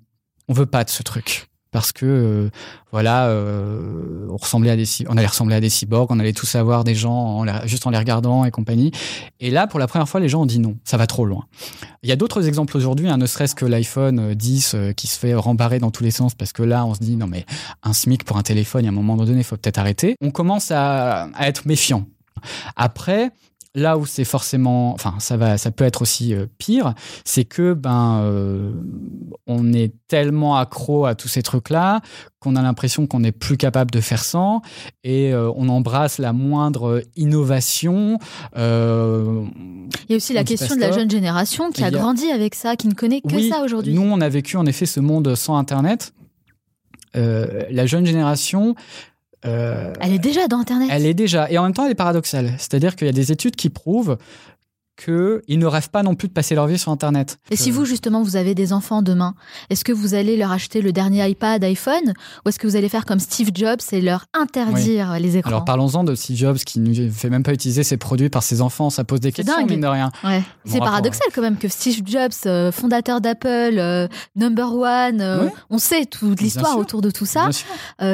On 0.49 0.53
veut 0.53 0.67
pas 0.67 0.85
de 0.85 0.91
ce 0.91 1.03
truc. 1.03 1.49
Parce 1.77 1.93
que, 1.93 2.07
euh, 2.07 2.51
voilà, 2.91 3.27
euh, 3.27 4.27
on, 4.31 4.37
à 4.37 4.71
allait 4.71 5.27
ressembler 5.27 5.55
à 5.55 5.61
des 5.61 5.69
cyborgs, 5.69 6.11
on 6.11 6.19
allait 6.19 6.33
tous 6.33 6.55
avoir 6.55 6.85
des 6.85 6.95
gens 6.95 7.45
juste 7.67 7.87
en 7.87 7.91
les 7.91 7.99
regardant 7.99 8.47
et 8.47 8.51
compagnie. 8.51 8.93
Et 9.41 9.51
là, 9.51 9.67
pour 9.67 9.79
la 9.79 9.87
première 9.87 10.09
fois, 10.09 10.19
les 10.19 10.31
gens 10.31 10.41
ont 10.41 10.47
dit 10.47 10.59
non, 10.59 10.79
ça 10.85 10.97
va 10.97 11.07
trop 11.07 11.27
loin. 11.27 11.45
Il 12.03 12.09
y 12.09 12.13
a 12.13 12.17
d'autres 12.17 12.49
exemples 12.49 12.79
aujourd'hui, 12.79 13.11
hein, 13.11 13.19
ne 13.19 13.27
serait-ce 13.27 13.55
que 13.55 13.67
l'iPhone 13.67 14.31
euh, 14.31 14.35
10 14.35 14.73
euh, 14.75 14.93
qui 14.95 15.07
se 15.07 15.19
fait 15.19 15.35
rembarrer 15.35 15.79
dans 15.79 15.91
tous 15.91 16.03
les 16.03 16.11
sens 16.11 16.35
parce 16.35 16.55
que 16.55 16.63
là, 16.63 16.87
on 16.87 16.95
se 16.95 17.01
dit 17.01 17.15
non, 17.15 17.27
mais 17.27 17.45
un 17.83 17.93
SMIC 17.93 18.25
pour 18.25 18.39
un 18.39 18.43
téléphone, 18.43 18.87
a 18.87 18.89
un 18.89 18.93
moment 18.93 19.19
donné, 19.19 19.37
il 19.37 19.45
faut 19.45 19.59
peut-être 19.59 19.77
arrêter. 19.77 20.17
On 20.23 20.31
commence 20.31 20.71
à, 20.71 21.25
à 21.35 21.47
être 21.47 21.67
méfiant. 21.67 22.07
Après, 22.75 23.33
là 23.77 23.99
où 23.99 24.07
c'est 24.07 24.25
forcément, 24.25 24.95
enfin, 24.95 25.15
ça 25.19 25.37
va, 25.37 25.59
ça 25.59 25.71
peut 25.71 25.85
être 25.85 26.03
aussi 26.03 26.35
euh, 26.35 26.47
pire, 26.59 26.95
c'est 27.25 27.45
que 27.45 27.75
ben, 27.75 28.23
euh, 28.23 28.73
on 29.47 29.73
est 29.73 29.93
tellement 30.09 30.57
accro 30.57 31.05
à 31.05 31.15
tous 31.15 31.29
ces 31.29 31.43
trucs-là 31.43 32.01
qu'on 32.41 32.57
a 32.57 32.63
l'impression 32.63 33.07
qu'on 33.07 33.21
n'est 33.21 33.33
plus 33.33 33.59
capable 33.59 33.91
de 33.91 34.01
faire 34.01 34.25
sans, 34.25 34.63
et 35.05 35.33
euh, 35.33 35.53
on 35.57 35.69
embrasse 35.69 36.19
la 36.19 36.33
moindre 36.33 37.03
innovation. 37.17 38.19
Il 38.57 38.61
y 40.09 40.15
a 40.15 40.17
aussi 40.17 40.33
la 40.33 40.45
question 40.45 40.75
de 40.75 40.81
la 40.81 40.93
jeune 40.93 41.11
génération 41.11 41.71
qui 41.71 41.85
a 41.85 41.91
grandi 41.91 42.31
avec 42.31 42.55
ça, 42.55 42.77
qui 42.77 42.89
ne 42.89 42.95
connaît 42.95 43.21
que 43.21 43.35
Oui, 43.35 43.51
ça 43.51 43.63
aujourd'hui. 43.63 43.93
Nous, 43.93 44.03
on 44.03 44.21
a 44.23 44.29
vécu 44.29 44.57
en 44.57 44.65
effet 44.65 44.87
ce 44.87 45.01
monde 45.01 45.35
sans 45.35 45.57
Internet. 45.57 46.15
La 47.15 47.87
jeune 47.87 48.07
génération. 48.07 48.75
Euh, 49.47 49.93
Elle 50.01 50.13
est 50.13 50.19
déjà 50.19 50.49
dans 50.49 50.59
Internet. 50.59 50.89
Elle 50.91 51.07
est 51.07 51.15
déjà. 51.15 51.51
Et 51.51 51.59
en 51.59 51.63
même 51.63 51.73
temps, 51.73 51.85
elle 51.85 51.93
est 51.93 51.97
paradoxale. 51.97 52.53
C'est-à-dire 52.59 52.97
qu'il 52.97 53.07
y 53.07 53.11
a 53.11 53.13
des 53.13 53.33
études 53.33 53.57
qui 53.57 53.71
prouvent 53.71 54.19
qu'ils 54.97 55.59
ne 55.59 55.67
rêvent 55.67 55.91
pas 55.91 56.03
non 56.03 56.15
plus 56.15 56.29
de 56.29 56.33
passer 56.33 56.55
leur 56.55 56.67
vie 56.67 56.79
sur 56.79 56.91
Internet. 56.93 57.39
Et 57.51 57.57
si 57.57 57.71
vous, 57.71 57.85
justement, 57.85 58.23
vous 58.23 58.37
avez 58.37 58.55
des 58.55 58.73
enfants 58.73 59.03
demain, 59.03 59.35
est-ce 59.71 59.85
que 59.85 59.93
vous 59.93 60.15
allez 60.15 60.37
leur 60.37 60.53
acheter 60.53 60.81
le 60.81 60.93
dernier 60.93 61.29
iPad, 61.29 61.63
iPhone, 61.65 62.15
ou 62.45 62.49
est-ce 62.49 62.59
que 62.59 62.67
vous 62.67 62.77
allez 62.77 62.89
faire 62.89 63.05
comme 63.05 63.21
Steve 63.21 63.51
Jobs 63.55 63.81
et 63.93 64.01
leur 64.01 64.27
interdire 64.33 65.19
les 65.21 65.37
écrans 65.37 65.51
Alors 65.51 65.65
parlons-en 65.65 66.05
de 66.05 66.15
Steve 66.15 66.37
Jobs 66.37 66.57
qui 66.59 66.81
ne 66.81 67.11
fait 67.11 67.31
même 67.31 67.43
pas 67.43 67.53
utiliser 67.53 67.83
ses 67.83 67.97
produits 67.97 68.31
par 68.31 68.43
ses 68.43 68.61
enfants. 68.63 68.91
Ça 68.91 69.05
pose 69.05 69.21
des 69.21 69.33
questions, 69.33 69.57
dingue. 69.57 69.71
mine 69.71 69.81
de 69.81 69.87
rien. 69.87 70.11
Ouais. 70.25 70.41
Bon, 70.41 70.73
C'est 70.73 70.79
paradoxal 70.79 71.27
quand 71.35 71.43
même 71.43 71.59
que 71.59 71.69
Steve 71.69 72.01
Jobs, 72.07 72.33
euh, 72.47 72.73
fondateur 72.73 73.21
d'Apple, 73.21 73.49
euh, 73.79 74.09
number 74.35 74.75
one, 74.75 75.21
euh, 75.21 75.49
on 75.71 75.79
sait 75.79 76.07
toute 76.07 76.41
l'histoire 76.41 76.79
autour 76.79 77.03
de 77.03 77.11
tout 77.11 77.27
ça, 77.27 77.49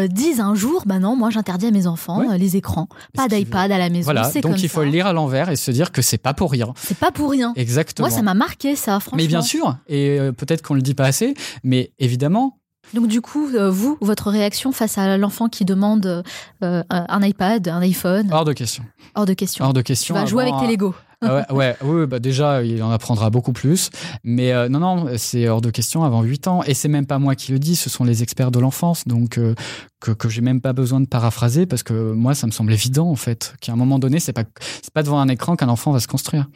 disent 0.09 0.41
un 0.41 0.55
jour, 0.55 0.83
bah 0.87 0.99
non, 0.99 1.17
moi 1.17 1.31
j'interdis 1.31 1.67
à 1.67 1.71
mes 1.71 1.87
enfants 1.87 2.23
les 2.37 2.57
écrans, 2.57 2.89
pas 3.15 3.29
d'iPad 3.29 3.71
à 3.71 3.79
la 3.79 3.89
maison, 3.89 4.05
Voilà. 4.05 4.31
Donc 4.31 4.43
comme 4.43 4.57
il 4.57 4.69
faut 4.69 4.81
ça. 4.81 4.85
le 4.85 4.91
lire 4.91 5.07
à 5.07 5.13
l'envers 5.13 5.49
et 5.49 5.57
se 5.57 5.71
dire 5.71 5.93
que 5.93 6.03
c'est 6.03 6.19
pas 6.19 6.35
pour 6.35 6.51
C'est 6.77 6.99
pas 6.99 7.11
pour 7.11 7.31
rien. 7.31 7.53
Exactement. 7.57 8.09
Moi, 8.09 8.17
ça 8.17 8.23
m'a 8.23 8.35
marqué 8.35 8.77
ça, 8.77 9.01
franchement. 9.01 9.17
Mais 9.17 9.27
bien 9.27 9.43
sûr. 9.43 9.77
Et 9.89 10.19
euh, 10.19 10.33
peut-être 10.33 10.63
qu'on 10.63 10.75
le 10.75 10.83
dit 10.83 10.95
pas 10.95 11.07
assez, 11.07 11.35
mais 11.63 11.93
évidemment, 11.99 12.59
Donc 12.95 13.07
du 13.07 13.21
coup, 13.21 13.49
euh, 13.55 13.71
vous, 13.71 13.97
votre 14.01 14.31
réaction 14.31 14.73
face 14.73 14.99
à 14.99 15.17
l'enfant 15.17 15.49
qui 15.49 15.65
demande 15.65 16.25
euh, 16.63 16.83
un 16.89 17.23
iPad, 17.23 17.69
un 17.69 17.81
iPhone, 17.81 18.29
hors 18.33 18.45
de 18.45 18.53
question. 18.53 18.85
hors 19.15 19.27
de 19.27 19.35
question. 19.35 19.65
Hors 19.65 19.73
de 19.73 19.83
question. 19.83 20.15
Tu 20.15 20.21
vas 20.21 20.27
jouer 20.27 20.43
avec 20.45 20.55
tes 20.61 20.67
Lego. 20.67 20.95
Ah 21.23 21.35
ouais, 21.53 21.57
ouais, 21.57 21.77
oui, 21.83 22.07
bah 22.07 22.19
déjà, 22.19 22.63
il 22.63 22.83
en 22.83 22.91
apprendra 22.91 23.31
beaucoup 23.31 23.53
plus. 23.53 23.91
Mais 24.25 24.53
euh, 24.53 24.69
non, 24.69 24.81
non, 24.81 25.07
c'est 25.17 25.49
hors 25.49 25.61
de 25.61 25.71
question 25.71 26.03
avant 26.05 26.23
8 26.23 26.49
ans. 26.49 26.63
Et 26.65 26.75
c'est 26.75 26.89
même 26.89 27.07
pas 27.07 27.19
moi 27.19 27.35
qui 27.35 27.53
le 27.53 27.59
dis, 27.59 27.77
ce 27.77 27.89
sont 27.89 28.05
les 28.05 28.23
experts 28.23 28.51
de 28.51 28.59
l'enfance. 28.59 29.07
Donc, 29.07 29.39
euh, 29.39 29.55
que, 30.01 30.11
que 30.11 30.29
j'ai 30.29 30.41
même 30.41 30.61
pas 30.61 30.73
besoin 30.73 31.01
de 31.01 31.07
paraphraser 31.07 31.65
parce 31.65 31.85
que 31.85 31.93
moi, 32.13 32.35
ça 32.35 32.49
me 32.49 32.53
semble 32.53 32.73
évident, 32.73 33.09
en 33.09 33.15
fait, 33.15 33.55
qu'à 33.61 33.73
un 33.73 33.77
moment 33.77 34.01
donné, 34.01 34.19
c'est 34.19 34.33
pas, 34.33 34.43
c'est 34.83 34.93
pas 34.93 35.05
devant 35.05 35.21
un 35.21 35.29
écran 35.29 35.55
qu'un 35.55 35.69
enfant 35.69 35.93
va 35.93 36.01
se 36.01 36.09
construire. 36.09 36.49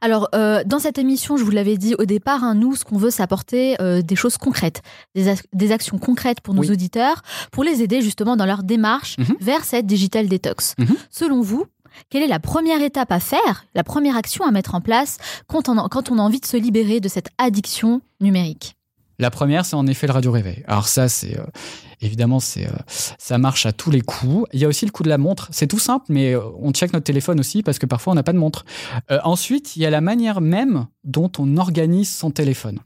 Alors, 0.00 0.28
euh, 0.34 0.64
dans 0.66 0.80
cette 0.80 0.98
émission, 0.98 1.36
je 1.36 1.44
vous 1.44 1.52
l'avais 1.52 1.76
dit 1.76 1.94
au 1.96 2.04
départ, 2.04 2.42
hein, 2.42 2.54
nous, 2.56 2.74
ce 2.74 2.84
qu'on 2.84 2.98
veut, 2.98 3.10
c'est 3.10 3.22
apporter 3.22 3.76
des 4.04 4.16
choses 4.16 4.36
concrètes, 4.36 4.82
des, 5.14 5.28
ac- 5.28 5.44
des 5.52 5.70
actions 5.70 5.98
concrètes 5.98 6.40
pour 6.40 6.54
nos 6.54 6.62
Oui. 6.62 6.70
auditeurs, 6.72 7.22
pour 7.52 7.62
les 7.62 7.82
aider 7.82 8.02
justement 8.02 8.36
dans 8.36 8.46
leur 8.46 8.64
démarche 8.64 9.16
Mhm. 9.18 9.36
vers 9.40 9.64
cette 9.64 9.86
digital 9.86 10.26
detox. 10.28 10.74
Mhm. 10.78 10.96
Selon 11.10 11.40
vous, 11.40 11.66
quelle 12.10 12.22
est 12.22 12.28
la 12.28 12.40
première 12.40 12.82
étape 12.82 13.12
à 13.12 13.20
faire, 13.20 13.66
la 13.74 13.84
première 13.84 14.16
action 14.16 14.44
à 14.44 14.50
mettre 14.50 14.74
en 14.74 14.80
place 14.80 15.18
quand 15.46 15.68
on 15.68 15.78
a, 15.78 16.22
envie 16.22 16.40
de 16.40 16.46
se 16.46 16.56
libérer 16.56 17.00
de 17.00 17.08
cette 17.08 17.28
addiction 17.38 18.00
numérique? 18.20 18.76
La 19.20 19.30
première, 19.30 19.66
c'est 19.66 19.74
en 19.74 19.86
effet 19.88 20.06
le 20.06 20.12
radio 20.12 20.30
réveil. 20.30 20.62
Alors 20.68 20.86
ça, 20.86 21.08
c'est 21.08 21.36
euh, 21.36 21.44
évidemment, 22.00 22.38
c'est 22.38 22.66
euh, 22.66 22.76
ça 23.18 23.36
marche 23.36 23.66
à 23.66 23.72
tous 23.72 23.90
les 23.90 24.00
coups. 24.00 24.46
Il 24.52 24.60
y 24.60 24.64
a 24.64 24.68
aussi 24.68 24.86
le 24.86 24.92
coup 24.92 25.02
de 25.02 25.08
la 25.08 25.18
montre. 25.18 25.48
C'est 25.50 25.66
tout 25.66 25.80
simple, 25.80 26.06
mais 26.08 26.34
euh, 26.34 26.42
on 26.60 26.70
check 26.70 26.92
notre 26.92 27.04
téléphone 27.04 27.40
aussi 27.40 27.64
parce 27.64 27.80
que 27.80 27.86
parfois 27.86 28.12
on 28.12 28.14
n'a 28.14 28.22
pas 28.22 28.32
de 28.32 28.38
montre. 28.38 28.64
Ensuite, 29.24 29.74
il 29.74 29.82
y 29.82 29.86
a 29.86 29.90
la 29.90 30.00
manière 30.00 30.40
même 30.40 30.86
dont 31.02 31.30
on 31.38 31.56
organise 31.56 32.14
son 32.14 32.30
téléphone. 32.30 32.78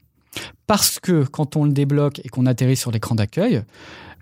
Parce 0.65 0.99
que 0.99 1.23
quand 1.23 1.55
on 1.55 1.65
le 1.65 1.71
débloque 1.71 2.19
et 2.23 2.29
qu'on 2.29 2.47
atterrit 2.47 2.77
sur 2.77 2.89
l'écran 2.89 3.13
d'accueil, 3.13 3.63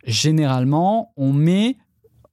généralement, 0.05 1.13
on 1.15 1.31
met 1.31 1.77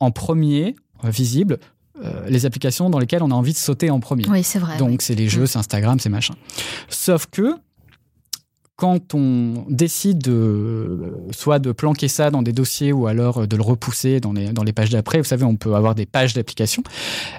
en 0.01 0.11
premier, 0.11 0.75
visible, 1.05 1.59
euh, 2.05 2.29
les 2.29 2.47
applications 2.47 2.91
dans 2.91 2.99
lesquelles 2.99 3.23
on 3.23 3.31
a 3.31 3.35
envie 3.35 3.53
de 3.53 3.59
sauter 3.59 3.91
en 3.91 4.01
premier. 4.01 4.27
Oui, 4.29 4.43
c'est 4.43 4.59
vrai. 4.59 4.77
Donc, 4.79 5.03
c'est 5.03 5.15
les 5.15 5.29
jeux, 5.29 5.43
Mm. 5.43 5.47
c'est 5.47 5.59
Instagram, 5.59 6.01
c'est 6.01 6.09
machin. 6.09 6.35
Sauf 6.89 7.27
que 7.31 7.55
quand 8.79 9.13
on 9.13 9.65
décide 9.69 10.19
de, 10.19 11.13
soit 11.33 11.59
de 11.59 11.73
planquer 11.73 12.07
ça 12.07 12.31
dans 12.31 12.43
des 12.43 12.53
dossiers 12.53 12.93
ou 12.93 13.09
alors 13.09 13.49
de 13.49 13.57
le 13.57 13.63
repousser 13.63 14.21
dans 14.21 14.33
les, 14.33 14.53
dans 14.53 14.63
les 14.63 14.73
pages 14.73 14.91
d'après, 14.91 15.19
vous 15.19 15.25
savez, 15.25 15.43
on 15.45 15.57
peut 15.57 15.75
avoir 15.75 15.97
des 15.97 16.07
pages 16.07 16.33
d'applications. 16.33 16.85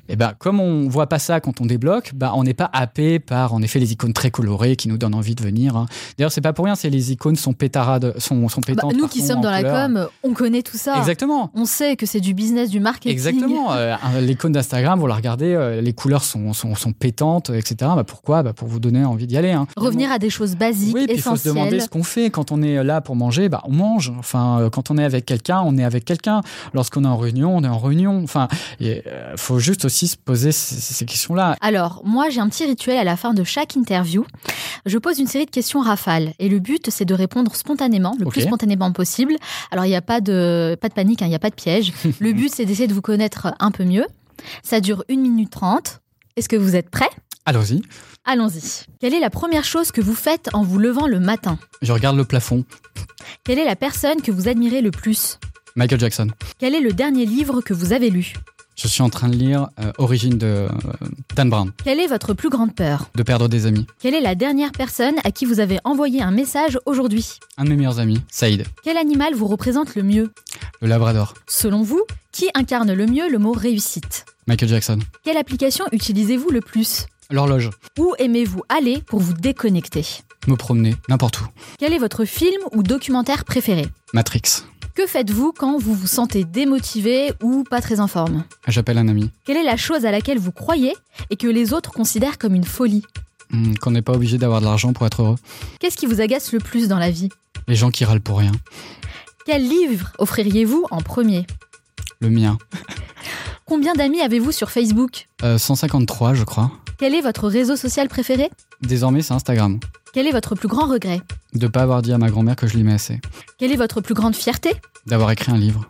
Et 0.09 0.17
ben, 0.17 0.33
comme 0.37 0.59
on 0.59 0.89
voit 0.89 1.07
pas 1.07 1.17
ça 1.17 1.39
quand 1.39 1.61
on 1.61 1.65
débloque, 1.65 2.11
ben, 2.13 2.33
on 2.35 2.43
n'est 2.43 2.53
pas 2.53 2.69
happé 2.73 3.19
par, 3.19 3.53
en 3.53 3.61
effet, 3.61 3.79
les 3.79 3.93
icônes 3.93 4.11
très 4.11 4.31
colorées 4.31 4.75
qui 4.75 4.89
nous 4.89 4.97
donnent 4.97 5.15
envie 5.15 5.33
de 5.33 5.41
venir. 5.41 5.77
hein. 5.77 5.85
D'ailleurs, 6.17 6.33
c'est 6.33 6.41
pas 6.41 6.51
pour 6.51 6.65
rien, 6.65 6.75
c'est 6.75 6.89
les 6.89 7.13
icônes 7.13 7.37
sont 7.37 7.53
pétarades, 7.53 8.19
sont, 8.19 8.49
sont 8.49 8.59
Bah, 8.59 8.73
pétantes. 8.75 8.95
nous 8.97 9.07
qui 9.07 9.21
sommes 9.21 9.39
dans 9.39 9.49
la 9.49 9.63
com, 9.63 10.09
on 10.23 10.33
connaît 10.33 10.61
tout 10.61 10.75
ça. 10.77 10.97
Exactement. 10.97 11.51
On 11.55 11.63
sait 11.63 11.95
que 11.95 12.05
c'est 12.05 12.19
du 12.19 12.33
business, 12.33 12.69
du 12.69 12.81
marketing. 12.81 13.11
Exactement. 13.13 13.67
Euh, 13.79 13.95
L'icône 14.19 14.51
d'Instagram, 14.51 14.99
vous 14.99 15.07
la 15.07 15.15
regardez, 15.15 15.53
euh, 15.53 15.79
les 15.79 15.93
couleurs 15.93 16.23
sont, 16.23 16.51
sont, 16.51 16.75
sont 16.75 16.91
pétantes, 16.91 17.49
etc. 17.49 17.75
Bah, 17.95 18.03
pourquoi? 18.05 18.43
Bah, 18.43 18.51
Pour 18.51 18.67
vous 18.67 18.79
donner 18.81 19.05
envie 19.05 19.25
d'y 19.27 19.37
aller. 19.37 19.51
hein. 19.51 19.67
Revenir 19.77 20.11
à 20.11 20.19
des 20.19 20.29
choses 20.29 20.55
basiques, 20.55 20.95
Oui, 20.95 21.05
il 21.09 21.21
faut 21.29 21.35
se 21.37 21.49
demander 21.49 21.79
ce 21.79 21.89
qu'on 21.89 22.03
fait. 22.03 22.29
Quand 22.29 22.51
on 22.51 22.61
est 22.61 22.83
là 22.83 23.01
pour 23.01 23.15
manger, 23.15 23.49
bah, 23.49 23.61
on 23.65 23.71
mange. 23.71 24.11
Enfin, 24.17 24.59
euh, 24.59 24.69
quand 24.69 24.91
on 24.91 24.97
est 24.97 25.03
avec 25.03 25.25
quelqu'un, 25.25 25.61
on 25.65 25.77
est 25.77 25.83
avec 25.83 26.05
quelqu'un. 26.05 26.41
Lorsqu'on 26.73 27.03
est 27.03 27.07
en 27.07 27.17
réunion, 27.17 27.55
on 27.55 27.63
est 27.63 27.67
en 27.67 27.79
réunion. 27.79 28.21
Enfin, 28.23 28.47
il 28.79 29.01
faut 29.37 29.59
juste 29.59 29.85
aussi 29.85 30.07
se 30.07 30.17
poser 30.17 30.51
ces, 30.51 30.75
ces 30.75 31.05
questions-là. 31.05 31.55
Alors, 31.61 32.01
moi, 32.05 32.29
j'ai 32.29 32.39
un 32.39 32.49
petit 32.49 32.65
rituel 32.65 32.97
à 32.97 33.03
la 33.03 33.17
fin 33.17 33.33
de 33.33 33.43
chaque 33.43 33.75
interview. 33.75 34.25
Je 34.85 34.97
pose 34.97 35.19
une 35.19 35.27
série 35.27 35.45
de 35.45 35.51
questions 35.51 35.81
rafales. 35.81 36.33
Et 36.39 36.49
le 36.49 36.59
but, 36.59 36.89
c'est 36.89 37.05
de 37.05 37.13
répondre 37.13 37.55
spontanément, 37.55 38.15
le 38.19 38.25
plus 38.25 38.41
spontanément 38.41 38.91
possible. 38.91 39.35
Alors, 39.71 39.85
il 39.85 39.89
n'y 39.89 39.95
a 39.95 40.01
pas 40.01 40.21
de, 40.21 40.77
pas 40.79 40.89
de 40.89 40.93
panique, 40.93 41.21
hein, 41.21 41.25
il 41.25 41.29
n'y 41.29 41.35
a 41.35 41.39
pas 41.39 41.49
de 41.49 41.55
piège. 41.55 41.93
le 42.19 42.33
but, 42.33 42.53
c'est 42.53 42.65
d'essayer 42.65 42.87
de 42.87 42.93
vous 42.93 43.01
connaître 43.01 43.53
un 43.59 43.71
peu 43.71 43.83
mieux. 43.83 44.05
Ça 44.63 44.79
dure 44.79 45.03
1 45.09 45.17
minute 45.17 45.51
30. 45.51 46.01
Est-ce 46.35 46.49
que 46.49 46.55
vous 46.55 46.75
êtes 46.75 46.89
prêts? 46.89 47.09
Allons-y. 47.49 47.81
Allons-y. 48.25 48.85
Quelle 48.99 49.15
est 49.15 49.19
la 49.19 49.31
première 49.31 49.63
chose 49.63 49.91
que 49.91 50.01
vous 50.01 50.13
faites 50.13 50.51
en 50.53 50.61
vous 50.61 50.77
levant 50.77 51.07
le 51.07 51.19
matin? 51.19 51.57
Je 51.81 51.91
regarde 51.91 52.15
le 52.15 52.23
plafond. 52.23 52.63
Quelle 53.43 53.57
est 53.57 53.65
la 53.65 53.75
personne 53.75 54.21
que 54.21 54.31
vous 54.31 54.47
admirez 54.47 54.81
le 54.83 54.91
plus? 54.91 55.39
Michael 55.75 55.99
Jackson. 55.99 56.27
Quel 56.59 56.75
est 56.75 56.79
le 56.79 56.93
dernier 56.93 57.25
livre 57.25 57.61
que 57.61 57.73
vous 57.73 57.91
avez 57.91 58.11
lu? 58.11 58.35
Je 58.75 58.87
suis 58.87 59.01
en 59.01 59.09
train 59.09 59.29
de 59.29 59.35
lire 59.35 59.69
euh, 59.79 59.91
Origine 59.97 60.37
de 60.37 60.45
euh, 60.45 60.69
Dan 61.35 61.49
Brown, 61.49 61.71
Quelle 61.83 61.99
est 61.99 62.05
votre 62.05 62.35
plus 62.35 62.49
grande 62.49 62.75
peur? 62.75 63.09
De 63.15 63.23
perdre 63.23 63.47
des 63.47 63.65
amis. 63.65 63.87
Quelle 63.99 64.13
est 64.13 64.21
la 64.21 64.35
dernière 64.35 64.71
personne 64.71 65.15
à 65.23 65.31
qui 65.31 65.45
vous 65.45 65.59
avez 65.59 65.79
envoyé 65.85 66.21
un 66.21 66.29
message 66.29 66.77
aujourd'hui? 66.85 67.39
Un 67.57 67.63
de 67.63 67.69
mes 67.69 67.77
meilleurs 67.77 67.97
amis, 67.97 68.21
Saïd, 68.29 68.63
Quel 68.83 68.95
animal 68.95 69.33
vous 69.33 69.47
représente 69.47 69.95
le 69.95 70.03
mieux? 70.03 70.31
Le 70.83 70.87
Labrador. 70.87 71.33
Selon 71.47 71.81
vous, 71.81 72.03
qui 72.31 72.51
incarne 72.53 72.93
le 72.93 73.07
mieux 73.07 73.27
le 73.27 73.39
mot 73.39 73.53
réussite? 73.53 74.25
Michael 74.45 74.69
Jackson. 74.69 74.99
Quelle 75.23 75.37
application 75.37 75.85
utilisez-vous 75.91 76.51
le 76.51 76.61
plus? 76.61 77.07
L'horloge. 77.31 77.69
Où 77.99 78.15
aimez-vous 78.17 78.63
aller 78.69 79.01
pour 79.05 79.19
vous 79.19 79.33
déconnecter? 79.33 80.03
Me 80.47 80.55
promener, 80.55 80.95
n'importe 81.09 81.41
où. 81.41 81.45
Quel 81.77 81.93
est 81.93 81.99
votre 81.99 82.25
film 82.25 82.61
ou 82.71 82.81
documentaire 82.81 83.45
préféré? 83.45 83.85
Matrix. 84.13 84.41
Que 84.95 85.05
faites-vous 85.05 85.53
quand 85.55 85.77
vous 85.77 85.93
vous 85.93 86.07
sentez 86.07 86.43
démotivé 86.43 87.31
ou 87.43 87.63
pas 87.69 87.81
très 87.81 87.99
en 87.99 88.07
forme? 88.07 88.43
J'appelle 88.67 88.97
un 88.97 89.07
ami. 89.07 89.29
Quelle 89.45 89.57
est 89.57 89.63
la 89.63 89.77
chose 89.77 90.05
à 90.05 90.11
laquelle 90.11 90.39
vous 90.39 90.51
croyez 90.51 90.93
et 91.29 91.35
que 91.35 91.47
les 91.47 91.71
autres 91.73 91.91
considèrent 91.91 92.37
comme 92.39 92.55
une 92.55 92.63
folie? 92.63 93.03
Hmm, 93.51 93.75
Qu'on 93.75 93.91
n'est 93.91 94.01
pas 94.01 94.13
obligé 94.13 94.37
d'avoir 94.39 94.59
de 94.61 94.65
l'argent 94.65 94.93
pour 94.93 95.05
être 95.05 95.21
heureux. 95.21 95.35
Qu'est-ce 95.79 95.97
qui 95.97 96.05
vous 96.07 96.21
agace 96.21 96.51
le 96.51 96.59
plus 96.59 96.87
dans 96.87 96.99
la 96.99 97.11
vie? 97.11 97.29
Les 97.67 97.75
gens 97.75 97.91
qui 97.91 98.05
râlent 98.05 98.21
pour 98.21 98.39
rien. 98.39 98.51
Quel 99.45 99.67
livre 99.67 100.11
offririez-vous 100.17 100.85
en 100.89 101.01
premier? 101.01 101.45
Le 102.21 102.29
mien. 102.29 102.57
Combien 103.65 103.93
d'amis 103.93 104.21
avez-vous 104.21 104.51
sur 104.51 104.71
Facebook? 104.71 105.27
Euh, 105.43 105.57
153, 105.59 106.33
je 106.33 106.43
crois. 106.43 106.71
Quel 106.99 107.15
est 107.15 107.21
votre 107.21 107.47
réseau 107.47 107.77
social 107.77 108.09
préféré? 108.09 108.49
Désormais, 108.81 109.21
c'est 109.21 109.33
Instagram. 109.33 109.79
Quel 110.13 110.27
est 110.27 110.33
votre 110.33 110.55
plus 110.55 110.67
grand 110.67 110.85
regret? 110.85 111.21
De 111.53 111.67
pas 111.67 111.81
avoir 111.81 112.01
dit 112.01 112.11
à 112.11 112.17
ma 112.17 112.29
grand-mère 112.29 112.57
que 112.57 112.67
je 112.67 112.75
l'aimais 112.75 112.91
assez. 112.91 113.21
Quelle 113.57 113.71
est 113.71 113.77
votre 113.77 114.01
plus 114.01 114.13
grande 114.13 114.35
fierté? 114.35 114.73
D'avoir 115.05 115.31
écrit 115.31 115.53
un 115.53 115.57
livre. 115.57 115.89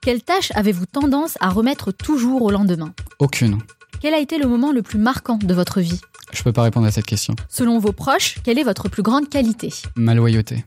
Quelle 0.00 0.24
tâche 0.24 0.50
avez-vous 0.56 0.86
tendance 0.86 1.38
à 1.40 1.50
remettre 1.50 1.92
toujours 1.92 2.42
au 2.42 2.50
lendemain? 2.50 2.92
Aucune. 3.20 3.60
Quel 4.00 4.12
a 4.12 4.18
été 4.18 4.38
le 4.38 4.48
moment 4.48 4.72
le 4.72 4.82
plus 4.82 4.98
marquant 4.98 5.36
de 5.40 5.54
votre 5.54 5.80
vie? 5.80 6.00
Je 6.32 6.42
peux 6.42 6.52
pas 6.52 6.62
répondre 6.64 6.88
à 6.88 6.90
cette 6.90 7.06
question. 7.06 7.36
Selon 7.48 7.78
vos 7.78 7.92
proches, 7.92 8.38
quelle 8.42 8.58
est 8.58 8.64
votre 8.64 8.88
plus 8.88 9.04
grande 9.04 9.28
qualité? 9.28 9.72
Ma 9.94 10.16
loyauté. 10.16 10.64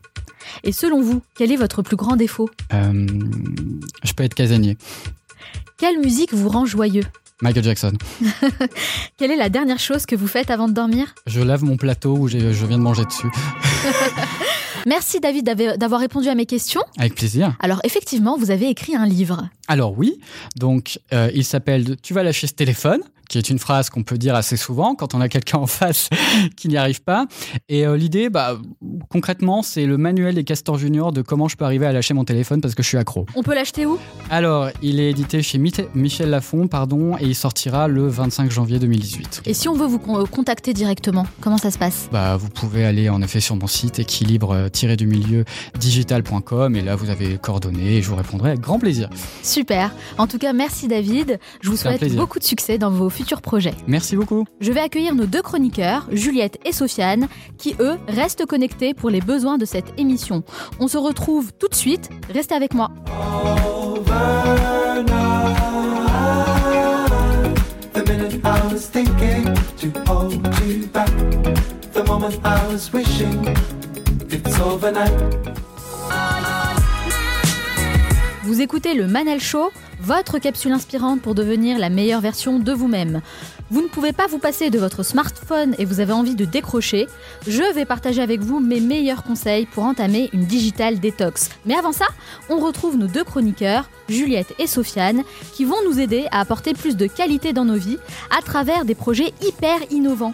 Et 0.64 0.72
selon 0.72 1.02
vous, 1.02 1.20
quel 1.36 1.52
est 1.52 1.56
votre 1.56 1.82
plus 1.82 1.96
grand 1.96 2.16
défaut? 2.16 2.48
Euh, 2.72 3.06
je 4.02 4.12
peux 4.14 4.22
être 4.22 4.34
casanier. 4.34 4.78
Quelle 5.76 5.98
musique 5.98 6.32
vous 6.32 6.48
rend 6.48 6.64
joyeux? 6.64 7.04
Michael 7.40 7.62
Jackson. 7.64 7.92
Quelle 9.16 9.30
est 9.30 9.36
la 9.36 9.48
dernière 9.48 9.78
chose 9.78 10.06
que 10.06 10.16
vous 10.16 10.26
faites 10.26 10.50
avant 10.50 10.68
de 10.68 10.72
dormir? 10.74 11.14
Je 11.26 11.40
lave 11.40 11.62
mon 11.64 11.76
plateau 11.76 12.16
où 12.16 12.28
je 12.28 12.36
viens 12.38 12.78
de 12.78 12.82
manger 12.82 13.04
dessus. 13.04 13.28
Merci 14.86 15.20
David 15.20 15.44
d'avoir- 15.44 15.76
d'avoir 15.78 16.00
répondu 16.00 16.28
à 16.28 16.34
mes 16.34 16.46
questions. 16.46 16.82
Avec 16.98 17.14
plaisir. 17.14 17.54
Alors 17.60 17.80
effectivement, 17.84 18.36
vous 18.38 18.50
avez 18.50 18.68
écrit 18.68 18.96
un 18.96 19.06
livre. 19.06 19.48
Alors 19.68 19.96
oui, 19.98 20.18
donc 20.56 20.98
euh, 21.12 21.30
il 21.34 21.44
s'appelle 21.44 21.96
Tu 22.02 22.14
vas 22.14 22.22
lâcher 22.22 22.46
ce 22.46 22.54
téléphone. 22.54 23.00
Qui 23.28 23.38
est 23.38 23.50
une 23.50 23.58
phrase 23.58 23.90
qu'on 23.90 24.02
peut 24.02 24.18
dire 24.18 24.34
assez 24.34 24.56
souvent 24.56 24.94
quand 24.94 25.14
on 25.14 25.20
a 25.20 25.28
quelqu'un 25.28 25.58
en 25.58 25.66
face 25.66 26.08
qui 26.56 26.68
n'y 26.68 26.76
arrive 26.76 27.02
pas. 27.02 27.26
Et 27.68 27.86
euh, 27.86 27.96
l'idée, 27.96 28.30
bah, 28.30 28.58
concrètement, 29.10 29.62
c'est 29.62 29.86
le 29.86 29.96
manuel 29.98 30.34
des 30.34 30.44
castors 30.44 30.78
juniors 30.78 31.12
de 31.12 31.22
comment 31.22 31.48
je 31.48 31.56
peux 31.56 31.64
arriver 31.64 31.86
à 31.86 31.92
lâcher 31.92 32.14
mon 32.14 32.24
téléphone 32.24 32.60
parce 32.60 32.74
que 32.74 32.82
je 32.82 32.88
suis 32.88 32.98
accro. 32.98 33.26
On 33.34 33.42
peut 33.42 33.54
l'acheter 33.54 33.86
où? 33.86 33.98
Alors, 34.30 34.70
il 34.82 35.00
est 35.00 35.10
édité 35.10 35.42
chez 35.42 35.58
Michel 35.58 36.30
Lafon, 36.30 36.68
pardon, 36.68 37.16
et 37.18 37.24
il 37.24 37.34
sortira 37.34 37.88
le 37.88 38.08
25 38.08 38.50
janvier 38.50 38.78
2018. 38.78 39.42
Et 39.46 39.54
si 39.54 39.68
on 39.68 39.74
veut 39.74 39.86
vous 39.86 39.98
contacter 39.98 40.74
directement, 40.74 41.26
comment 41.40 41.58
ça 41.58 41.70
se 41.70 41.78
passe? 41.78 42.08
Bah, 42.12 42.36
vous 42.36 42.48
pouvez 42.48 42.84
aller 42.84 43.08
en 43.08 43.22
effet 43.22 43.40
sur 43.40 43.56
mon 43.56 43.66
site 43.66 43.98
équilibre-du-milieu 43.98 45.44
digital.com 45.78 46.76
et 46.76 46.80
là 46.80 46.96
vous 46.96 47.10
avez 47.10 47.38
coordonnées 47.38 47.96
et 47.96 48.02
je 48.02 48.08
vous 48.08 48.16
répondrai 48.16 48.50
avec 48.50 48.60
grand 48.60 48.78
plaisir. 48.78 49.10
Super. 49.42 49.92
En 50.16 50.26
tout 50.26 50.38
cas, 50.38 50.52
merci 50.52 50.88
David. 50.88 51.38
Je 51.60 51.70
vous 51.70 51.76
souhaite 51.76 52.14
beaucoup 52.16 52.38
de 52.38 52.44
succès 52.44 52.78
dans 52.78 52.90
vos 52.90 53.08
futurs 53.18 53.42
projets. 53.42 53.74
Merci 53.88 54.14
beaucoup. 54.14 54.44
Je 54.60 54.70
vais 54.70 54.80
accueillir 54.80 55.14
nos 55.16 55.26
deux 55.26 55.42
chroniqueurs, 55.42 56.06
Juliette 56.12 56.58
et 56.64 56.72
Sofiane, 56.72 57.26
qui 57.58 57.74
eux 57.80 57.98
restent 58.06 58.46
connectés 58.46 58.94
pour 58.94 59.10
les 59.10 59.20
besoins 59.20 59.58
de 59.58 59.64
cette 59.64 59.98
émission. 59.98 60.44
On 60.78 60.86
se 60.86 60.98
retrouve 60.98 61.52
tout 61.52 61.68
de 61.68 61.74
suite. 61.74 62.10
Restez 62.32 62.54
avec 62.54 62.74
moi. 62.74 62.90
Vous 78.48 78.62
écoutez 78.62 78.94
le 78.94 79.06
Manal 79.06 79.40
Show, 79.40 79.70
votre 80.00 80.38
capsule 80.38 80.72
inspirante 80.72 81.20
pour 81.20 81.34
devenir 81.34 81.78
la 81.78 81.90
meilleure 81.90 82.22
version 82.22 82.58
de 82.58 82.72
vous-même. 82.72 83.20
Vous 83.70 83.82
ne 83.82 83.88
pouvez 83.88 84.14
pas 84.14 84.26
vous 84.26 84.38
passer 84.38 84.70
de 84.70 84.78
votre 84.78 85.02
smartphone 85.02 85.74
et 85.76 85.84
vous 85.84 86.00
avez 86.00 86.14
envie 86.14 86.34
de 86.34 86.46
décrocher, 86.46 87.08
je 87.46 87.74
vais 87.74 87.84
partager 87.84 88.22
avec 88.22 88.40
vous 88.40 88.58
mes 88.58 88.80
meilleurs 88.80 89.22
conseils 89.22 89.66
pour 89.66 89.84
entamer 89.84 90.30
une 90.32 90.46
digital 90.46 90.98
détox. 90.98 91.50
Mais 91.66 91.74
avant 91.74 91.92
ça, 91.92 92.06
on 92.48 92.56
retrouve 92.56 92.96
nos 92.96 93.06
deux 93.06 93.22
chroniqueurs, 93.22 93.90
Juliette 94.08 94.54
et 94.58 94.66
Sofiane, 94.66 95.24
qui 95.52 95.66
vont 95.66 95.84
nous 95.84 96.00
aider 96.00 96.24
à 96.30 96.40
apporter 96.40 96.72
plus 96.72 96.96
de 96.96 97.06
qualité 97.06 97.52
dans 97.52 97.66
nos 97.66 97.76
vies 97.76 97.98
à 98.34 98.40
travers 98.40 98.86
des 98.86 98.94
projets 98.94 99.34
hyper 99.42 99.76
innovants. 99.90 100.32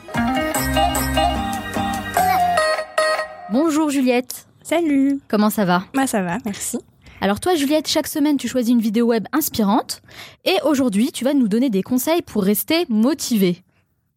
Bonjour 3.50 3.90
Juliette. 3.90 4.46
Salut. 4.62 5.18
Comment 5.26 5.50
ça 5.50 5.64
va? 5.64 5.82
Bah 5.94 6.06
ça 6.06 6.22
va, 6.22 6.38
merci. 6.44 6.78
Alors 7.24 7.40
toi 7.40 7.54
Juliette, 7.54 7.88
chaque 7.88 8.06
semaine 8.06 8.36
tu 8.36 8.48
choisis 8.48 8.70
une 8.70 8.82
vidéo 8.82 9.06
web 9.06 9.24
inspirante 9.32 10.02
et 10.44 10.56
aujourd'hui 10.66 11.10
tu 11.10 11.24
vas 11.24 11.32
nous 11.32 11.48
donner 11.48 11.70
des 11.70 11.82
conseils 11.82 12.20
pour 12.20 12.42
rester 12.42 12.84
motivé. 12.90 13.62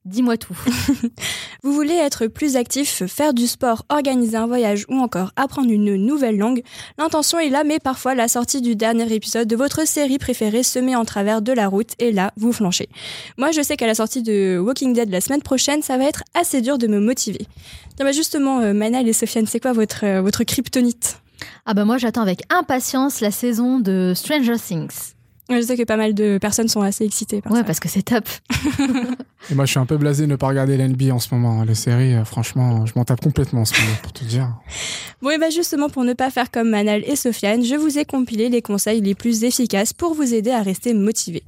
Dis-moi 0.03 0.35
tout. 0.35 0.57
Vous 1.63 1.71
voulez 1.71 1.93
être 1.93 2.27
plus 2.27 2.57
actif, 2.57 3.05
faire 3.05 3.33
du 3.33 3.47
sport, 3.47 3.85
organiser 3.87 4.35
un 4.35 4.45
voyage 4.45 4.83
ou 4.89 4.95
encore 4.95 5.31
apprendre 5.37 5.71
une 5.71 5.95
nouvelle 5.95 6.37
langue? 6.37 6.63
L'intention 6.97 7.39
est 7.39 7.47
là, 7.47 7.63
mais 7.63 7.79
parfois 7.79 8.13
la 8.13 8.27
sortie 8.27 8.59
du 8.59 8.75
dernier 8.75 9.09
épisode 9.13 9.47
de 9.47 9.55
votre 9.55 9.87
série 9.87 10.17
préférée 10.17 10.63
se 10.63 10.77
met 10.77 10.97
en 10.97 11.05
travers 11.05 11.41
de 11.41 11.53
la 11.53 11.69
route 11.69 11.93
et 11.99 12.11
là, 12.11 12.33
vous 12.35 12.51
flanchez. 12.51 12.89
Moi, 13.37 13.51
je 13.51 13.61
sais 13.61 13.77
qu'à 13.77 13.87
la 13.87 13.95
sortie 13.95 14.21
de 14.21 14.61
Walking 14.61 14.91
Dead 14.91 15.09
la 15.09 15.21
semaine 15.21 15.41
prochaine, 15.41 15.81
ça 15.81 15.97
va 15.97 16.03
être 16.03 16.23
assez 16.33 16.59
dur 16.59 16.77
de 16.77 16.87
me 16.87 16.99
motiver. 16.99 17.47
bah 17.97 18.11
justement, 18.11 18.59
euh, 18.59 18.73
Manal 18.73 19.07
et 19.07 19.13
Sofiane, 19.13 19.47
c'est 19.47 19.61
quoi 19.61 19.71
votre, 19.71 20.03
euh, 20.03 20.21
votre 20.21 20.43
kryptonite? 20.43 21.21
Ah 21.65 21.73
bah 21.73 21.85
moi, 21.85 21.97
j'attends 21.97 22.21
avec 22.21 22.41
impatience 22.49 23.21
la 23.21 23.31
saison 23.31 23.79
de 23.79 24.13
Stranger 24.15 24.57
Things. 24.57 25.13
Je 25.49 25.61
sais 25.61 25.77
que 25.77 25.83
pas 25.83 25.95
mal 25.95 26.13
de 26.13 26.37
personnes 26.39 26.67
sont 26.67 26.81
assez 26.81 27.05
excitées 27.05 27.41
par 27.41 27.53
ouais, 27.53 27.59
ça. 27.59 27.63
parce 27.63 27.79
que 27.79 27.87
c'est 27.87 28.01
top. 28.01 28.27
Et 29.49 29.55
moi, 29.55 29.63
je 29.63 29.71
suis 29.71 29.79
un 29.79 29.85
peu 29.85 29.95
blasé 29.95 30.23
de 30.23 30.31
ne 30.31 30.35
pas 30.35 30.47
regarder 30.47 30.75
l'NB 30.75 31.09
en 31.09 31.19
ce 31.19 31.33
moment. 31.33 31.63
Les 31.63 31.73
séries, 31.73 32.15
euh, 32.15 32.25
franchement, 32.25 32.85
je 32.85 32.91
m'en 32.97 33.05
tape 33.05 33.21
complètement 33.21 33.61
en 33.61 33.65
ce 33.65 33.79
moment, 33.79 33.95
pour 34.03 34.11
te 34.11 34.25
dire. 34.25 34.53
Bon, 35.21 35.29
et 35.29 35.37
bah 35.37 35.49
justement, 35.49 35.87
pour 35.89 36.03
ne 36.03 36.11
pas 36.11 36.31
faire 36.31 36.51
comme 36.51 36.69
Manal 36.69 37.01
et 37.05 37.15
Sofiane, 37.15 37.63
je 37.63 37.75
vous 37.75 37.97
ai 37.97 38.03
compilé 38.03 38.49
les 38.49 38.61
conseils 38.61 38.99
les 38.99 39.15
plus 39.15 39.45
efficaces 39.45 39.93
pour 39.93 40.13
vous 40.13 40.33
aider 40.33 40.51
à 40.51 40.61
rester 40.61 40.93
motivé. 40.93 41.43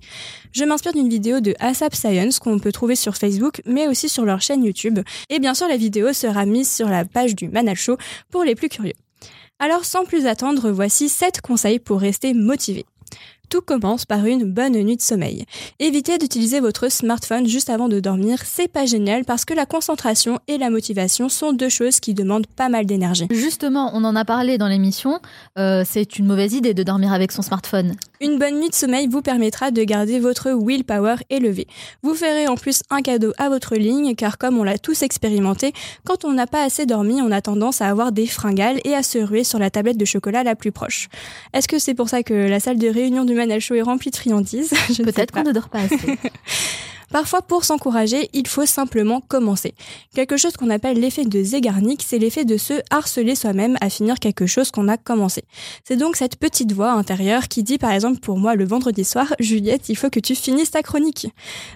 Je 0.53 0.63
m'inspire 0.63 0.93
d'une 0.93 1.09
vidéo 1.09 1.41
de 1.41 1.53
ASAP 1.59 1.93
Science 1.93 2.39
qu'on 2.39 2.57
peut 2.57 2.71
trouver 2.71 2.95
sur 2.95 3.17
Facebook, 3.17 3.61
mais 3.65 3.89
aussi 3.89 4.07
sur 4.07 4.23
leur 4.23 4.41
chaîne 4.41 4.63
YouTube. 4.63 4.99
Et 5.29 5.39
bien 5.39 5.53
sûr, 5.53 5.67
la 5.67 5.77
vidéo 5.77 6.13
sera 6.13 6.45
mise 6.45 6.71
sur 6.71 6.87
la 6.87 7.03
page 7.03 7.35
du 7.35 7.49
Manal 7.49 7.75
Show 7.75 7.97
pour 8.31 8.45
les 8.45 8.55
plus 8.55 8.69
curieux. 8.69 8.93
Alors, 9.61 9.83
sans 9.83 10.05
plus 10.05 10.25
attendre, 10.25 10.71
voici 10.71 11.09
7 11.09 11.41
conseils 11.41 11.79
pour 11.79 11.99
rester 11.99 12.33
motivé. 12.33 12.85
Tout 13.49 13.61
commence 13.61 14.05
par 14.05 14.27
une 14.27 14.43
bonne 14.43 14.73
nuit 14.73 14.95
de 14.95 15.01
sommeil. 15.01 15.45
Évitez 15.79 16.19
d'utiliser 16.19 16.59
votre 16.59 16.91
smartphone 16.91 17.47
juste 17.47 17.71
avant 17.71 17.87
de 17.87 17.99
dormir, 17.99 18.37
c'est 18.45 18.67
pas 18.67 18.85
génial 18.85 19.25
parce 19.25 19.43
que 19.43 19.55
la 19.55 19.65
concentration 19.65 20.37
et 20.47 20.59
la 20.59 20.69
motivation 20.69 21.29
sont 21.29 21.51
deux 21.51 21.67
choses 21.67 21.99
qui 21.99 22.13
demandent 22.13 22.45
pas 22.45 22.69
mal 22.69 22.85
d'énergie. 22.85 23.25
Justement, 23.31 23.89
on 23.95 24.03
en 24.03 24.15
a 24.15 24.23
parlé 24.23 24.59
dans 24.59 24.67
l'émission, 24.67 25.19
euh, 25.57 25.83
c'est 25.83 26.19
une 26.19 26.27
mauvaise 26.27 26.53
idée 26.53 26.75
de 26.75 26.83
dormir 26.83 27.11
avec 27.11 27.31
son 27.31 27.41
smartphone. 27.41 27.95
Une 28.21 28.37
bonne 28.37 28.59
nuit 28.59 28.69
de 28.69 28.75
sommeil 28.75 29.07
vous 29.07 29.23
permettra 29.23 29.71
de 29.71 29.83
garder 29.83 30.19
votre 30.19 30.51
willpower 30.51 31.15
élevé. 31.31 31.65
Vous 32.03 32.13
ferez 32.13 32.47
en 32.47 32.55
plus 32.55 32.83
un 32.91 33.01
cadeau 33.01 33.33
à 33.39 33.49
votre 33.49 33.75
ligne 33.75 34.13
car 34.13 34.37
comme 34.37 34.59
on 34.59 34.63
l'a 34.63 34.77
tous 34.77 35.01
expérimenté, 35.01 35.73
quand 36.05 36.23
on 36.23 36.33
n'a 36.33 36.45
pas 36.45 36.63
assez 36.63 36.85
dormi, 36.85 37.19
on 37.19 37.31
a 37.31 37.41
tendance 37.41 37.81
à 37.81 37.87
avoir 37.87 38.11
des 38.11 38.27
fringales 38.27 38.79
et 38.83 38.93
à 38.93 39.01
se 39.01 39.17
ruer 39.17 39.43
sur 39.43 39.57
la 39.57 39.71
tablette 39.71 39.97
de 39.97 40.05
chocolat 40.05 40.43
la 40.43 40.55
plus 40.55 40.71
proche. 40.71 41.07
Est-ce 41.53 41.67
que 41.67 41.79
c'est 41.79 41.95
pour 41.95 42.09
ça 42.09 42.21
que 42.21 42.33
la 42.33 42.59
salle 42.59 42.77
de 42.77 42.87
réunion 42.87 43.25
du 43.25 43.38
Manal 43.39 43.61
Show 43.61 43.75
est 43.75 43.81
remplie 43.81 44.11
de 44.11 44.17
friandises 44.17 44.73
Peut-être 45.03 45.31
qu'on 45.31 45.43
ne 45.43 45.53
dort 45.53 45.69
pas 45.69 45.79
assez. 45.79 45.97
Parfois, 47.11 47.41
pour 47.41 47.63
s'encourager, 47.63 48.29
il 48.33 48.47
faut 48.47 48.67
simplement 48.67 49.19
commencer. 49.19 49.73
Quelque 50.13 50.37
chose 50.37 50.55
qu'on 50.55 50.69
appelle 50.69 50.99
l'effet 50.99 51.25
de 51.25 51.43
Zegarnik, 51.43 52.03
c'est 52.05 52.19
l'effet 52.19 52.45
de 52.45 52.55
se 52.57 52.73
harceler 52.91 53.33
soi-même 53.33 53.77
à 53.81 53.89
finir 53.89 54.19
quelque 54.19 54.45
chose 54.45 54.69
qu'on 54.69 54.87
a 54.87 54.97
commencé. 54.97 55.43
C'est 55.83 55.95
donc 55.95 56.15
cette 56.15 56.35
petite 56.35 56.71
voix 56.71 56.91
intérieure 56.91 57.47
qui 57.47 57.63
dit 57.63 57.79
par 57.79 57.91
exemple 57.91 58.19
pour 58.19 58.37
moi 58.37 58.53
le 58.53 58.65
vendredi 58.65 59.03
soir, 59.03 59.33
Juliette, 59.39 59.89
il 59.89 59.95
faut 59.95 60.11
que 60.11 60.19
tu 60.19 60.35
finisses 60.35 60.71
ta 60.71 60.83
chronique. 60.83 61.27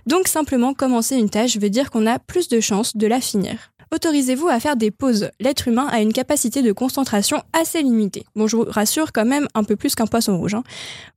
Donc 0.05 0.27
simplement 0.27 0.75
commencer 0.75 1.15
une 1.15 1.31
tâche 1.31 1.57
veut 1.57 1.71
dire 1.71 1.89
qu'on 1.89 2.05
a 2.05 2.19
plus 2.19 2.47
de 2.47 2.59
chances 2.59 2.95
de 2.95 3.07
la 3.07 3.19
finir. 3.19 3.72
Autorisez-vous 3.93 4.47
à 4.47 4.59
faire 4.59 4.75
des 4.75 4.89
pauses. 4.89 5.29
L'être 5.39 5.67
humain 5.67 5.85
a 5.91 6.01
une 6.01 6.13
capacité 6.13 6.63
de 6.63 6.71
concentration 6.71 7.43
assez 7.53 7.83
limitée. 7.83 8.25
Bon, 8.35 8.47
je 8.47 8.55
vous 8.55 8.65
rassure 8.67 9.11
quand 9.13 9.23
même 9.23 9.47
un 9.53 9.63
peu 9.63 9.75
plus 9.75 9.93
qu'un 9.93 10.07
poisson 10.07 10.35
rouge. 10.35 10.55
Hein. 10.55 10.63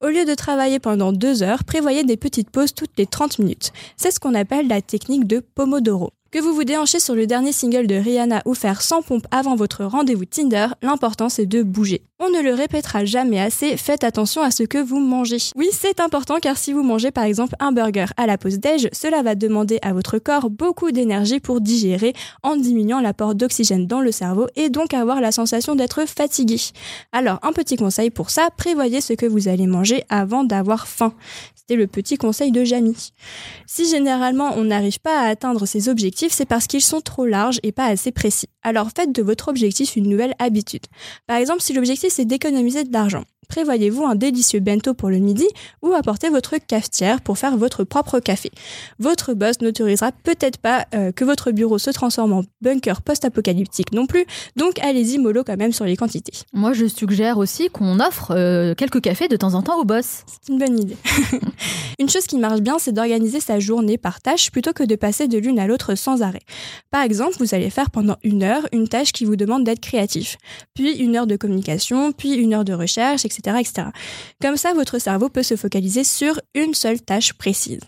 Au 0.02 0.08
lieu 0.08 0.26
de 0.26 0.34
travailler 0.34 0.78
pendant 0.78 1.10
deux 1.10 1.42
heures, 1.42 1.64
prévoyez 1.64 2.04
des 2.04 2.18
petites 2.18 2.50
pauses 2.50 2.74
toutes 2.74 2.98
les 2.98 3.06
30 3.06 3.38
minutes. 3.38 3.72
C'est 3.96 4.10
ce 4.10 4.20
qu'on 4.20 4.34
appelle 4.34 4.68
la 4.68 4.82
technique 4.82 5.26
de 5.26 5.40
Pomodoro. 5.40 6.12
Que 6.32 6.40
vous 6.40 6.52
vous 6.52 6.64
déhanchez 6.64 6.98
sur 6.98 7.14
le 7.14 7.24
dernier 7.24 7.52
single 7.52 7.86
de 7.86 7.94
Rihanna 7.94 8.42
ou 8.46 8.54
faire 8.54 8.82
100 8.82 9.02
pompes 9.02 9.26
avant 9.30 9.54
votre 9.54 9.84
rendez-vous 9.84 10.24
Tinder, 10.24 10.66
l'important 10.82 11.28
c'est 11.28 11.46
de 11.46 11.62
bouger. 11.62 12.02
On 12.18 12.30
ne 12.30 12.42
le 12.42 12.52
répétera 12.52 13.04
jamais 13.04 13.38
assez, 13.38 13.76
faites 13.76 14.02
attention 14.02 14.42
à 14.42 14.50
ce 14.50 14.64
que 14.64 14.78
vous 14.78 14.98
mangez. 14.98 15.38
Oui, 15.54 15.68
c'est 15.70 16.00
important 16.00 16.38
car 16.42 16.56
si 16.56 16.72
vous 16.72 16.82
mangez 16.82 17.12
par 17.12 17.24
exemple 17.24 17.54
un 17.60 17.70
burger 17.70 18.06
à 18.16 18.26
la 18.26 18.38
pause 18.38 18.58
déj, 18.58 18.88
cela 18.92 19.22
va 19.22 19.36
demander 19.36 19.78
à 19.82 19.92
votre 19.92 20.18
corps 20.18 20.50
beaucoup 20.50 20.90
d'énergie 20.90 21.38
pour 21.38 21.60
digérer 21.60 22.12
en 22.42 22.56
diminuant 22.56 23.00
l'apport 23.00 23.36
d'oxygène 23.36 23.86
dans 23.86 24.00
le 24.00 24.10
cerveau 24.10 24.48
et 24.56 24.68
donc 24.68 24.94
avoir 24.94 25.20
la 25.20 25.30
sensation 25.30 25.76
d'être 25.76 26.06
fatigué. 26.08 26.60
Alors, 27.12 27.38
un 27.42 27.52
petit 27.52 27.76
conseil 27.76 28.10
pour 28.10 28.30
ça, 28.30 28.48
prévoyez 28.56 29.00
ce 29.00 29.12
que 29.12 29.26
vous 29.26 29.46
allez 29.46 29.66
manger 29.66 30.02
avant 30.08 30.42
d'avoir 30.42 30.88
faim. 30.88 31.14
C'était 31.68 31.80
le 31.80 31.88
petit 31.88 32.16
conseil 32.16 32.52
de 32.52 32.62
Jamie. 32.62 33.10
Si 33.66 33.90
généralement 33.90 34.52
on 34.54 34.62
n'arrive 34.62 35.00
pas 35.00 35.22
à 35.22 35.26
atteindre 35.26 35.66
ses 35.66 35.88
objectifs, 35.88 36.30
c'est 36.32 36.46
parce 36.46 36.68
qu'ils 36.68 36.80
sont 36.80 37.00
trop 37.00 37.26
larges 37.26 37.58
et 37.64 37.72
pas 37.72 37.86
assez 37.86 38.12
précis. 38.12 38.46
Alors 38.62 38.90
faites 38.96 39.10
de 39.10 39.20
votre 39.20 39.48
objectif 39.48 39.96
une 39.96 40.08
nouvelle 40.08 40.36
habitude. 40.38 40.86
Par 41.26 41.38
exemple, 41.38 41.62
si 41.62 41.72
l'objectif 41.72 42.12
c'est 42.12 42.24
d'économiser 42.24 42.84
de 42.84 42.92
l'argent, 42.92 43.24
prévoyez-vous 43.48 44.04
un 44.04 44.14
délicieux 44.14 44.60
bento 44.60 44.94
pour 44.94 45.10
le 45.10 45.18
midi 45.18 45.46
ou 45.82 45.92
apportez 45.92 46.28
votre 46.28 46.56
cafetière 46.58 47.20
pour 47.20 47.38
faire 47.38 47.56
votre 47.56 47.84
propre 47.84 48.20
café? 48.20 48.50
Votre 48.98 49.34
boss 49.34 49.60
n'autorisera 49.60 50.12
peut-être 50.12 50.58
pas 50.58 50.86
euh, 50.94 51.12
que 51.12 51.24
votre 51.24 51.50
bureau 51.50 51.78
se 51.78 51.90
transforme 51.90 52.32
en 52.32 52.42
bunker 52.60 53.02
post-apocalyptique 53.02 53.92
non 53.92 54.06
plus, 54.06 54.26
donc 54.56 54.78
allez-y 54.80 55.18
mollo 55.18 55.44
quand 55.44 55.56
même 55.56 55.72
sur 55.72 55.84
les 55.84 55.96
quantités. 55.96 56.32
Moi, 56.52 56.72
je 56.72 56.86
suggère 56.86 57.38
aussi 57.38 57.68
qu'on 57.68 58.00
offre 58.00 58.32
euh, 58.32 58.74
quelques 58.74 59.00
cafés 59.00 59.28
de 59.28 59.36
temps 59.36 59.54
en 59.54 59.62
temps 59.62 59.80
au 59.80 59.84
boss. 59.84 60.22
C'est 60.26 60.52
une 60.52 60.58
bonne 60.58 60.78
idée. 60.78 60.96
une 61.98 62.08
chose 62.08 62.26
qui 62.26 62.38
marche 62.38 62.60
bien, 62.60 62.78
c'est 62.78 62.92
d'organiser 62.92 63.40
sa 63.40 63.58
journée 63.58 63.98
par 63.98 64.20
tâche 64.20 64.50
plutôt 64.50 64.72
que 64.72 64.82
de 64.82 64.96
passer 64.96 65.28
de 65.28 65.38
l'une 65.38 65.58
à 65.58 65.66
l'autre 65.66 65.94
sans 65.94 66.22
arrêt. 66.22 66.42
Par 66.90 67.02
exemple, 67.02 67.36
vous 67.38 67.54
allez 67.54 67.70
faire 67.70 67.90
pendant 67.90 68.16
une 68.22 68.42
heure 68.42 68.66
une 68.72 68.88
tâche 68.88 69.12
qui 69.12 69.24
vous 69.24 69.36
demande 69.36 69.64
d'être 69.64 69.80
créatif, 69.80 70.36
puis 70.74 70.96
une 70.96 71.16
heure 71.16 71.26
de 71.26 71.36
communication, 71.36 72.12
puis 72.12 72.34
une 72.34 72.54
heure 72.54 72.64
de 72.64 72.72
recherche, 72.72 73.24
etc., 73.24 73.35
Comme 74.40 74.56
ça, 74.56 74.72
votre 74.74 74.98
cerveau 74.98 75.28
peut 75.28 75.42
se 75.42 75.56
focaliser 75.56 76.04
sur 76.04 76.40
une 76.54 76.74
seule 76.74 77.00
tâche 77.00 77.32
précise. 77.34 77.80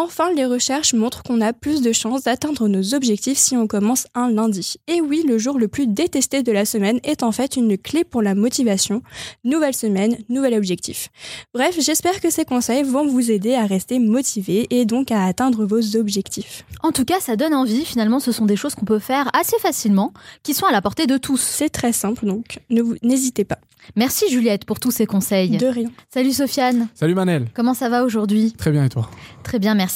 Enfin, 0.00 0.32
les 0.32 0.46
recherches 0.46 0.94
montrent 0.94 1.24
qu'on 1.24 1.40
a 1.40 1.52
plus 1.52 1.82
de 1.82 1.90
chances 1.92 2.22
d'atteindre 2.22 2.68
nos 2.68 2.94
objectifs 2.94 3.36
si 3.38 3.56
on 3.56 3.66
commence 3.66 4.06
un 4.14 4.30
lundi. 4.30 4.76
Et 4.86 5.00
oui, 5.00 5.24
le 5.26 5.38
jour 5.38 5.58
le 5.58 5.66
plus 5.66 5.88
détesté 5.88 6.44
de 6.44 6.52
la 6.52 6.64
semaine 6.64 7.00
est 7.02 7.24
en 7.24 7.32
fait 7.32 7.56
une 7.56 7.76
clé 7.76 8.04
pour 8.04 8.22
la 8.22 8.36
motivation. 8.36 9.02
Nouvelle 9.42 9.74
semaine, 9.74 10.16
nouvel 10.28 10.54
objectif. 10.54 11.08
Bref, 11.52 11.76
j'espère 11.80 12.20
que 12.20 12.30
ces 12.30 12.44
conseils 12.44 12.84
vont 12.84 13.08
vous 13.08 13.32
aider 13.32 13.54
à 13.54 13.66
rester 13.66 13.98
motivé 13.98 14.68
et 14.70 14.84
donc 14.84 15.10
à 15.10 15.24
atteindre 15.24 15.66
vos 15.66 15.96
objectifs. 15.96 16.64
En 16.84 16.92
tout 16.92 17.04
cas, 17.04 17.18
ça 17.18 17.34
donne 17.34 17.54
envie. 17.54 17.84
Finalement, 17.84 18.20
ce 18.20 18.30
sont 18.30 18.46
des 18.46 18.54
choses 18.56 18.76
qu'on 18.76 18.86
peut 18.86 19.00
faire 19.00 19.28
assez 19.34 19.58
facilement, 19.58 20.12
qui 20.44 20.54
sont 20.54 20.66
à 20.66 20.70
la 20.72 20.80
portée 20.80 21.08
de 21.08 21.16
tous. 21.16 21.40
C'est 21.40 21.70
très 21.70 21.92
simple, 21.92 22.24
donc 22.24 22.60
ne 22.70 22.82
vous- 22.82 22.94
n'hésitez 23.02 23.42
pas. 23.44 23.58
Merci 23.96 24.26
Juliette 24.30 24.64
pour 24.66 24.78
tous 24.80 24.90
ces 24.90 25.06
conseils. 25.06 25.56
De 25.56 25.66
rien. 25.66 25.90
Salut 26.12 26.32
Sofiane. 26.32 26.88
Salut 26.94 27.14
Manel. 27.14 27.46
Comment 27.54 27.72
ça 27.74 27.88
va 27.88 28.04
aujourd'hui? 28.04 28.52
Très 28.58 28.70
bien 28.70 28.84
et 28.84 28.88
toi? 28.90 29.08
Très 29.44 29.58
bien, 29.58 29.74
merci. 29.74 29.87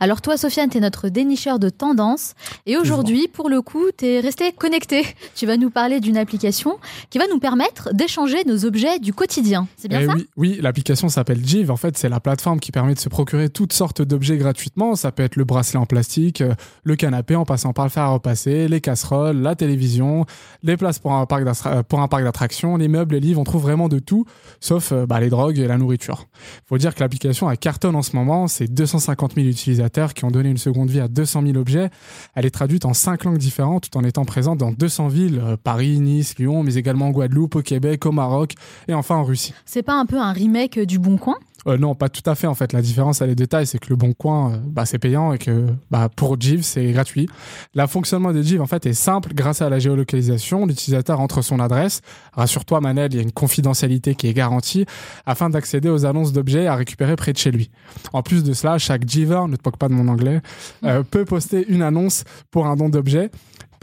Alors 0.00 0.20
toi, 0.20 0.36
Sofiane, 0.36 0.68
t'es 0.70 0.80
notre 0.80 1.08
dénicheur 1.08 1.58
de 1.58 1.68
tendances. 1.68 2.34
Et 2.66 2.76
aujourd'hui, 2.76 3.28
pour 3.32 3.48
le 3.48 3.62
coup, 3.62 3.84
t'es 3.96 4.20
resté 4.20 4.52
connecté. 4.52 5.04
Tu 5.34 5.46
vas 5.46 5.56
nous 5.56 5.70
parler 5.70 6.00
d'une 6.00 6.16
application 6.16 6.78
qui 7.10 7.18
va 7.18 7.24
nous 7.28 7.38
permettre 7.38 7.90
d'échanger 7.94 8.44
nos 8.46 8.64
objets 8.64 8.98
du 8.98 9.12
quotidien. 9.12 9.66
C'est 9.76 9.88
bien 9.88 10.00
Eh 10.00 10.06
ça? 10.06 10.12
oui, 10.16 10.26
oui, 10.36 10.58
l'application 10.60 11.08
s'appelle 11.08 11.44
Jive. 11.44 11.70
En 11.70 11.76
fait, 11.76 11.96
c'est 11.98 12.08
la 12.08 12.20
plateforme 12.20 12.60
qui 12.60 12.72
permet 12.72 12.94
de 12.94 12.98
se 13.00 13.08
procurer 13.08 13.48
toutes 13.48 13.72
sortes 13.72 14.02
d'objets 14.02 14.36
gratuitement. 14.36 14.94
Ça 14.96 15.12
peut 15.12 15.22
être 15.22 15.36
le 15.36 15.44
bracelet 15.44 15.78
en 15.78 15.86
plastique, 15.86 16.40
euh, 16.40 16.54
le 16.82 16.96
canapé 16.96 17.36
en 17.36 17.44
passant 17.44 17.72
par 17.72 17.84
le 17.84 17.90
fer 17.90 18.02
à 18.04 18.08
repasser, 18.08 18.68
les 18.68 18.80
casseroles, 18.80 19.36
la 19.36 19.54
télévision, 19.54 20.26
les 20.62 20.76
places 20.76 20.98
pour 20.98 21.12
un 21.12 21.26
parc 21.26 21.44
d'attra- 21.44 21.76
euh, 21.78 21.82
pour 21.82 22.00
un 22.00 22.08
parc 22.08 22.24
d'attractions, 22.24 22.76
les 22.76 22.88
meubles, 22.88 23.14
les 23.14 23.20
livres. 23.20 23.40
On 23.40 23.44
trouve 23.44 23.62
vraiment 23.62 23.88
de 23.88 23.98
tout, 23.98 24.24
sauf 24.60 24.92
euh, 24.92 25.06
bah, 25.06 25.20
les 25.20 25.28
drogues 25.30 25.58
et 25.58 25.66
la 25.66 25.76
nourriture. 25.78 26.26
Faut 26.66 26.78
dire 26.78 26.94
que 26.94 27.00
l'application 27.00 27.48
a 27.48 27.56
cartonne 27.56 27.96
en 27.96 28.02
ce 28.02 28.16
moment. 28.16 28.46
C'est 28.48 28.66
250 28.72 29.33
000 29.34 29.46
utilisateurs 29.46 30.14
qui 30.14 30.24
ont 30.24 30.30
donné 30.30 30.48
une 30.48 30.58
seconde 30.58 30.90
vie 30.90 31.00
à 31.00 31.08
200 31.08 31.42
000 31.42 31.56
objets. 31.56 31.90
Elle 32.34 32.46
est 32.46 32.50
traduite 32.50 32.84
en 32.84 32.94
cinq 32.94 33.24
langues 33.24 33.38
différentes, 33.38 33.90
tout 33.90 33.98
en 33.98 34.04
étant 34.04 34.24
présente 34.24 34.58
dans 34.58 34.72
200 34.72 35.08
villes 35.08 35.40
euh, 35.42 35.56
Paris, 35.62 36.00
Nice, 36.00 36.36
Lyon, 36.38 36.62
mais 36.62 36.74
également 36.74 37.08
en 37.08 37.10
Guadeloupe, 37.10 37.56
au 37.56 37.62
Québec, 37.62 38.06
au 38.06 38.12
Maroc 38.12 38.54
et 38.88 38.94
enfin 38.94 39.16
en 39.16 39.24
Russie. 39.24 39.54
C'est 39.64 39.82
pas 39.82 39.94
un 39.94 40.06
peu 40.06 40.18
un 40.18 40.32
remake 40.32 40.78
du 40.80 40.98
Bon 40.98 41.16
Coin? 41.16 41.36
Euh, 41.66 41.78
non, 41.78 41.94
pas 41.94 42.08
tout 42.08 42.28
à 42.28 42.34
fait 42.34 42.46
en 42.46 42.54
fait. 42.54 42.72
La 42.72 42.82
différence, 42.82 43.20
elle 43.20 43.30
est 43.30 43.34
détail, 43.34 43.66
c'est 43.66 43.78
que 43.78 43.88
le 43.88 43.96
Bon 43.96 44.12
Coin, 44.12 44.52
euh, 44.52 44.56
bah, 44.64 44.86
c'est 44.86 44.98
payant 44.98 45.32
et 45.32 45.38
que 45.38 45.66
bah, 45.90 46.08
pour 46.14 46.40
Jive, 46.40 46.62
c'est 46.62 46.92
gratuit. 46.92 47.28
Le 47.74 47.86
fonctionnement 47.86 48.32
de 48.32 48.42
Jive 48.42 48.60
en 48.60 48.66
fait 48.66 48.86
est 48.86 48.92
simple. 48.92 49.32
Grâce 49.34 49.62
à 49.62 49.68
la 49.68 49.78
géolocalisation, 49.78 50.66
l'utilisateur 50.66 51.20
entre 51.20 51.42
son 51.42 51.60
adresse. 51.60 52.00
Rassure-toi, 52.32 52.80
Manel, 52.80 53.12
il 53.12 53.16
y 53.16 53.18
a 53.20 53.22
une 53.22 53.32
confidentialité 53.32 54.14
qui 54.14 54.26
est 54.26 54.34
garantie 54.34 54.86
afin 55.26 55.50
d'accéder 55.50 55.88
aux 55.88 56.04
annonces 56.04 56.32
d'objets 56.32 56.66
à 56.66 56.74
récupérer 56.74 57.16
près 57.16 57.32
de 57.32 57.38
chez 57.38 57.50
lui. 57.50 57.70
En 58.12 58.22
plus 58.22 58.44
de 58.44 58.52
cela, 58.52 58.78
chaque 58.78 59.08
Jiver, 59.08 59.42
ne 59.48 59.56
te 59.56 59.62
moque 59.64 59.78
pas 59.78 59.88
de 59.88 59.94
mon 59.94 60.08
anglais, 60.08 60.40
euh, 60.84 61.02
peut 61.02 61.24
poster 61.24 61.64
une 61.68 61.82
annonce 61.82 62.24
pour 62.50 62.66
un 62.66 62.76
don 62.76 62.88
d'objet. 62.88 63.30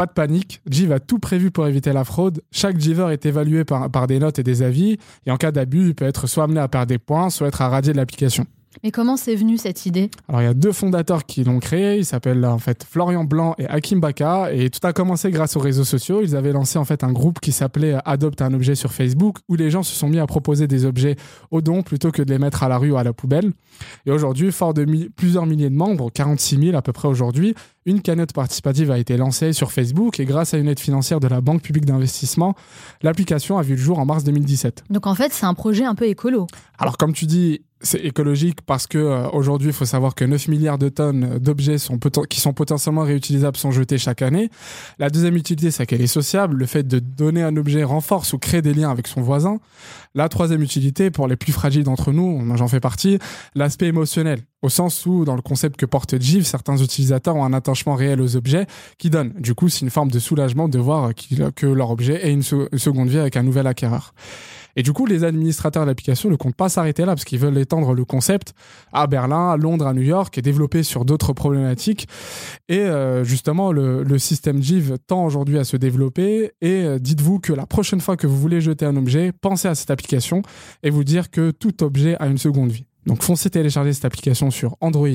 Pas 0.02 0.08
de 0.08 0.14
panique, 0.14 0.64
Jive 0.68 0.94
a 0.94 1.00
tout 1.00 1.20
prévu 1.20 1.52
pour 1.52 1.68
éviter 1.68 1.94
la 1.94 2.04
fraude. 2.04 2.42
Chaque 2.52 2.80
Jiver 2.80 3.10
est 3.12 3.24
évalué 3.28 3.66
par, 3.66 3.88
par 3.92 4.08
des 4.08 4.18
notes 4.18 4.40
et 4.40 4.44
des 4.44 4.64
avis, 4.64 4.98
et 5.28 5.30
en 5.30 5.38
cas 5.38 5.52
d'abus, 5.52 5.90
il 5.90 5.94
peut 5.94 6.06
être 6.06 6.26
soit 6.26 6.46
amené 6.46 6.60
à 6.60 6.68
perdre 6.68 6.88
des 6.88 6.98
points, 6.98 7.30
soit 7.30 7.50
être 7.50 7.60
radié 7.60 7.94
de 7.94 7.98
l'application. 7.98 8.48
Mais 8.84 8.92
comment 8.92 9.18
c'est 9.18 9.36
venu 9.36 9.58
cette 9.58 9.86
idée? 9.86 10.10
Alors 10.30 10.42
il 10.42 10.46
y 10.46 10.48
a 10.48 10.54
deux 10.54 10.72
fondateurs 10.72 11.26
qui 11.26 11.44
l'ont 11.44 11.60
créé, 11.60 11.98
ils 11.98 12.06
s'appellent 12.06 12.46
en 12.46 12.58
fait 12.58 12.86
Florian 12.90 13.24
Blanc 13.24 13.54
et 13.58 13.68
Hakim 13.68 14.00
Baka 14.00 14.52
et 14.54 14.70
tout 14.70 14.80
a 14.88 14.94
commencé 14.94 15.30
grâce 15.30 15.56
aux 15.56 15.60
réseaux 15.60 15.84
sociaux. 15.84 16.22
Ils 16.24 16.36
avaient 16.36 16.54
lancé 16.54 16.80
en 16.80 16.86
fait 16.86 17.04
un 17.04 17.12
groupe 17.12 17.40
qui 17.40 17.52
s'appelait 17.52 17.96
Adopte 18.06 18.42
un 18.42 18.54
objet 18.54 18.76
sur 18.76 18.92
Facebook 18.94 19.38
où 19.50 19.56
les 19.56 19.70
gens 19.70 19.84
se 19.84 19.94
sont 19.96 20.08
mis 20.10 20.20
à 20.20 20.26
proposer 20.28 20.68
des 20.68 20.86
objets 20.86 21.16
au 21.52 21.62
don 21.62 21.84
plutôt 21.84 22.12
que 22.12 22.22
de 22.22 22.32
les 22.32 22.40
mettre 22.40 22.64
à 22.64 22.70
la 22.70 22.78
rue 22.78 22.92
ou 22.92 22.98
à 22.98 23.04
la 23.04 23.14
poubelle. 23.14 23.52
Et 24.06 24.12
aujourd'hui, 24.12 24.52
fort 24.52 24.74
de 24.74 24.86
mi- 24.86 25.10
plusieurs 25.10 25.46
milliers 25.46 25.70
de 25.70 25.76
membres, 25.76 26.10
46 26.12 26.58
000 26.58 26.78
à 26.78 26.82
peu 26.82 26.94
près 26.94 27.08
aujourd'hui, 27.08 27.56
une 27.86 28.02
cagnotte 28.02 28.32
participative 28.34 28.92
a 28.92 28.98
été 29.00 29.18
lancée 29.18 29.54
sur 29.54 29.72
Facebook 29.72 30.20
et 30.20 30.26
grâce 30.26 30.54
à 30.54 30.58
une 30.58 30.68
aide 30.68 30.80
financière 30.80 31.20
de 31.20 31.28
la 31.28 31.42
Banque 31.42 31.62
publique 31.62 31.86
d'investissement, 31.86 32.56
l'application 33.02 33.58
a 33.58 33.62
vu 33.64 33.76
le 33.76 33.82
jour 33.82 34.00
en 34.00 34.06
mars 34.06 34.24
2017. 34.24 34.84
Donc 34.90 35.08
en 35.08 35.16
fait, 35.16 35.34
c'est 35.34 35.46
un 35.46 35.54
projet 35.54 35.84
un 35.86 35.96
peu 35.96 36.06
écolo. 36.08 36.48
Alors 36.78 36.98
comme 36.98 37.14
tu 37.14 37.26
dis, 37.26 37.62
c'est 37.84 38.00
écologique 38.00 38.60
parce 38.66 38.88
que 38.88 38.98
euh, 38.98 39.30
aujourd'hui, 39.30 39.70
il 39.70 39.74
faut 39.74 39.86
savoir 39.86 40.16
que 40.16 40.26
9 40.26 40.48
milliards 40.48 40.78
de 40.78 40.90
tonnes 40.90 41.40
d'objets 41.40 41.78
sont 41.78 41.98
qui 42.30 42.40
sont 42.40 42.54
potentiellement 42.54 43.04
réutilisables 43.04 43.58
sont 43.58 43.72
jetés 43.72 43.98
chaque 43.98 44.22
année. 44.22 44.50
La 45.00 45.10
deuxième 45.10 45.36
utilité, 45.36 45.72
c'est 45.72 45.86
qu'elle 45.86 46.02
est 46.02 46.08
sociable. 46.08 46.58
Le 46.58 46.66
fait 46.66 46.88
de 46.88 47.00
donner 47.00 47.44
un 47.44 47.56
objet 47.58 47.84
renforce 47.84 48.34
ou 48.34 48.38
crée 48.38 48.62
des 48.62 48.74
liens 48.74 48.92
avec 48.92 49.08
son 49.08 49.22
voisin. 49.22 49.60
La 50.14 50.28
troisième 50.28 50.62
utilité, 50.62 51.10
pour 51.10 51.28
les 51.28 51.38
plus 51.38 51.54
fragiles 51.54 51.84
d'entre 51.84 52.12
nous, 52.12 52.44
j'en 52.58 52.68
fais 52.68 52.82
partie, 52.82 53.18
l'aspect 53.56 53.88
émotionnel. 53.88 54.42
Au 54.62 54.70
sens 54.70 55.06
où, 55.06 55.26
dans 55.26 55.36
le 55.36 55.42
concept 55.42 55.78
que 55.78 55.86
porte 55.86 56.20
Jive, 56.22 56.44
certains 56.44 56.78
utilisateurs 56.78 57.36
ont 57.36 57.46
un 57.46 57.54
attachement 57.54 57.96
réel 57.96 58.22
aux 58.22 58.36
objets 58.36 58.68
qui 58.98 59.10
donne. 59.10 59.34
Du 59.40 59.56
coup, 59.56 59.70
c'est 59.70 59.82
une 59.82 59.90
forme 59.90 60.12
de 60.12 60.20
soulagement 60.20 60.68
de 60.68 60.78
voir 60.78 61.12
que 61.56 61.66
leur 61.66 61.90
objet 61.90 62.28
ait 62.28 62.32
une 62.34 62.44
seconde 62.44 63.10
vie 63.10 63.20
avec 63.20 63.38
un 63.38 63.44
nouvel 63.44 63.68
acquéreur. 63.68 64.14
Et 64.76 64.84
du 64.84 64.94
coup, 64.94 65.06
les 65.06 65.24
administrateurs 65.24 65.84
de 65.84 65.88
l'application 65.88 66.30
ne 66.30 66.36
comptent 66.36 66.56
pas 66.56 66.70
s'arrêter 66.70 67.06
là 67.06 67.14
parce 67.14 67.26
qu'ils 67.26 67.40
veulent 67.40 67.58
étendre 67.58 67.94
le 67.94 68.06
concept 68.06 68.54
à 68.94 69.08
Berlin, 69.08 69.50
à 69.52 69.58
Londres, 69.58 69.88
à 69.88 69.94
New 69.94 70.02
York 70.02 70.38
et 70.38 70.42
développer 70.42 70.84
sur 70.84 71.06
d'autres 71.06 71.34
problématiques. 71.34 72.08
Et 72.70 72.80
euh, 72.80 73.24
justement, 73.24 73.72
le, 73.72 74.18
système 74.18 74.62
Jive 74.62 74.98
tend 75.08 75.26
aujourd'hui 75.26 75.58
à 75.58 75.64
se 75.64 75.78
développer. 75.78 76.52
Et 76.62 76.84
euh, 76.84 77.00
dites-vous 77.00 77.40
que 77.40 77.54
la 77.54 77.66
prochaine 77.66 78.02
fois 78.02 78.18
que 78.18 78.28
vous 78.28 78.38
voulez 78.38 78.62
jeter 78.62 78.86
un 78.86 78.96
objet, 78.96 79.32
pensez 79.32 79.68
à 79.68 79.76
cette 79.76 79.92
application 79.92 80.42
et 80.84 80.90
vous 80.90 81.04
dire 81.04 81.32
que 81.32 81.52
tout 81.52 81.84
objet 81.84 82.16
a 82.20 82.28
une 82.28 82.38
seconde 82.38 82.72
vie. 82.72 82.86
Donc 83.06 83.24
foncez 83.24 83.50
télécharger 83.50 83.94
cette 83.94 84.06
application 84.06 84.52
sur 84.52 84.78
Android 84.80 85.08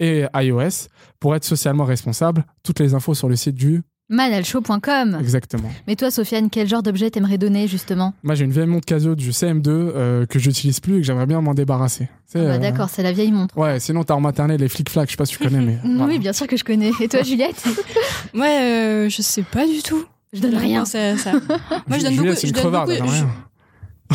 et 0.00 0.24
iOS 0.34 0.88
pour 1.20 1.34
être 1.34 1.44
socialement 1.44 1.84
responsable. 1.84 2.44
Toutes 2.62 2.80
les 2.80 2.94
infos 2.94 3.14
sur 3.14 3.28
le 3.28 3.36
site 3.36 3.54
du... 3.54 3.82
Manalshow.com. 4.12 5.16
Exactement. 5.20 5.70
Mais 5.86 5.96
toi, 5.96 6.10
Sofiane, 6.10 6.50
quel 6.50 6.68
genre 6.68 6.82
d'objet 6.82 7.10
t'aimerais 7.10 7.38
donner 7.38 7.66
justement? 7.66 8.14
Moi, 8.22 8.34
j'ai 8.34 8.44
une 8.44 8.52
vieille 8.52 8.66
montre 8.66 8.84
Casio 8.86 9.14
du 9.14 9.30
CM2 9.30 9.62
euh, 9.68 10.26
que 10.26 10.38
j'utilise 10.38 10.80
plus 10.80 10.96
et 10.96 11.00
que 11.00 11.06
j'aimerais 11.06 11.26
bien 11.26 11.40
m'en 11.40 11.54
débarrasser. 11.54 12.08
Ah 12.34 12.38
bah, 12.38 12.40
euh, 12.40 12.58
D'accord, 12.58 12.88
c'est 12.90 13.02
la 13.02 13.12
vieille 13.12 13.32
montre. 13.32 13.56
Ouais, 13.58 13.80
sinon 13.80 14.04
t'as 14.04 14.14
en 14.14 14.20
maternelle 14.20 14.60
les 14.60 14.68
flic-flac, 14.68 15.06
je 15.08 15.12
sais 15.12 15.16
pas 15.16 15.24
si 15.26 15.36
tu 15.36 15.42
connais, 15.42 15.60
mais. 15.60 15.78
Oui, 15.84 15.94
voilà. 15.96 16.18
bien 16.18 16.32
sûr 16.32 16.46
que 16.46 16.56
je 16.56 16.64
connais. 16.64 16.90
Et 17.00 17.08
toi, 17.08 17.22
Juliette? 17.22 17.62
Ouais, 18.34 18.60
euh, 18.62 19.08
je 19.08 19.20
sais 19.22 19.42
pas 19.42 19.66
du 19.66 19.82
tout. 19.82 20.04
Je 20.32 20.40
donne 20.40 20.56
rien. 20.56 20.84
ça. 20.84 20.98
Moi, 21.14 21.98
je 21.98 22.04
donne 22.04 22.12
Juliette, 22.14 22.16
beaucoup. 22.18 22.34
c'est 22.34 22.40
Je 22.40 22.46
une 22.46 22.52
donne 22.52 22.62
crevarde, 22.62 22.90
beaucoup, 22.98 23.12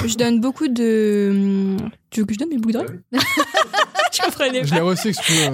je, 0.04 0.08
je 0.08 0.18
donne 0.18 0.39
beaucoup 0.41 0.68
de. 0.68 1.30
hum, 1.80 1.89
Tu 2.10 2.20
veux 2.22 2.26
que 2.26 2.34
je 2.34 2.39
donne 2.39 2.50
mes 2.50 2.58
boucles 2.58 2.74
d'oreilles 2.74 3.00
Je 4.14 4.22
comprenais 4.24 4.64
Je 4.64 4.70
pas. 4.70 4.76
l'ai 4.76 4.82
reçu, 4.82 5.12
que 5.12 5.22
tu 5.24 5.32
veux. 5.34 5.39
Elles 5.43 5.54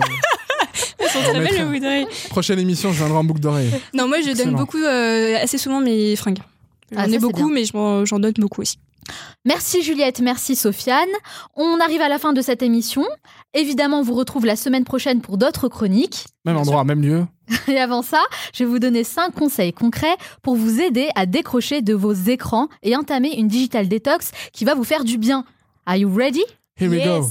sont 1.14 1.20
On 1.20 1.24
très 1.24 1.34
belles 1.34 1.43
mettra. 1.43 1.57
les 1.59 1.66
boucles 1.66 1.80
d'oreilles. 1.82 2.07
Prochaine 2.30 2.59
émission, 2.59 2.91
je 2.91 2.97
viendrai 2.97 3.18
en 3.18 3.24
boucle 3.24 3.39
d'oreille. 3.39 3.72
Non, 3.93 4.07
moi, 4.07 4.18
je 4.22 4.32
donne 4.36 4.55
beaucoup, 4.55 4.78
euh, 4.84 5.38
assez 5.41 5.57
souvent 5.57 5.80
mes 5.80 6.16
fringues. 6.16 6.39
J'en 6.91 6.99
Ah, 7.01 7.07
ai 7.07 7.11
c'est 7.11 7.20
beaucoup, 7.20 7.49
mais 7.49 7.64
j'en 7.66 8.20
donne 8.20 8.34
beaucoup 8.38 8.61
aussi. 8.61 8.78
Merci 9.43 9.84
Juliette, 9.84 10.22
merci 10.22 10.55
Sofiane. 10.55 11.09
On 11.57 11.80
arrive 11.82 11.99
à 12.01 12.07
la 12.07 12.20
fin 12.20 12.32
de 12.32 12.41
cette 12.41 12.61
émission. 12.64 13.03
Évidemment, 13.53 13.99
on 13.99 14.01
vous 14.01 14.14
retrouve 14.14 14.45
la 14.45 14.55
semaine 14.55 14.86
prochaine 14.86 15.20
pour 15.20 15.38
d'autres 15.38 15.68
chroniques. 15.68 16.24
Même 16.45 16.55
endroit, 16.55 16.86
même 16.86 17.01
lieu. 17.01 17.26
Et 17.68 17.78
avant 17.78 18.01
ça, 18.01 18.22
je 18.53 18.64
vais 18.64 18.70
vous 18.70 18.80
donner 18.80 19.03
5 19.03 19.34
conseils 19.36 19.74
concrets 19.74 20.16
pour 20.41 20.55
vous 20.55 20.80
aider 20.80 21.09
à 21.16 21.26
décrocher 21.26 21.82
de 21.82 21.93
vos 21.93 22.14
écrans 22.14 22.70
et 22.82 22.95
entamer 22.95 23.36
une 23.38 23.49
digital 23.49 23.89
detox 23.89 24.32
qui 24.53 24.64
va 24.64 24.74
vous 24.74 24.86
faire 24.86 25.03
du 25.03 25.18
bien. 25.18 25.43
Are 25.86 25.97
you 25.97 26.09
ready? 26.09 26.43
Here 26.80 26.89
we 26.89 27.03
go. 27.03 27.28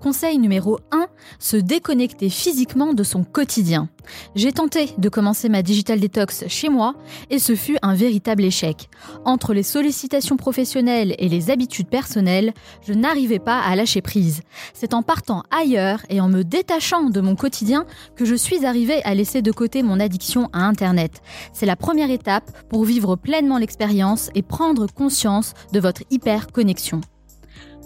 Conseil 0.00 0.38
numéro 0.38 0.78
1, 0.92 1.08
se 1.40 1.56
déconnecter 1.56 2.30
physiquement 2.30 2.94
de 2.94 3.02
son 3.02 3.24
quotidien. 3.24 3.88
J'ai 4.36 4.52
tenté 4.52 4.90
de 4.96 5.08
commencer 5.08 5.48
ma 5.48 5.62
digital 5.62 5.98
detox 5.98 6.44
chez 6.46 6.68
moi 6.68 6.94
et 7.30 7.40
ce 7.40 7.56
fut 7.56 7.78
un 7.82 7.94
véritable 7.94 8.44
échec. 8.44 8.88
Entre 9.24 9.54
les 9.54 9.64
sollicitations 9.64 10.36
professionnelles 10.36 11.16
et 11.18 11.28
les 11.28 11.50
habitudes 11.50 11.88
personnelles, 11.88 12.54
je 12.86 12.92
n'arrivais 12.92 13.40
pas 13.40 13.58
à 13.58 13.74
lâcher 13.74 14.00
prise. 14.00 14.42
C'est 14.72 14.94
en 14.94 15.02
partant 15.02 15.42
ailleurs 15.50 16.02
et 16.10 16.20
en 16.20 16.28
me 16.28 16.44
détachant 16.44 17.10
de 17.10 17.20
mon 17.20 17.34
quotidien 17.34 17.84
que 18.14 18.24
je 18.24 18.36
suis 18.36 18.64
arrivée 18.64 19.02
à 19.02 19.14
laisser 19.14 19.42
de 19.42 19.50
côté 19.50 19.82
mon 19.82 19.98
addiction 19.98 20.48
à 20.52 20.60
Internet. 20.60 21.22
C'est 21.52 21.66
la 21.66 21.76
première 21.76 22.10
étape 22.10 22.50
pour 22.68 22.84
vivre 22.84 23.16
pleinement 23.16 23.58
l'expérience 23.58 24.30
et 24.36 24.42
prendre 24.42 24.86
conscience 24.86 25.54
de 25.72 25.80
votre 25.80 26.02
hyper-connexion. 26.10 27.00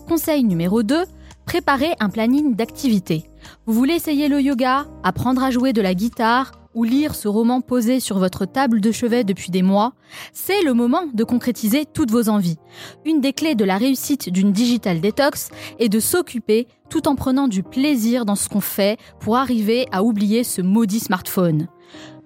Conseil 0.06 0.44
numéro 0.44 0.82
2, 0.82 1.04
préparez 1.46 1.94
un 2.00 2.08
planning 2.08 2.54
d'activités. 2.54 3.24
Vous 3.66 3.74
voulez 3.74 3.94
essayer 3.94 4.28
le 4.28 4.40
yoga, 4.40 4.86
apprendre 5.02 5.42
à 5.42 5.50
jouer 5.50 5.72
de 5.72 5.82
la 5.82 5.94
guitare 5.94 6.52
ou 6.74 6.84
lire 6.84 7.14
ce 7.14 7.28
roman 7.28 7.60
posé 7.60 8.00
sur 8.00 8.18
votre 8.18 8.46
table 8.46 8.80
de 8.80 8.92
chevet 8.92 9.24
depuis 9.24 9.50
des 9.50 9.62
mois, 9.62 9.92
c'est 10.32 10.62
le 10.62 10.74
moment 10.74 11.06
de 11.12 11.24
concrétiser 11.24 11.84
toutes 11.84 12.10
vos 12.10 12.28
envies. 12.28 12.58
Une 13.04 13.20
des 13.20 13.32
clés 13.32 13.54
de 13.54 13.64
la 13.64 13.76
réussite 13.76 14.30
d'une 14.30 14.52
digital 14.52 15.00
detox 15.00 15.50
est 15.78 15.88
de 15.88 16.00
s'occuper 16.00 16.66
tout 16.88 17.08
en 17.08 17.14
prenant 17.14 17.48
du 17.48 17.62
plaisir 17.62 18.24
dans 18.24 18.36
ce 18.36 18.48
qu'on 18.48 18.60
fait 18.60 18.98
pour 19.20 19.36
arriver 19.36 19.86
à 19.92 20.02
oublier 20.02 20.44
ce 20.44 20.62
maudit 20.62 21.00
smartphone. 21.00 21.68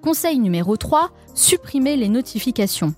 Conseil 0.02 0.38
numéro 0.38 0.76
3, 0.76 1.10
supprimez 1.34 1.96
les 1.96 2.08
notifications. 2.08 2.94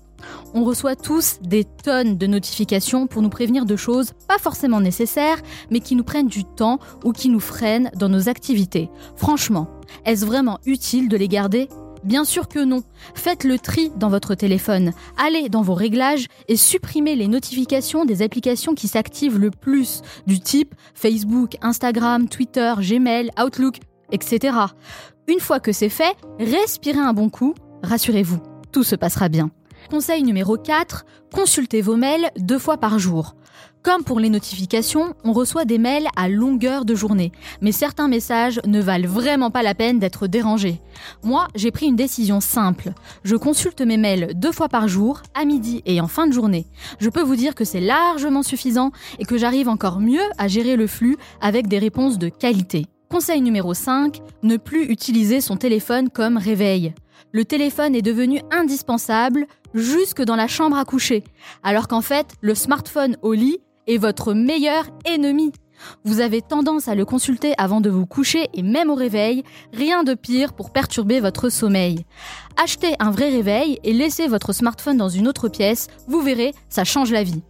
On 0.53 0.63
reçoit 0.63 0.95
tous 0.95 1.39
des 1.41 1.65
tonnes 1.65 2.17
de 2.17 2.27
notifications 2.27 3.07
pour 3.07 3.21
nous 3.21 3.29
prévenir 3.29 3.65
de 3.65 3.75
choses 3.75 4.13
pas 4.27 4.37
forcément 4.37 4.81
nécessaires, 4.81 5.39
mais 5.69 5.79
qui 5.79 5.95
nous 5.95 6.03
prennent 6.03 6.27
du 6.27 6.43
temps 6.43 6.79
ou 7.03 7.11
qui 7.11 7.29
nous 7.29 7.39
freinent 7.39 7.91
dans 7.95 8.09
nos 8.09 8.29
activités. 8.29 8.89
Franchement, 9.15 9.67
est-ce 10.05 10.25
vraiment 10.25 10.59
utile 10.65 11.09
de 11.09 11.17
les 11.17 11.27
garder? 11.27 11.69
Bien 12.03 12.23
sûr 12.23 12.47
que 12.47 12.63
non. 12.63 12.83
Faites 13.13 13.43
le 13.43 13.59
tri 13.59 13.91
dans 13.97 14.09
votre 14.09 14.35
téléphone. 14.35 14.93
Allez 15.17 15.49
dans 15.49 15.61
vos 15.61 15.73
réglages 15.73 16.27
et 16.47 16.55
supprimez 16.55 17.15
les 17.15 17.27
notifications 17.27 18.05
des 18.05 18.21
applications 18.21 18.73
qui 18.73 18.87
s'activent 18.87 19.37
le 19.37 19.51
plus, 19.51 20.01
du 20.25 20.39
type 20.39 20.75
Facebook, 20.93 21.57
Instagram, 21.61 22.29
Twitter, 22.29 22.73
Gmail, 22.79 23.31
Outlook, 23.43 23.79
etc. 24.11 24.57
Une 25.27 25.39
fois 25.39 25.59
que 25.59 25.71
c'est 25.71 25.89
fait, 25.89 26.15
respirez 26.39 26.99
un 26.99 27.13
bon 27.13 27.29
coup. 27.29 27.53
Rassurez-vous, 27.83 28.39
tout 28.71 28.83
se 28.83 28.95
passera 28.95 29.29
bien. 29.29 29.51
Conseil 29.89 30.21
numéro 30.21 30.55
4, 30.55 31.03
consultez 31.33 31.81
vos 31.81 31.95
mails 31.95 32.29
deux 32.37 32.59
fois 32.59 32.77
par 32.77 32.99
jour. 32.99 33.35
Comme 33.81 34.03
pour 34.03 34.19
les 34.19 34.29
notifications, 34.29 35.15
on 35.23 35.33
reçoit 35.33 35.65
des 35.65 35.79
mails 35.79 36.07
à 36.15 36.29
longueur 36.29 36.85
de 36.85 36.93
journée, 36.93 37.31
mais 37.59 37.71
certains 37.71 38.07
messages 38.07 38.61
ne 38.67 38.79
valent 38.81 39.09
vraiment 39.09 39.49
pas 39.49 39.63
la 39.63 39.73
peine 39.73 39.97
d'être 39.97 40.27
dérangés. 40.27 40.79
Moi, 41.23 41.47
j'ai 41.55 41.71
pris 41.71 41.87
une 41.87 41.95
décision 41.95 42.39
simple. 42.39 42.91
Je 43.23 43.35
consulte 43.35 43.81
mes 43.81 43.97
mails 43.97 44.33
deux 44.35 44.51
fois 44.51 44.69
par 44.69 44.87
jour, 44.87 45.23
à 45.33 45.43
midi 45.43 45.81
et 45.87 46.01
en 46.01 46.07
fin 46.07 46.27
de 46.27 46.33
journée. 46.33 46.67
Je 46.99 47.09
peux 47.09 47.23
vous 47.23 47.35
dire 47.35 47.55
que 47.55 47.65
c'est 47.65 47.81
largement 47.81 48.43
suffisant 48.43 48.91
et 49.17 49.25
que 49.25 49.39
j'arrive 49.39 49.69
encore 49.69 49.99
mieux 49.99 50.29
à 50.37 50.47
gérer 50.47 50.75
le 50.75 50.85
flux 50.85 51.17
avec 51.41 51.67
des 51.67 51.79
réponses 51.79 52.19
de 52.19 52.29
qualité. 52.29 52.85
Conseil 53.09 53.41
numéro 53.41 53.73
5, 53.73 54.19
ne 54.43 54.57
plus 54.57 54.83
utiliser 54.83 55.41
son 55.41 55.57
téléphone 55.57 56.09
comme 56.09 56.37
réveil. 56.37 56.93
Le 57.31 57.45
téléphone 57.45 57.95
est 57.95 58.01
devenu 58.01 58.41
indispensable 58.51 59.45
jusque 59.75 60.23
dans 60.23 60.35
la 60.35 60.47
chambre 60.47 60.77
à 60.77 60.85
coucher, 60.85 61.23
alors 61.61 61.87
qu'en 61.87 62.01
fait, 62.01 62.33
le 62.41 62.55
smartphone 62.55 63.17
au 63.21 63.33
lit 63.33 63.59
est 63.85 63.97
votre 63.97 64.33
meilleur 64.33 64.85
ennemi. 65.05 65.51
Vous 66.03 66.21
avez 66.21 66.41
tendance 66.41 66.87
à 66.87 66.95
le 66.95 67.05
consulter 67.05 67.53
avant 67.57 67.81
de 67.81 67.89
vous 67.89 68.07
coucher 68.07 68.49
et 68.53 68.63
même 68.63 68.89
au 68.89 68.95
réveil, 68.95 69.43
rien 69.73 70.03
de 70.03 70.15
pire 70.15 70.53
pour 70.53 70.71
perturber 70.71 71.19
votre 71.19 71.49
sommeil. 71.49 72.03
Achetez 72.61 72.95
un 72.99 73.11
vrai 73.11 73.29
réveil 73.29 73.79
et 73.83 73.93
laissez 73.93 74.27
votre 74.27 74.51
smartphone 74.51 74.97
dans 74.97 75.07
une 75.07 75.27
autre 75.27 75.49
pièce, 75.49 75.87
vous 76.07 76.21
verrez, 76.21 76.53
ça 76.67 76.83
change 76.83 77.11
la 77.11 77.23
vie. 77.23 77.43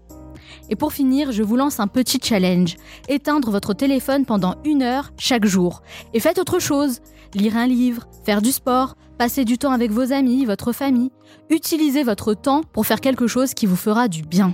Et 0.70 0.76
pour 0.76 0.94
finir, 0.94 1.32
je 1.32 1.42
vous 1.42 1.56
lance 1.56 1.80
un 1.80 1.88
petit 1.88 2.20
challenge. 2.22 2.76
Éteindre 3.08 3.50
votre 3.50 3.74
téléphone 3.74 4.26
pendant 4.26 4.56
une 4.66 4.84
heure 4.84 5.12
chaque 5.18 5.46
jour. 5.46 5.82
Et 6.14 6.20
faites 6.20 6.38
autre 6.38 6.60
chose. 6.60 7.00
Lire 7.34 7.58
un 7.58 7.68
livre, 7.68 8.08
faire 8.24 8.42
du 8.42 8.52
sport, 8.52 8.96
passer 9.20 9.44
du 9.44 9.58
temps 9.58 9.74
avec 9.74 9.92
vos 9.92 10.14
amis, 10.14 10.46
votre 10.46 10.72
famille. 10.72 11.12
Utilisez 11.50 12.04
votre 12.04 12.34
temps 12.34 12.62
pour 12.72 12.88
faire 12.88 13.02
quelque 13.02 13.28
chose 13.28 13.54
qui 13.54 13.66
vous 13.66 13.76
fera 13.76 14.08
du 14.08 14.22
bien. 14.22 14.54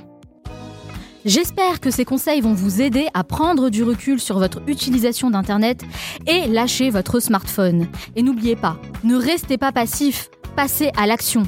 J'espère 1.24 1.80
que 1.80 1.91
ces 1.91 2.03
conseils 2.03 2.41
vont 2.41 2.55
vous 2.55 2.82
aider 2.82 3.05
à 3.13 3.24
prendre 3.24 3.70
du 3.70 3.84
recul 3.84 4.20
sur 4.20 4.39
votre 4.39 4.63
utilisation 4.68 5.30
d'Internet 5.30 5.84
et 6.26 6.47
lâcher 6.47 6.89
votre 6.89 7.20
smartphone. 7.20 7.88
Et 8.16 8.24
n'oubliez 8.24 8.55
pas, 8.55 8.78
ne 9.03 9.16
restez 9.16 9.59
pas 9.59 9.72
passif, 9.72 10.30
passez 10.55 10.89
à 10.97 11.05
l'action. 11.05 11.43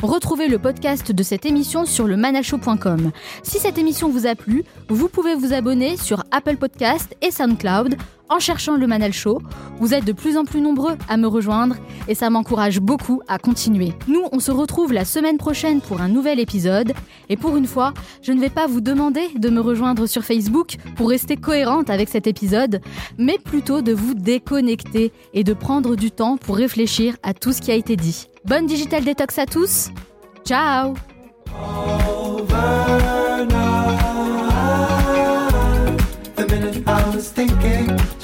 Retrouvez 0.00 0.46
le 0.46 0.58
podcast 0.58 1.10
de 1.10 1.22
cette 1.24 1.46
émission 1.46 1.84
sur 1.86 2.06
le. 2.06 2.16
Si 3.42 3.58
cette 3.58 3.78
émission 3.78 4.08
vous 4.08 4.28
a 4.28 4.36
plu, 4.36 4.62
vous 4.88 5.08
pouvez 5.08 5.34
vous 5.34 5.52
abonner 5.52 5.96
sur 5.96 6.22
Apple 6.30 6.56
Podcast 6.56 7.16
et 7.20 7.32
SoundCloud 7.32 7.96
en 8.30 8.38
cherchant 8.38 8.76
le 8.76 8.86
Manal 8.86 9.12
Show. 9.12 9.42
Vous 9.78 9.92
êtes 9.92 10.04
de 10.04 10.12
plus 10.12 10.38
en 10.38 10.44
plus 10.44 10.60
nombreux 10.60 10.96
à 11.08 11.16
me 11.16 11.26
rejoindre 11.26 11.76
et 12.08 12.14
ça 12.14 12.30
m'encourage 12.30 12.80
beaucoup 12.80 13.20
à 13.28 13.38
continuer. 13.38 13.92
Nous, 14.08 14.22
on 14.32 14.40
se 14.40 14.50
retrouve 14.50 14.92
la 14.92 15.04
semaine 15.04 15.36
prochaine 15.36 15.80
pour 15.80 16.00
un 16.00 16.08
nouvel 16.08 16.40
épisode. 16.40 16.92
Et 17.28 17.36
pour 17.36 17.56
une 17.56 17.66
fois, 17.66 17.92
je 18.22 18.32
ne 18.32 18.40
vais 18.40 18.48
pas 18.48 18.66
vous 18.66 18.80
demander 18.80 19.28
de 19.36 19.50
me 19.50 19.60
rejoindre 19.60 20.06
sur 20.06 20.24
Facebook 20.24 20.76
pour 20.96 21.10
rester 21.10 21.36
cohérente 21.36 21.90
avec 21.90 22.08
cet 22.08 22.26
épisode, 22.26 22.80
mais 23.18 23.38
plutôt 23.38 23.82
de 23.82 23.92
vous 23.92 24.14
déconnecter 24.14 25.12
et 25.34 25.44
de 25.44 25.52
prendre 25.52 25.96
du 25.96 26.10
temps 26.10 26.36
pour 26.36 26.56
réfléchir 26.56 27.16
à 27.22 27.34
tout 27.34 27.52
ce 27.52 27.60
qui 27.60 27.72
a 27.72 27.74
été 27.74 27.96
dit. 27.96 28.28
Bonne 28.44 28.66
Digital 28.66 29.04
Detox 29.04 29.38
à 29.38 29.46
tous. 29.46 29.90
Ciao 30.44 30.94